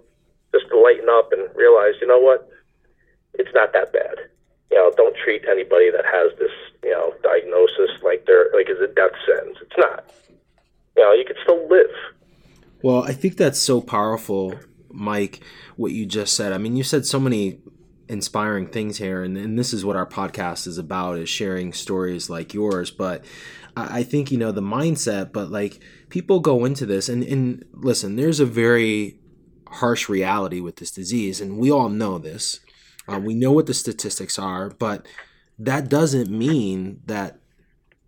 just 0.53 0.67
to 0.69 0.79
lighten 0.79 1.07
up 1.09 1.31
and 1.31 1.47
realize, 1.55 1.93
you 2.01 2.07
know 2.07 2.19
what, 2.19 2.49
it's 3.35 3.53
not 3.53 3.71
that 3.73 3.91
bad. 3.93 4.15
You 4.71 4.77
know, 4.77 4.91
don't 4.97 5.15
treat 5.15 5.43
anybody 5.49 5.89
that 5.91 6.03
has 6.05 6.37
this, 6.39 6.51
you 6.83 6.91
know, 6.91 7.13
diagnosis 7.23 8.01
like 8.03 8.25
they're 8.25 8.49
like 8.53 8.69
is 8.69 8.79
a 8.81 8.87
death 8.93 9.15
sentence. 9.25 9.57
It's 9.61 9.77
not. 9.77 10.03
You 10.97 11.03
know, 11.03 11.13
you 11.13 11.23
can 11.25 11.35
still 11.43 11.67
live. 11.69 11.91
Well, 12.81 13.03
I 13.03 13.13
think 13.13 13.37
that's 13.37 13.59
so 13.59 13.79
powerful, 13.81 14.55
Mike, 14.91 15.41
what 15.77 15.93
you 15.93 16.05
just 16.05 16.33
said. 16.33 16.51
I 16.51 16.57
mean, 16.57 16.75
you 16.75 16.83
said 16.83 17.05
so 17.05 17.19
many 17.19 17.59
inspiring 18.09 18.67
things 18.67 18.97
here 18.97 19.23
and, 19.23 19.37
and 19.37 19.59
this 19.59 19.73
is 19.73 19.83
what 19.83 19.95
our 19.95 20.05
podcast 20.05 20.65
is 20.65 20.77
about 20.77 21.17
is 21.17 21.29
sharing 21.29 21.73
stories 21.73 22.29
like 22.29 22.53
yours 22.53 22.89
but 22.89 23.23
I, 23.75 23.99
I 23.99 24.03
think 24.03 24.31
you 24.31 24.37
know 24.37 24.51
the 24.51 24.61
mindset 24.61 25.33
but 25.33 25.51
like 25.51 25.79
people 26.09 26.39
go 26.39 26.63
into 26.63 26.85
this 26.85 27.09
and, 27.09 27.23
and 27.23 27.65
listen 27.73 28.15
there's 28.15 28.39
a 28.39 28.45
very 28.45 29.19
harsh 29.67 30.07
reality 30.07 30.61
with 30.61 30.77
this 30.77 30.91
disease 30.91 31.41
and 31.41 31.57
we 31.57 31.69
all 31.69 31.89
know 31.89 32.17
this 32.17 32.61
uh, 33.09 33.19
we 33.19 33.35
know 33.35 33.51
what 33.51 33.65
the 33.65 33.73
statistics 33.73 34.39
are 34.39 34.69
but 34.69 35.05
that 35.59 35.89
doesn't 35.89 36.29
mean 36.29 37.01
that 37.05 37.39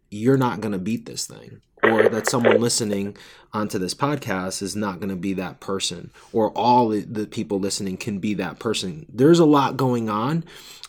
you're 0.09 0.37
not 0.37 0.61
going 0.61 0.71
to 0.71 0.79
beat 0.79 1.05
this 1.05 1.25
thing 1.25 1.61
or 1.83 2.09
that 2.09 2.27
someone 2.27 2.59
listening 2.59 3.15
onto 3.53 3.79
this 3.79 3.93
podcast 3.93 4.61
is 4.61 4.75
not 4.75 4.99
going 4.99 5.09
to 5.09 5.15
be 5.15 5.33
that 5.33 5.59
person 5.59 6.11
or 6.33 6.51
all 6.51 6.89
the 6.89 7.27
people 7.27 7.59
listening 7.59 7.97
can 7.97 8.19
be 8.19 8.33
that 8.33 8.59
person 8.59 9.05
there's 9.11 9.39
a 9.39 9.45
lot 9.45 9.77
going 9.77 10.09
on 10.09 10.43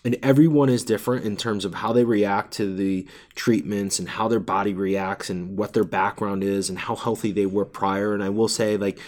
and 0.05 0.17
everyone 0.23 0.69
is 0.69 0.85
different 0.85 1.25
in 1.25 1.37
terms 1.37 1.65
of 1.65 1.75
how 1.75 1.93
they 1.93 2.05
react 2.05 2.53
to 2.53 2.75
the 2.75 3.07
treatments 3.35 3.99
and 3.99 4.09
how 4.11 4.29
their 4.29 4.41
body 4.41 4.75
reacts 4.75 5.31
and 5.31 5.57
what 5.57 5.73
their 5.73 5.85
background 5.85 6.43
is 6.43 6.69
and 6.69 6.79
how 6.79 6.97
healthy 6.97 7.33
they 7.33 7.47
were 7.47 7.65
prior 7.65 8.13
and 8.13 8.23
i 8.23 8.29
will 8.29 8.49
say 8.49 8.77
like 8.77 8.99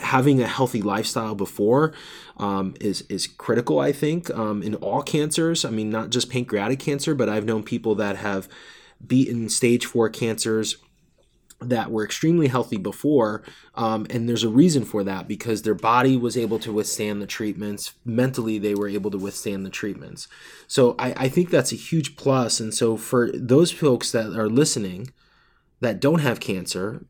having 0.00 0.40
a 0.40 0.46
healthy 0.46 0.82
lifestyle 0.82 1.34
before 1.34 1.92
um, 2.38 2.74
is 2.80 3.02
is 3.02 3.26
critical. 3.26 3.78
I 3.78 3.92
think 3.92 4.30
um, 4.30 4.62
in 4.62 4.74
all 4.76 5.02
cancers. 5.02 5.64
I 5.64 5.70
mean, 5.70 5.90
not 5.90 6.10
just 6.10 6.30
pancreatic 6.30 6.78
cancer, 6.78 7.14
but 7.14 7.28
I've 7.28 7.44
known 7.44 7.62
people 7.62 7.94
that 7.96 8.16
have 8.16 8.48
beaten 9.06 9.48
stage 9.48 9.86
four 9.86 10.08
cancers 10.08 10.76
that 11.60 11.90
were 11.90 12.04
extremely 12.04 12.48
healthy 12.48 12.76
before 12.76 13.42
um, 13.74 14.06
and 14.10 14.28
there's 14.28 14.44
a 14.44 14.48
reason 14.48 14.84
for 14.84 15.04
that 15.04 15.28
because 15.28 15.62
their 15.62 15.74
body 15.74 16.16
was 16.16 16.36
able 16.36 16.58
to 16.58 16.72
withstand 16.72 17.22
the 17.22 17.26
treatments 17.26 17.94
mentally 18.04 18.58
they 18.58 18.74
were 18.74 18.88
able 18.88 19.10
to 19.10 19.18
withstand 19.18 19.64
the 19.64 19.70
treatments 19.70 20.26
so 20.66 20.94
I, 20.98 21.14
I 21.16 21.28
think 21.28 21.50
that's 21.50 21.72
a 21.72 21.76
huge 21.76 22.16
plus. 22.16 22.56
plus 22.56 22.60
and 22.60 22.74
so 22.74 22.96
for 22.96 23.30
those 23.32 23.70
folks 23.70 24.10
that 24.12 24.36
are 24.36 24.48
listening 24.48 25.12
that 25.80 26.00
don't 26.00 26.20
have 26.20 26.40
cancer 26.40 27.04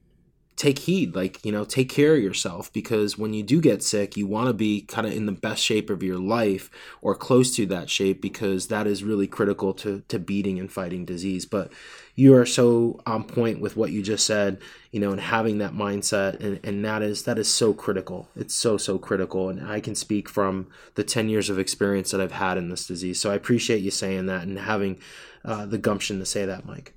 take 0.56 0.80
heed 0.80 1.14
like 1.14 1.42
you 1.44 1.50
know 1.50 1.64
take 1.64 1.88
care 1.88 2.14
of 2.14 2.22
yourself 2.22 2.72
because 2.72 3.16
when 3.16 3.32
you 3.32 3.42
do 3.42 3.60
get 3.60 3.82
sick 3.82 4.16
you 4.16 4.26
want 4.26 4.46
to 4.46 4.52
be 4.52 4.82
kind 4.82 5.06
of 5.06 5.12
in 5.12 5.26
the 5.26 5.32
best 5.32 5.62
shape 5.62 5.88
of 5.88 6.02
your 6.02 6.18
life 6.18 6.70
or 7.00 7.14
close 7.14 7.56
to 7.56 7.64
that 7.64 7.88
shape 7.88 8.20
because 8.20 8.68
that 8.68 8.86
is 8.86 9.02
really 9.02 9.26
critical 9.26 9.72
to 9.72 10.02
to 10.08 10.18
beating 10.18 10.58
and 10.58 10.70
fighting 10.70 11.04
disease. 11.04 11.46
But 11.46 11.72
you 12.14 12.34
are 12.34 12.44
so 12.44 13.00
on 13.06 13.24
point 13.24 13.60
with 13.60 13.76
what 13.76 13.92
you 13.92 14.02
just 14.02 14.26
said 14.26 14.58
you 14.90 15.00
know 15.00 15.10
and 15.10 15.20
having 15.20 15.58
that 15.58 15.72
mindset 15.72 16.38
and, 16.40 16.60
and 16.62 16.84
that 16.84 17.00
is 17.00 17.22
that 17.22 17.38
is 17.38 17.48
so 17.48 17.72
critical. 17.72 18.28
It's 18.36 18.54
so 18.54 18.76
so 18.76 18.98
critical 18.98 19.48
and 19.48 19.66
i 19.66 19.80
can 19.80 19.94
speak 19.94 20.28
from 20.28 20.68
the 20.94 21.04
10 21.04 21.28
years 21.28 21.48
of 21.48 21.58
experience 21.58 22.10
that 22.10 22.20
i've 22.20 22.32
had 22.32 22.58
in 22.58 22.68
this 22.68 22.86
disease. 22.86 23.20
So 23.20 23.30
i 23.30 23.34
appreciate 23.34 23.80
you 23.80 23.90
saying 23.90 24.26
that 24.26 24.42
and 24.42 24.58
having 24.58 24.98
uh, 25.44 25.64
the 25.66 25.78
gumption 25.78 26.18
to 26.18 26.26
say 26.26 26.44
that 26.44 26.66
mike. 26.66 26.92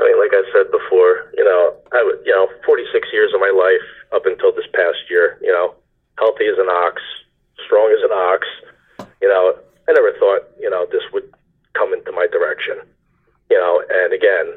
I 0.00 0.04
mean, 0.04 0.18
like 0.18 0.32
I 0.32 0.42
said 0.52 0.70
before, 0.70 0.79
I 1.92 1.98
you 2.24 2.32
know, 2.32 2.48
46 2.64 3.08
years 3.12 3.32
of 3.34 3.40
my 3.40 3.50
life 3.50 3.86
up 4.14 4.26
until 4.26 4.52
this 4.52 4.66
past 4.72 4.98
year, 5.08 5.38
you 5.42 5.52
know, 5.52 5.74
healthy 6.18 6.46
as 6.46 6.58
an 6.58 6.68
ox, 6.68 7.02
strong 7.64 7.90
as 7.90 8.02
an 8.04 8.12
ox. 8.12 8.46
You 9.20 9.28
know, 9.28 9.58
I 9.88 9.92
never 9.92 10.12
thought, 10.18 10.46
you 10.58 10.70
know, 10.70 10.86
this 10.90 11.02
would 11.12 11.28
come 11.74 11.92
into 11.92 12.12
my 12.12 12.26
direction. 12.30 12.78
You 13.50 13.58
know, 13.58 13.82
and 13.90 14.12
again, 14.12 14.54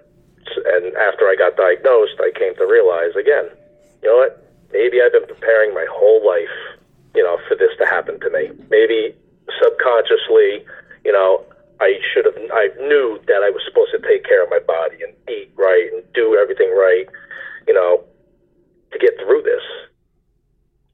and 0.78 0.94
after 0.96 1.26
I 1.26 1.36
got 1.38 1.58
diagnosed, 1.58 2.20
I 2.20 2.32
came 2.38 2.56
to 2.56 2.66
realize 2.66 3.16
again, 3.16 3.50
you 4.02 4.10
know 4.10 4.18
what? 4.18 4.40
Maybe 4.72 5.02
I've 5.02 5.14
been 5.14 5.28
preparing 5.28 5.74
my 5.74 5.86
whole 5.90 6.26
life, 6.26 6.54
you 7.16 7.24
know, 7.24 7.38
for 7.48 7.56
this 7.56 7.72
to 7.80 7.86
happen 7.86 8.20
to 8.20 8.30
me. 8.30 8.52
Maybe 8.70 9.16
subconsciously, 9.62 10.66
you 11.06 11.12
know, 11.12 11.46
I 11.84 12.00
should 12.14 12.24
have. 12.24 12.40
I 12.52 12.72
knew 12.80 13.20
that 13.28 13.44
I 13.44 13.52
was 13.52 13.62
supposed 13.68 13.92
to 13.92 14.00
take 14.08 14.24
care 14.24 14.42
of 14.42 14.50
my 14.50 14.60
body 14.60 15.04
and 15.04 15.12
eat 15.28 15.52
right 15.56 15.92
and 15.92 16.02
do 16.14 16.40
everything 16.40 16.72
right, 16.72 17.06
you 17.68 17.74
know, 17.74 18.04
to 18.94 19.00
get 19.00 19.20
through 19.20 19.44
this. 19.44 19.62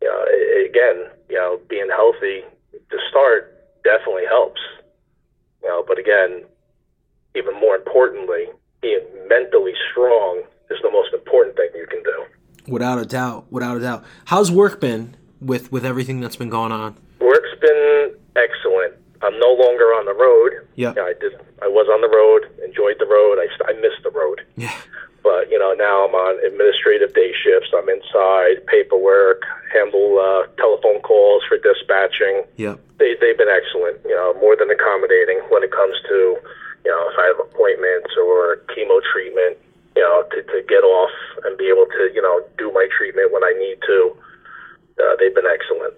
You 0.01 0.07
know, 0.09 0.25
again, 0.65 1.13
you 1.29 1.35
know, 1.35 1.59
being 1.69 1.89
healthy 1.93 2.41
to 2.73 2.97
start 3.09 3.53
definitely 3.83 4.25
helps. 4.27 4.61
You 5.61 5.69
know, 5.69 5.83
but 5.87 5.99
again, 5.99 6.45
even 7.35 7.53
more 7.59 7.75
importantly, 7.75 8.45
being 8.81 9.05
mentally 9.27 9.73
strong 9.91 10.41
is 10.71 10.79
the 10.81 10.89
most 10.89 11.13
important 11.13 11.55
thing 11.55 11.69
you 11.75 11.85
can 11.85 12.01
do. 12.01 12.25
Without 12.67 12.97
a 12.97 13.05
doubt, 13.05 13.45
without 13.51 13.77
a 13.77 13.79
doubt. 13.79 14.03
How's 14.25 14.51
work 14.51 14.81
been 14.81 15.15
with 15.39 15.71
with 15.71 15.85
everything 15.85 16.19
that's 16.19 16.35
been 16.35 16.49
going 16.49 16.71
on? 16.71 16.95
Work's 17.19 17.53
been 17.61 18.15
excellent. 18.35 18.95
I'm 19.21 19.37
no 19.37 19.51
longer 19.53 19.85
on 19.98 19.98
the 20.09 20.17
road. 20.17 20.65
Yeah. 20.73 20.97
I 20.97 21.13
did. 21.13 21.37
I 21.61 21.69
was 21.69 21.85
on 21.85 22.01
the 22.01 22.09
road. 22.09 22.49
Enjoyed 22.65 22.97
the 22.97 23.05
road. 23.05 23.37
I 23.37 23.45
I 23.69 23.73
missed 23.77 24.01
the 24.01 24.09
road. 24.09 24.41
Yeah. 24.57 24.73
But 25.21 25.51
you 25.53 25.59
know 25.61 25.77
now 25.77 26.09
I'm 26.09 26.15
on 26.17 26.41
administrative 26.41 27.13
day 27.13 27.31
shifts. 27.37 27.69
I'm 27.77 27.87
inside 27.87 28.65
paperwork, 28.65 29.45
handle 29.69 30.17
uh, 30.17 30.49
telephone 30.57 30.99
calls 31.05 31.45
for 31.45 31.61
dispatching. 31.61 32.49
Yeah. 32.57 32.75
They 32.97 33.13
they've 33.21 33.37
been 33.37 33.53
excellent. 33.53 34.01
You 34.03 34.17
know, 34.17 34.33
more 34.41 34.57
than 34.57 34.73
accommodating 34.73 35.39
when 35.53 35.61
it 35.61 35.71
comes 35.71 35.95
to 36.09 36.17
you 36.85 36.91
know 36.91 37.01
if 37.13 37.15
I 37.21 37.25
have 37.29 37.39
appointments 37.45 38.17
or 38.17 38.65
chemo 38.73 38.97
treatment. 39.13 39.61
You 39.95 40.05
know, 40.05 40.23
to 40.31 40.39
to 40.41 40.57
get 40.65 40.81
off 40.87 41.11
and 41.43 41.57
be 41.57 41.67
able 41.67 41.85
to 41.85 42.09
you 42.15 42.21
know 42.21 42.41
do 42.57 42.71
my 42.71 42.87
treatment 42.89 43.31
when 43.31 43.43
I 43.43 43.53
need 43.53 43.77
to. 43.85 44.15
Uh, 44.99 45.15
they've 45.19 45.35
been 45.35 45.47
excellent. 45.47 45.95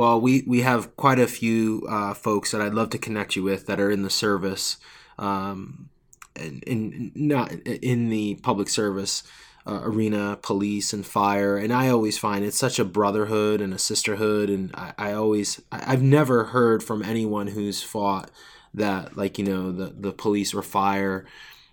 Well, 0.00 0.18
we, 0.18 0.44
we 0.46 0.62
have 0.62 0.96
quite 0.96 1.18
a 1.18 1.26
few 1.26 1.86
uh, 1.86 2.14
folks 2.14 2.52
that 2.52 2.62
I'd 2.62 2.72
love 2.72 2.88
to 2.88 2.98
connect 2.98 3.36
you 3.36 3.42
with 3.42 3.66
that 3.66 3.78
are 3.78 3.90
in 3.90 4.00
the 4.00 4.08
service, 4.08 4.78
um, 5.18 5.90
in, 6.34 6.62
in 6.66 7.12
not 7.14 7.52
in 7.52 8.08
the 8.08 8.36
public 8.36 8.70
service 8.70 9.22
uh, 9.66 9.80
arena, 9.82 10.38
police 10.40 10.94
and 10.94 11.04
fire. 11.04 11.58
And 11.58 11.70
I 11.70 11.90
always 11.90 12.16
find 12.16 12.46
it's 12.46 12.56
such 12.56 12.78
a 12.78 12.84
brotherhood 12.86 13.60
and 13.60 13.74
a 13.74 13.78
sisterhood. 13.78 14.48
And 14.48 14.70
I, 14.74 14.94
I 14.96 15.12
always 15.12 15.60
I, 15.70 15.92
I've 15.92 16.02
never 16.02 16.44
heard 16.44 16.82
from 16.82 17.02
anyone 17.02 17.48
who's 17.48 17.82
fought 17.82 18.30
that 18.72 19.18
like 19.18 19.36
you 19.36 19.44
know 19.44 19.70
the 19.70 19.92
the 19.94 20.12
police 20.12 20.54
or 20.54 20.62
fire 20.62 21.26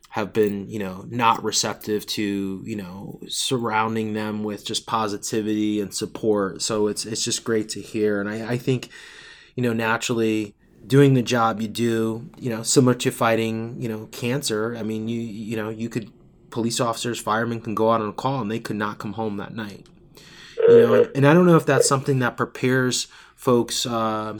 have 0.09 0.33
been 0.33 0.69
you 0.69 0.79
know 0.79 1.05
not 1.09 1.43
receptive 1.43 2.05
to 2.05 2.61
you 2.65 2.75
know 2.75 3.19
surrounding 3.27 4.13
them 4.13 4.43
with 4.43 4.65
just 4.65 4.87
positivity 4.87 5.81
and 5.81 5.93
support. 5.93 6.61
So 6.61 6.87
it's 6.87 7.05
it's 7.05 7.23
just 7.23 7.43
great 7.43 7.69
to 7.69 7.81
hear. 7.81 8.19
And 8.19 8.29
i, 8.29 8.53
I 8.53 8.57
think 8.57 8.89
you 9.55 9.63
know 9.63 9.73
naturally 9.73 10.55
doing 10.85 11.13
the 11.13 11.21
job 11.21 11.61
you 11.61 11.67
do 11.67 12.29
you 12.37 12.49
know 12.49 12.63
similar 12.63 12.93
to 12.95 13.11
fighting 13.11 13.81
you 13.81 13.89
know 13.89 14.07
cancer. 14.07 14.75
I 14.77 14.83
mean 14.83 15.07
you 15.07 15.19
you 15.19 15.57
know 15.57 15.69
you 15.69 15.89
could 15.89 16.11
police 16.49 16.79
officers 16.79 17.19
firemen 17.19 17.59
can 17.59 17.75
go 17.75 17.91
out 17.91 18.01
on 18.01 18.09
a 18.09 18.13
call 18.13 18.41
and 18.41 18.49
they 18.49 18.59
could 18.59 18.77
not 18.77 18.99
come 18.99 19.13
home 19.13 19.37
that 19.37 19.53
night. 19.53 19.85
You 20.67 20.79
know 20.79 21.11
and, 21.15 21.25
i 21.27 21.33
don't 21.33 21.45
know 21.45 21.55
if 21.55 21.65
that's 21.65 21.87
something 21.87 22.19
that 22.19 22.35
prepares 22.35 23.07
folks 23.35 23.85
uh, 23.85 24.39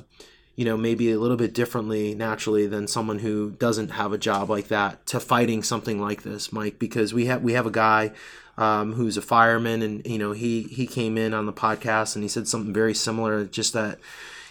you 0.57 0.65
know, 0.65 0.75
maybe 0.75 1.11
a 1.11 1.19
little 1.19 1.37
bit 1.37 1.53
differently 1.53 2.15
naturally 2.15 2.65
than 2.65 2.87
someone 2.87 3.19
who 3.19 3.51
doesn't 3.51 3.91
have 3.91 4.11
a 4.11 4.17
job 4.17 4.49
like 4.49 4.67
that 4.69 5.05
to 5.05 5.19
fighting 5.19 5.61
something 5.61 6.01
like 6.01 6.23
this, 6.23 6.51
Mike, 6.51 6.79
because 6.79 7.13
we 7.13 7.27
have 7.27 7.43
we 7.43 7.53
have 7.53 7.67
a 7.67 7.71
guy 7.71 8.11
um, 8.57 8.93
who's 8.93 9.17
a 9.17 9.21
fireman 9.21 9.83
and 9.83 10.05
you 10.05 10.17
know 10.17 10.31
he 10.31 10.63
he 10.63 10.87
came 10.87 11.15
in 11.15 11.35
on 11.35 11.45
the 11.45 11.53
podcast 11.53 12.15
and 12.15 12.23
he 12.23 12.27
said 12.27 12.47
something 12.47 12.73
very 12.73 12.95
similar, 12.95 13.45
just 13.45 13.73
that 13.73 13.99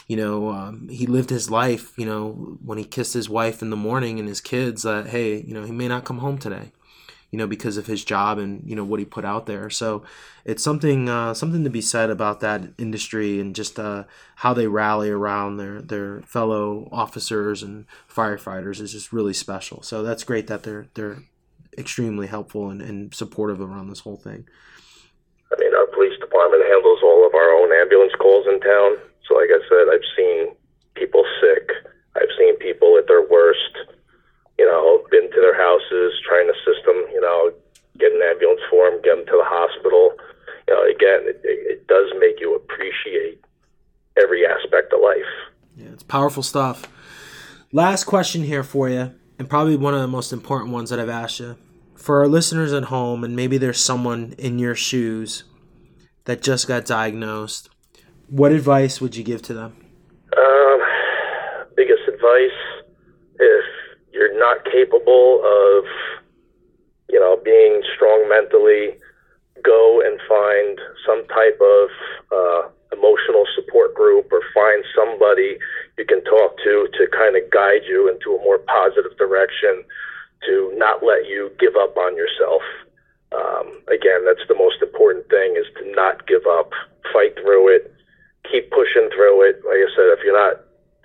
you 0.07 0.17
know 0.17 0.51
um, 0.51 0.89
he 0.89 1.07
lived 1.07 1.31
his 1.31 1.51
life, 1.51 1.93
you 1.99 2.07
know, 2.07 2.57
when 2.65 2.79
he 2.79 2.85
kissed 2.85 3.13
his 3.13 3.29
wife 3.29 3.61
in 3.61 3.71
the 3.71 3.77
morning 3.77 4.21
and 4.21 4.29
his 4.29 4.41
kids 4.41 4.85
that 4.85 5.09
hey, 5.09 5.41
you 5.41 5.53
know, 5.53 5.65
he 5.65 5.73
may 5.73 5.89
not 5.89 6.05
come 6.05 6.19
home 6.19 6.39
today 6.39 6.71
you 7.37 7.43
know, 7.43 7.47
because 7.47 7.77
of 7.77 7.85
his 7.85 8.03
job 8.03 8.39
and 8.39 8.63
you 8.65 8.75
know 8.75 8.83
what 8.83 8.99
he 8.99 9.05
put 9.05 9.27
out 9.27 9.45
there. 9.45 9.69
So 9.69 10.03
it's 10.47 10.65
something 10.65 11.07
uh, 11.11 11.35
something 11.35 11.65
to 11.65 11.69
be 11.69 11.83
said 11.83 12.09
about 12.09 12.41
that 12.41 12.63
industry 12.79 13.39
and 13.39 13.55
just 13.55 13.79
uh, 13.79 14.05
how 14.37 14.55
they 14.55 14.67
rally 14.67 15.11
around 15.11 15.59
their 15.59 15.83
their 15.83 16.23
fellow 16.23 16.89
officers 16.91 17.63
and 17.63 17.85
firefighters 18.09 18.81
is 18.81 18.91
just 18.91 19.13
really 19.13 19.35
special. 19.35 19.83
So 19.83 20.03
that's 20.03 20.25
great 20.25 20.47
that 20.47 20.63
they're 20.63 20.87
they're 20.95 21.19
extremely 21.77 22.27
helpful 22.27 22.71
and, 22.71 22.81
and 22.81 23.15
supportive 23.15 23.61
around 23.61 23.91
this 23.91 24.01
whole 24.01 24.17
thing. 24.17 24.49
I 25.53 25.61
mean, 25.61 25.75
our 25.75 25.87
police 25.93 26.19
department 26.19 26.65
handles 26.65 27.01
all 27.03 27.27
of 27.27 27.35
our 27.35 27.51
own 27.53 27.71
ambulance 27.71 28.15
calls 28.19 28.47
in 28.49 28.61
town. 28.61 28.97
So, 29.29 29.35
like 29.37 29.53
I 29.53 29.61
said, 29.69 29.93
I've 29.93 30.09
seen 30.17 30.57
people 30.95 31.23
sick. 31.43 31.69
I've 32.17 32.33
seen 32.39 32.57
people 32.57 32.97
at 32.97 33.07
their 33.07 33.29
worst 33.29 33.77
you 34.59 34.67
know, 34.67 35.05
been 35.11 35.31
to 35.31 35.41
their 35.41 35.57
houses, 35.57 36.15
trying 36.27 36.47
to 36.47 36.53
assist 36.53 36.85
them, 36.85 36.97
you 37.13 37.21
know, 37.21 37.53
get 37.99 38.13
an 38.13 38.21
ambulance 38.23 38.61
for 38.71 38.91
them, 38.91 39.01
get 39.03 39.17
them 39.17 39.27
to 39.27 39.37
the 39.37 39.45
hospital. 39.45 40.13
You 40.69 40.75
know, 40.75 40.83
again, 40.85 41.29
it, 41.29 41.41
it 41.45 41.87
does 41.87 42.13
make 42.19 42.41
you 42.41 42.55
appreciate 42.55 43.41
every 44.21 44.47
aspect 44.47 44.93
of 44.93 45.01
life. 45.01 45.33
Yeah, 45.77 45.89
it's 45.93 46.03
powerful 46.03 46.43
stuff. 46.43 46.89
Last 47.73 48.05
question 48.05 48.43
here 48.45 48.63
for 48.63 48.89
you, 48.89 49.13
and 49.39 49.49
probably 49.49 49.77
one 49.77 49.95
of 49.95 50.01
the 50.01 50.09
most 50.09 50.33
important 50.33 50.73
ones 50.73 50.91
that 50.91 50.99
I've 50.99 51.09
asked 51.09 51.41
you. 51.41 51.57
For 51.95 52.21
our 52.21 52.29
listeners 52.29 52.73
at 52.73 52.85
home, 52.85 53.25
and 53.25 53.35
maybe 53.35 53.59
there's 53.59 53.83
someone 53.83 54.35
in 54.39 54.59
your 54.59 54.75
shoes 54.75 55.45
that 56.25 56.43
just 56.43 56.69
got 56.69 56.87
diagnosed, 56.87 57.69
what 58.29 58.53
advice 58.53 59.01
would 59.01 59.17
you 59.17 59.25
give 59.25 59.43
to 59.43 59.55
them? 59.55 59.77
Um, 60.37 60.81
biggest 61.77 62.03
advice 62.09 62.51
you're 64.17 64.39
not 64.39 64.65
capable 64.65 65.45
of, 65.45 65.85
you 67.13 67.21
know, 67.21 67.37
being 67.45 67.83
strong 67.95 68.25
mentally, 68.29 68.97
go 69.63 70.01
and 70.01 70.17
find 70.25 70.81
some 71.05 71.21
type 71.29 71.61
of 71.61 71.89
uh, 72.33 72.63
emotional 72.97 73.45
support 73.55 73.95
group 73.95 74.33
or 74.33 74.41
find 74.55 74.83
somebody 74.97 75.59
you 75.99 76.05
can 76.05 76.25
talk 76.25 76.57
to 76.65 76.89
to 76.97 77.07
kind 77.13 77.37
of 77.37 77.45
guide 77.53 77.85
you 77.85 78.09
into 78.09 78.33
a 78.33 78.43
more 78.45 78.59
positive 78.59 79.17
direction 79.19 79.85
to 80.49 80.73
not 80.77 81.05
let 81.05 81.27
you 81.27 81.51
give 81.59 81.77
up 81.77 81.97
on 81.97 82.17
yourself. 82.17 82.63
Um, 83.33 83.83
again, 83.93 84.25
that's 84.25 84.47
the 84.49 84.55
most 84.55 84.81
important 84.81 85.29
thing 85.29 85.57
is 85.57 85.67
to 85.77 85.93
not 85.93 86.27
give 86.27 86.47
up, 86.47 86.71
fight 87.13 87.35
through 87.37 87.75
it, 87.75 87.93
keep 88.51 88.71
pushing 88.71 89.09
through 89.13 89.43
it. 89.49 89.61
Like 89.65 89.83
I 89.83 89.91
said, 89.97 90.09
if 90.17 90.21
you're 90.25 90.37
not 90.37 90.63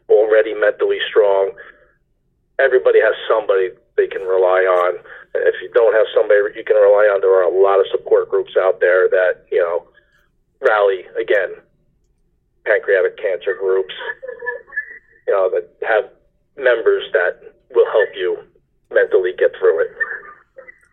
already 0.10 0.54
mentally 0.54 1.00
strong, 1.10 1.52
everybody 2.62 3.02
has 3.02 3.14
somebody 3.28 3.70
they 3.98 4.08
can 4.08 4.22
rely 4.22 4.64
on. 4.64 4.98
And 5.34 5.44
if 5.48 5.56
you 5.62 5.70
don't 5.74 5.94
have 5.94 6.08
somebody 6.14 6.40
you 6.56 6.64
can 6.64 6.78
rely 6.78 7.10
on, 7.12 7.22
there 7.22 7.34
are 7.34 7.44
a 7.44 7.52
lot 7.52 7.80
of 7.80 7.86
support 7.92 8.30
groups 8.30 8.54
out 8.60 8.80
there 8.80 9.10
that, 9.10 9.46
you 9.52 9.60
know, 9.60 9.88
rally 10.62 11.06
again, 11.20 11.56
pancreatic 12.66 13.18
cancer 13.18 13.56
groups, 13.60 13.94
you 15.28 15.34
know, 15.34 15.50
that 15.50 15.70
have 15.88 16.10
members 16.58 17.04
that 17.14 17.54
will 17.74 17.90
help 17.92 18.10
you 18.16 18.38
mentally 18.92 19.32
get 19.38 19.52
through 19.60 19.82
it. 19.82 19.92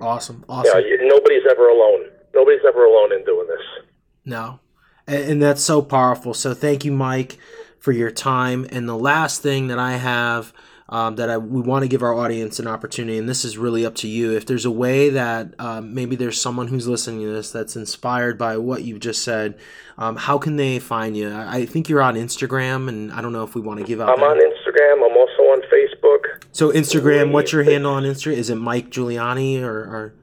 Awesome. 0.00 0.44
Awesome. 0.48 0.80
Yeah, 0.80 0.96
nobody's 1.02 1.42
ever 1.50 1.68
alone. 1.68 2.06
Nobody's 2.34 2.64
ever 2.66 2.84
alone 2.84 3.12
in 3.12 3.24
doing 3.24 3.48
this. 3.48 3.84
No. 4.24 4.60
And, 5.06 5.32
and 5.32 5.42
that's 5.42 5.62
so 5.62 5.82
powerful. 5.82 6.34
So 6.34 6.54
thank 6.54 6.84
you, 6.84 6.92
Mike, 6.92 7.38
for 7.80 7.90
your 7.90 8.10
time. 8.10 8.66
And 8.70 8.88
the 8.88 8.96
last 8.96 9.42
thing 9.42 9.68
that 9.68 9.78
I 9.78 9.96
have 9.96 10.52
um, 10.90 11.16
that 11.16 11.28
I, 11.28 11.36
we 11.36 11.60
want 11.60 11.82
to 11.82 11.88
give 11.88 12.02
our 12.02 12.14
audience 12.14 12.58
an 12.58 12.66
opportunity, 12.66 13.18
and 13.18 13.28
this 13.28 13.44
is 13.44 13.58
really 13.58 13.84
up 13.84 13.94
to 13.96 14.08
you. 14.08 14.32
If 14.32 14.46
there's 14.46 14.64
a 14.64 14.70
way 14.70 15.10
that 15.10 15.54
um, 15.58 15.94
maybe 15.94 16.16
there's 16.16 16.40
someone 16.40 16.68
who's 16.68 16.88
listening 16.88 17.20
to 17.20 17.32
this 17.32 17.52
that's 17.52 17.76
inspired 17.76 18.38
by 18.38 18.56
what 18.56 18.84
you've 18.84 19.00
just 19.00 19.22
said, 19.22 19.58
um, 19.98 20.16
how 20.16 20.38
can 20.38 20.56
they 20.56 20.78
find 20.78 21.16
you? 21.16 21.34
I 21.34 21.66
think 21.66 21.88
you're 21.88 22.00
on 22.00 22.14
Instagram, 22.14 22.88
and 22.88 23.12
I 23.12 23.20
don't 23.20 23.32
know 23.32 23.42
if 23.42 23.54
we 23.54 23.60
want 23.60 23.80
to 23.80 23.86
give 23.86 24.00
out. 24.00 24.08
I'm 24.08 24.20
that. 24.20 24.30
on 24.30 24.38
Instagram. 24.38 25.04
I'm 25.04 25.16
also 25.16 25.42
on 25.42 25.60
Facebook. 25.70 26.42
So 26.52 26.72
Instagram, 26.72 27.32
what's 27.32 27.52
your 27.52 27.64
handle 27.64 27.92
on 27.92 28.04
Instagram? 28.04 28.34
Is 28.34 28.48
it 28.48 28.56
Mike 28.56 28.90
Giuliani 28.90 29.62
or, 29.62 29.78
or 29.78 30.14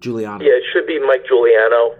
Giuliano? 0.00 0.44
Yeah, 0.44 0.52
it 0.52 0.64
should 0.72 0.86
be 0.86 0.98
Mike 0.98 1.24
Giuliano 1.28 1.94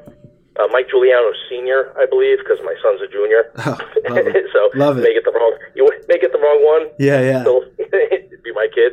uh, 0.58 0.66
Mike 0.72 0.88
Giuliano 0.90 1.30
Senior, 1.48 1.94
I 1.96 2.06
believe, 2.06 2.38
because 2.38 2.58
my 2.64 2.74
son's 2.82 3.00
a 3.00 3.08
junior. 3.08 3.52
Oh, 3.66 4.14
love 4.14 4.26
it. 4.26 4.46
so 4.52 4.70
love 4.74 4.98
it. 4.98 5.02
make 5.02 5.16
it 5.16 5.24
the 5.24 5.32
wrong 5.32 5.52
you 5.74 5.84
make 6.08 6.22
it 6.22 6.32
the 6.32 6.38
wrong 6.38 6.64
one. 6.64 6.88
Yeah, 6.98 7.20
yeah. 7.20 7.40
Still 7.42 7.62
be 8.42 8.52
my 8.54 8.68
kid. 8.74 8.92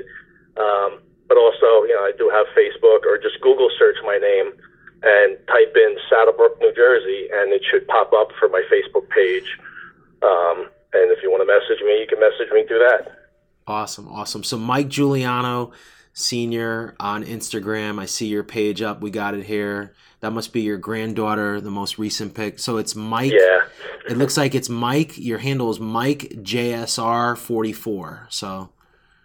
Um, 0.58 1.00
but 1.28 1.38
also, 1.38 1.88
you 1.88 1.96
know, 1.96 2.04
I 2.04 2.12
do 2.18 2.30
have 2.30 2.46
Facebook, 2.58 3.06
or 3.06 3.18
just 3.18 3.40
Google 3.42 3.70
search 3.80 3.96
my 4.04 4.18
name 4.18 4.52
and 5.04 5.38
type 5.48 5.74
in 5.76 5.96
Saddle 6.10 6.34
Brook, 6.34 6.58
New 6.60 6.74
Jersey, 6.74 7.28
and 7.34 7.54
it 7.54 7.62
should 7.70 7.88
pop 7.88 8.12
up 8.14 8.30
for 8.40 8.50
my 8.50 8.64
Facebook 8.72 9.08
page. 9.10 9.58
Um, 10.22 10.70
and 10.94 11.12
if 11.12 11.22
you 11.24 11.32
want 11.32 11.42
to 11.42 11.48
message 11.48 11.84
me, 11.86 12.00
you 12.02 12.08
can 12.08 12.20
message 12.20 12.52
me 12.52 12.66
through 12.68 12.80
that. 12.80 13.30
Awesome, 13.68 14.08
awesome. 14.08 14.44
So 14.44 14.58
Mike 14.58 14.90
Giuliano 14.90 15.72
Senior 16.18 16.96
on 16.98 17.26
Instagram. 17.26 18.00
I 18.00 18.06
see 18.06 18.28
your 18.28 18.44
page 18.46 18.82
up. 18.82 19.02
We 19.02 19.12
got 19.12 19.34
it 19.36 19.44
here. 19.46 19.94
That 20.22 20.32
must 20.32 20.54
be 20.54 20.62
your 20.62 20.78
granddaughter, 20.78 21.62
the 21.62 21.72
most 21.72 21.98
recent 21.98 22.34
pick. 22.34 22.60
So 22.60 22.78
it's 22.78 22.96
Mike. 22.96 23.32
Yeah. 23.32 23.62
It 24.10 24.18
looks 24.18 24.38
like 24.38 24.56
it's 24.56 24.70
Mike. 24.70 25.18
Your 25.18 25.40
handle 25.40 25.70
is 25.70 25.80
Mike 25.80 26.30
JSR 26.42 27.38
forty 27.38 27.74
four. 27.74 28.28
So. 28.30 28.70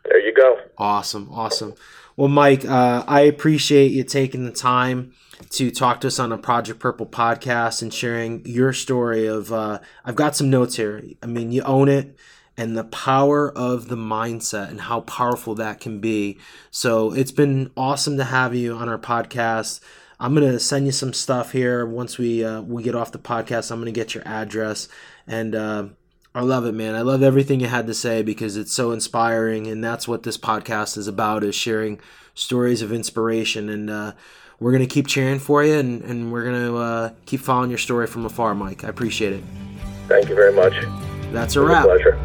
There 0.05 0.19
you 0.19 0.35
go. 0.35 0.59
Awesome, 0.79 1.29
awesome. 1.31 1.75
Well, 2.17 2.29
Mike, 2.29 2.65
uh, 2.65 3.05
I 3.07 3.21
appreciate 3.21 3.93
you 3.93 4.03
taking 4.03 4.45
the 4.45 4.51
time 4.51 5.13
to 5.51 5.71
talk 5.71 6.01
to 6.01 6.09
us 6.09 6.19
on 6.19 6.33
a 6.33 6.39
Project 6.39 6.81
Purple 6.81 7.07
podcast 7.07 7.83
and 7.83 7.93
sharing 7.93 8.45
your 8.47 8.73
story 8.73 9.27
of. 9.27 9.53
Uh, 9.53 9.79
I've 10.05 10.17
got 10.17 10.37
some 10.37 10.51
notes 10.51 10.77
here. 10.77 11.03
I 11.23 11.27
mean, 11.27 11.53
you 11.53 11.63
own 11.63 11.89
it 11.89 12.17
and 12.57 12.77
the 12.77 12.85
power 12.85 13.51
of 13.57 13.89
the 13.89 13.97
mindset 13.97 14.69
and 14.69 14.83
how 14.83 15.01
powerful 15.01 15.55
that 15.55 15.81
can 15.81 15.99
be. 15.99 16.39
So 16.71 17.13
it's 17.13 17.33
been 17.33 17.71
awesome 17.75 18.19
to 18.19 18.25
have 18.25 18.55
you 18.55 18.75
on 18.75 18.89
our 18.89 18.99
podcast. 18.99 19.81
I'm 20.21 20.35
gonna 20.35 20.61
send 20.61 20.85
you 20.85 20.93
some 20.93 21.15
stuff 21.15 21.53
here 21.53 21.87
once 21.87 22.19
we 22.19 22.45
uh, 22.45 22.61
we 22.61 22.83
get 22.83 22.95
off 22.95 23.11
the 23.11 23.19
podcast. 23.19 23.71
I'm 23.71 23.81
gonna 23.81 23.91
get 23.91 24.15
your 24.15 24.23
address, 24.29 24.87
and 25.27 25.55
uh, 25.55 25.87
I 26.35 26.43
love 26.43 26.67
it, 26.67 26.73
man. 26.73 26.95
I 26.95 27.01
love 27.01 27.23
everything 27.23 27.61
you 27.61 27.69
had 27.69 27.87
to 27.87 27.95
say 27.95 28.23
because 28.23 28.59
it's 28.59 28.73
so 28.73 28.91
inspiring, 28.93 29.67
and 29.67 29.83
that's 29.83 30.07
what 30.07 30.25
this 30.25 30.37
podcast 30.37 30.99
is 30.99 31.09
about: 31.09 31.43
is 31.43 31.55
sharing 31.55 31.99
stories 32.35 32.83
of 32.83 32.93
inspiration. 32.93 33.71
And 33.71 33.89
uh, 33.89 34.13
we're 34.59 34.73
gonna 34.73 34.87
keep 34.87 35.07
cheering 35.07 35.39
for 35.39 35.65
you, 35.65 35.79
and, 35.79 36.03
and 36.03 36.31
we're 36.31 36.45
gonna 36.45 36.77
uh, 36.77 37.13
keep 37.25 37.41
following 37.41 37.71
your 37.71 37.79
story 37.79 38.07
from 38.07 38.27
afar, 38.27 38.55
Mike. 38.55 38.85
I 38.85 38.89
appreciate 38.89 39.33
it. 39.33 39.43
Thank 40.07 40.29
you 40.29 40.35
very 40.35 40.53
much. 40.53 40.75
That's 41.33 41.57
a 41.57 41.63
wrap. 41.63 41.87
A 41.87 41.89
pleasure. 41.89 42.19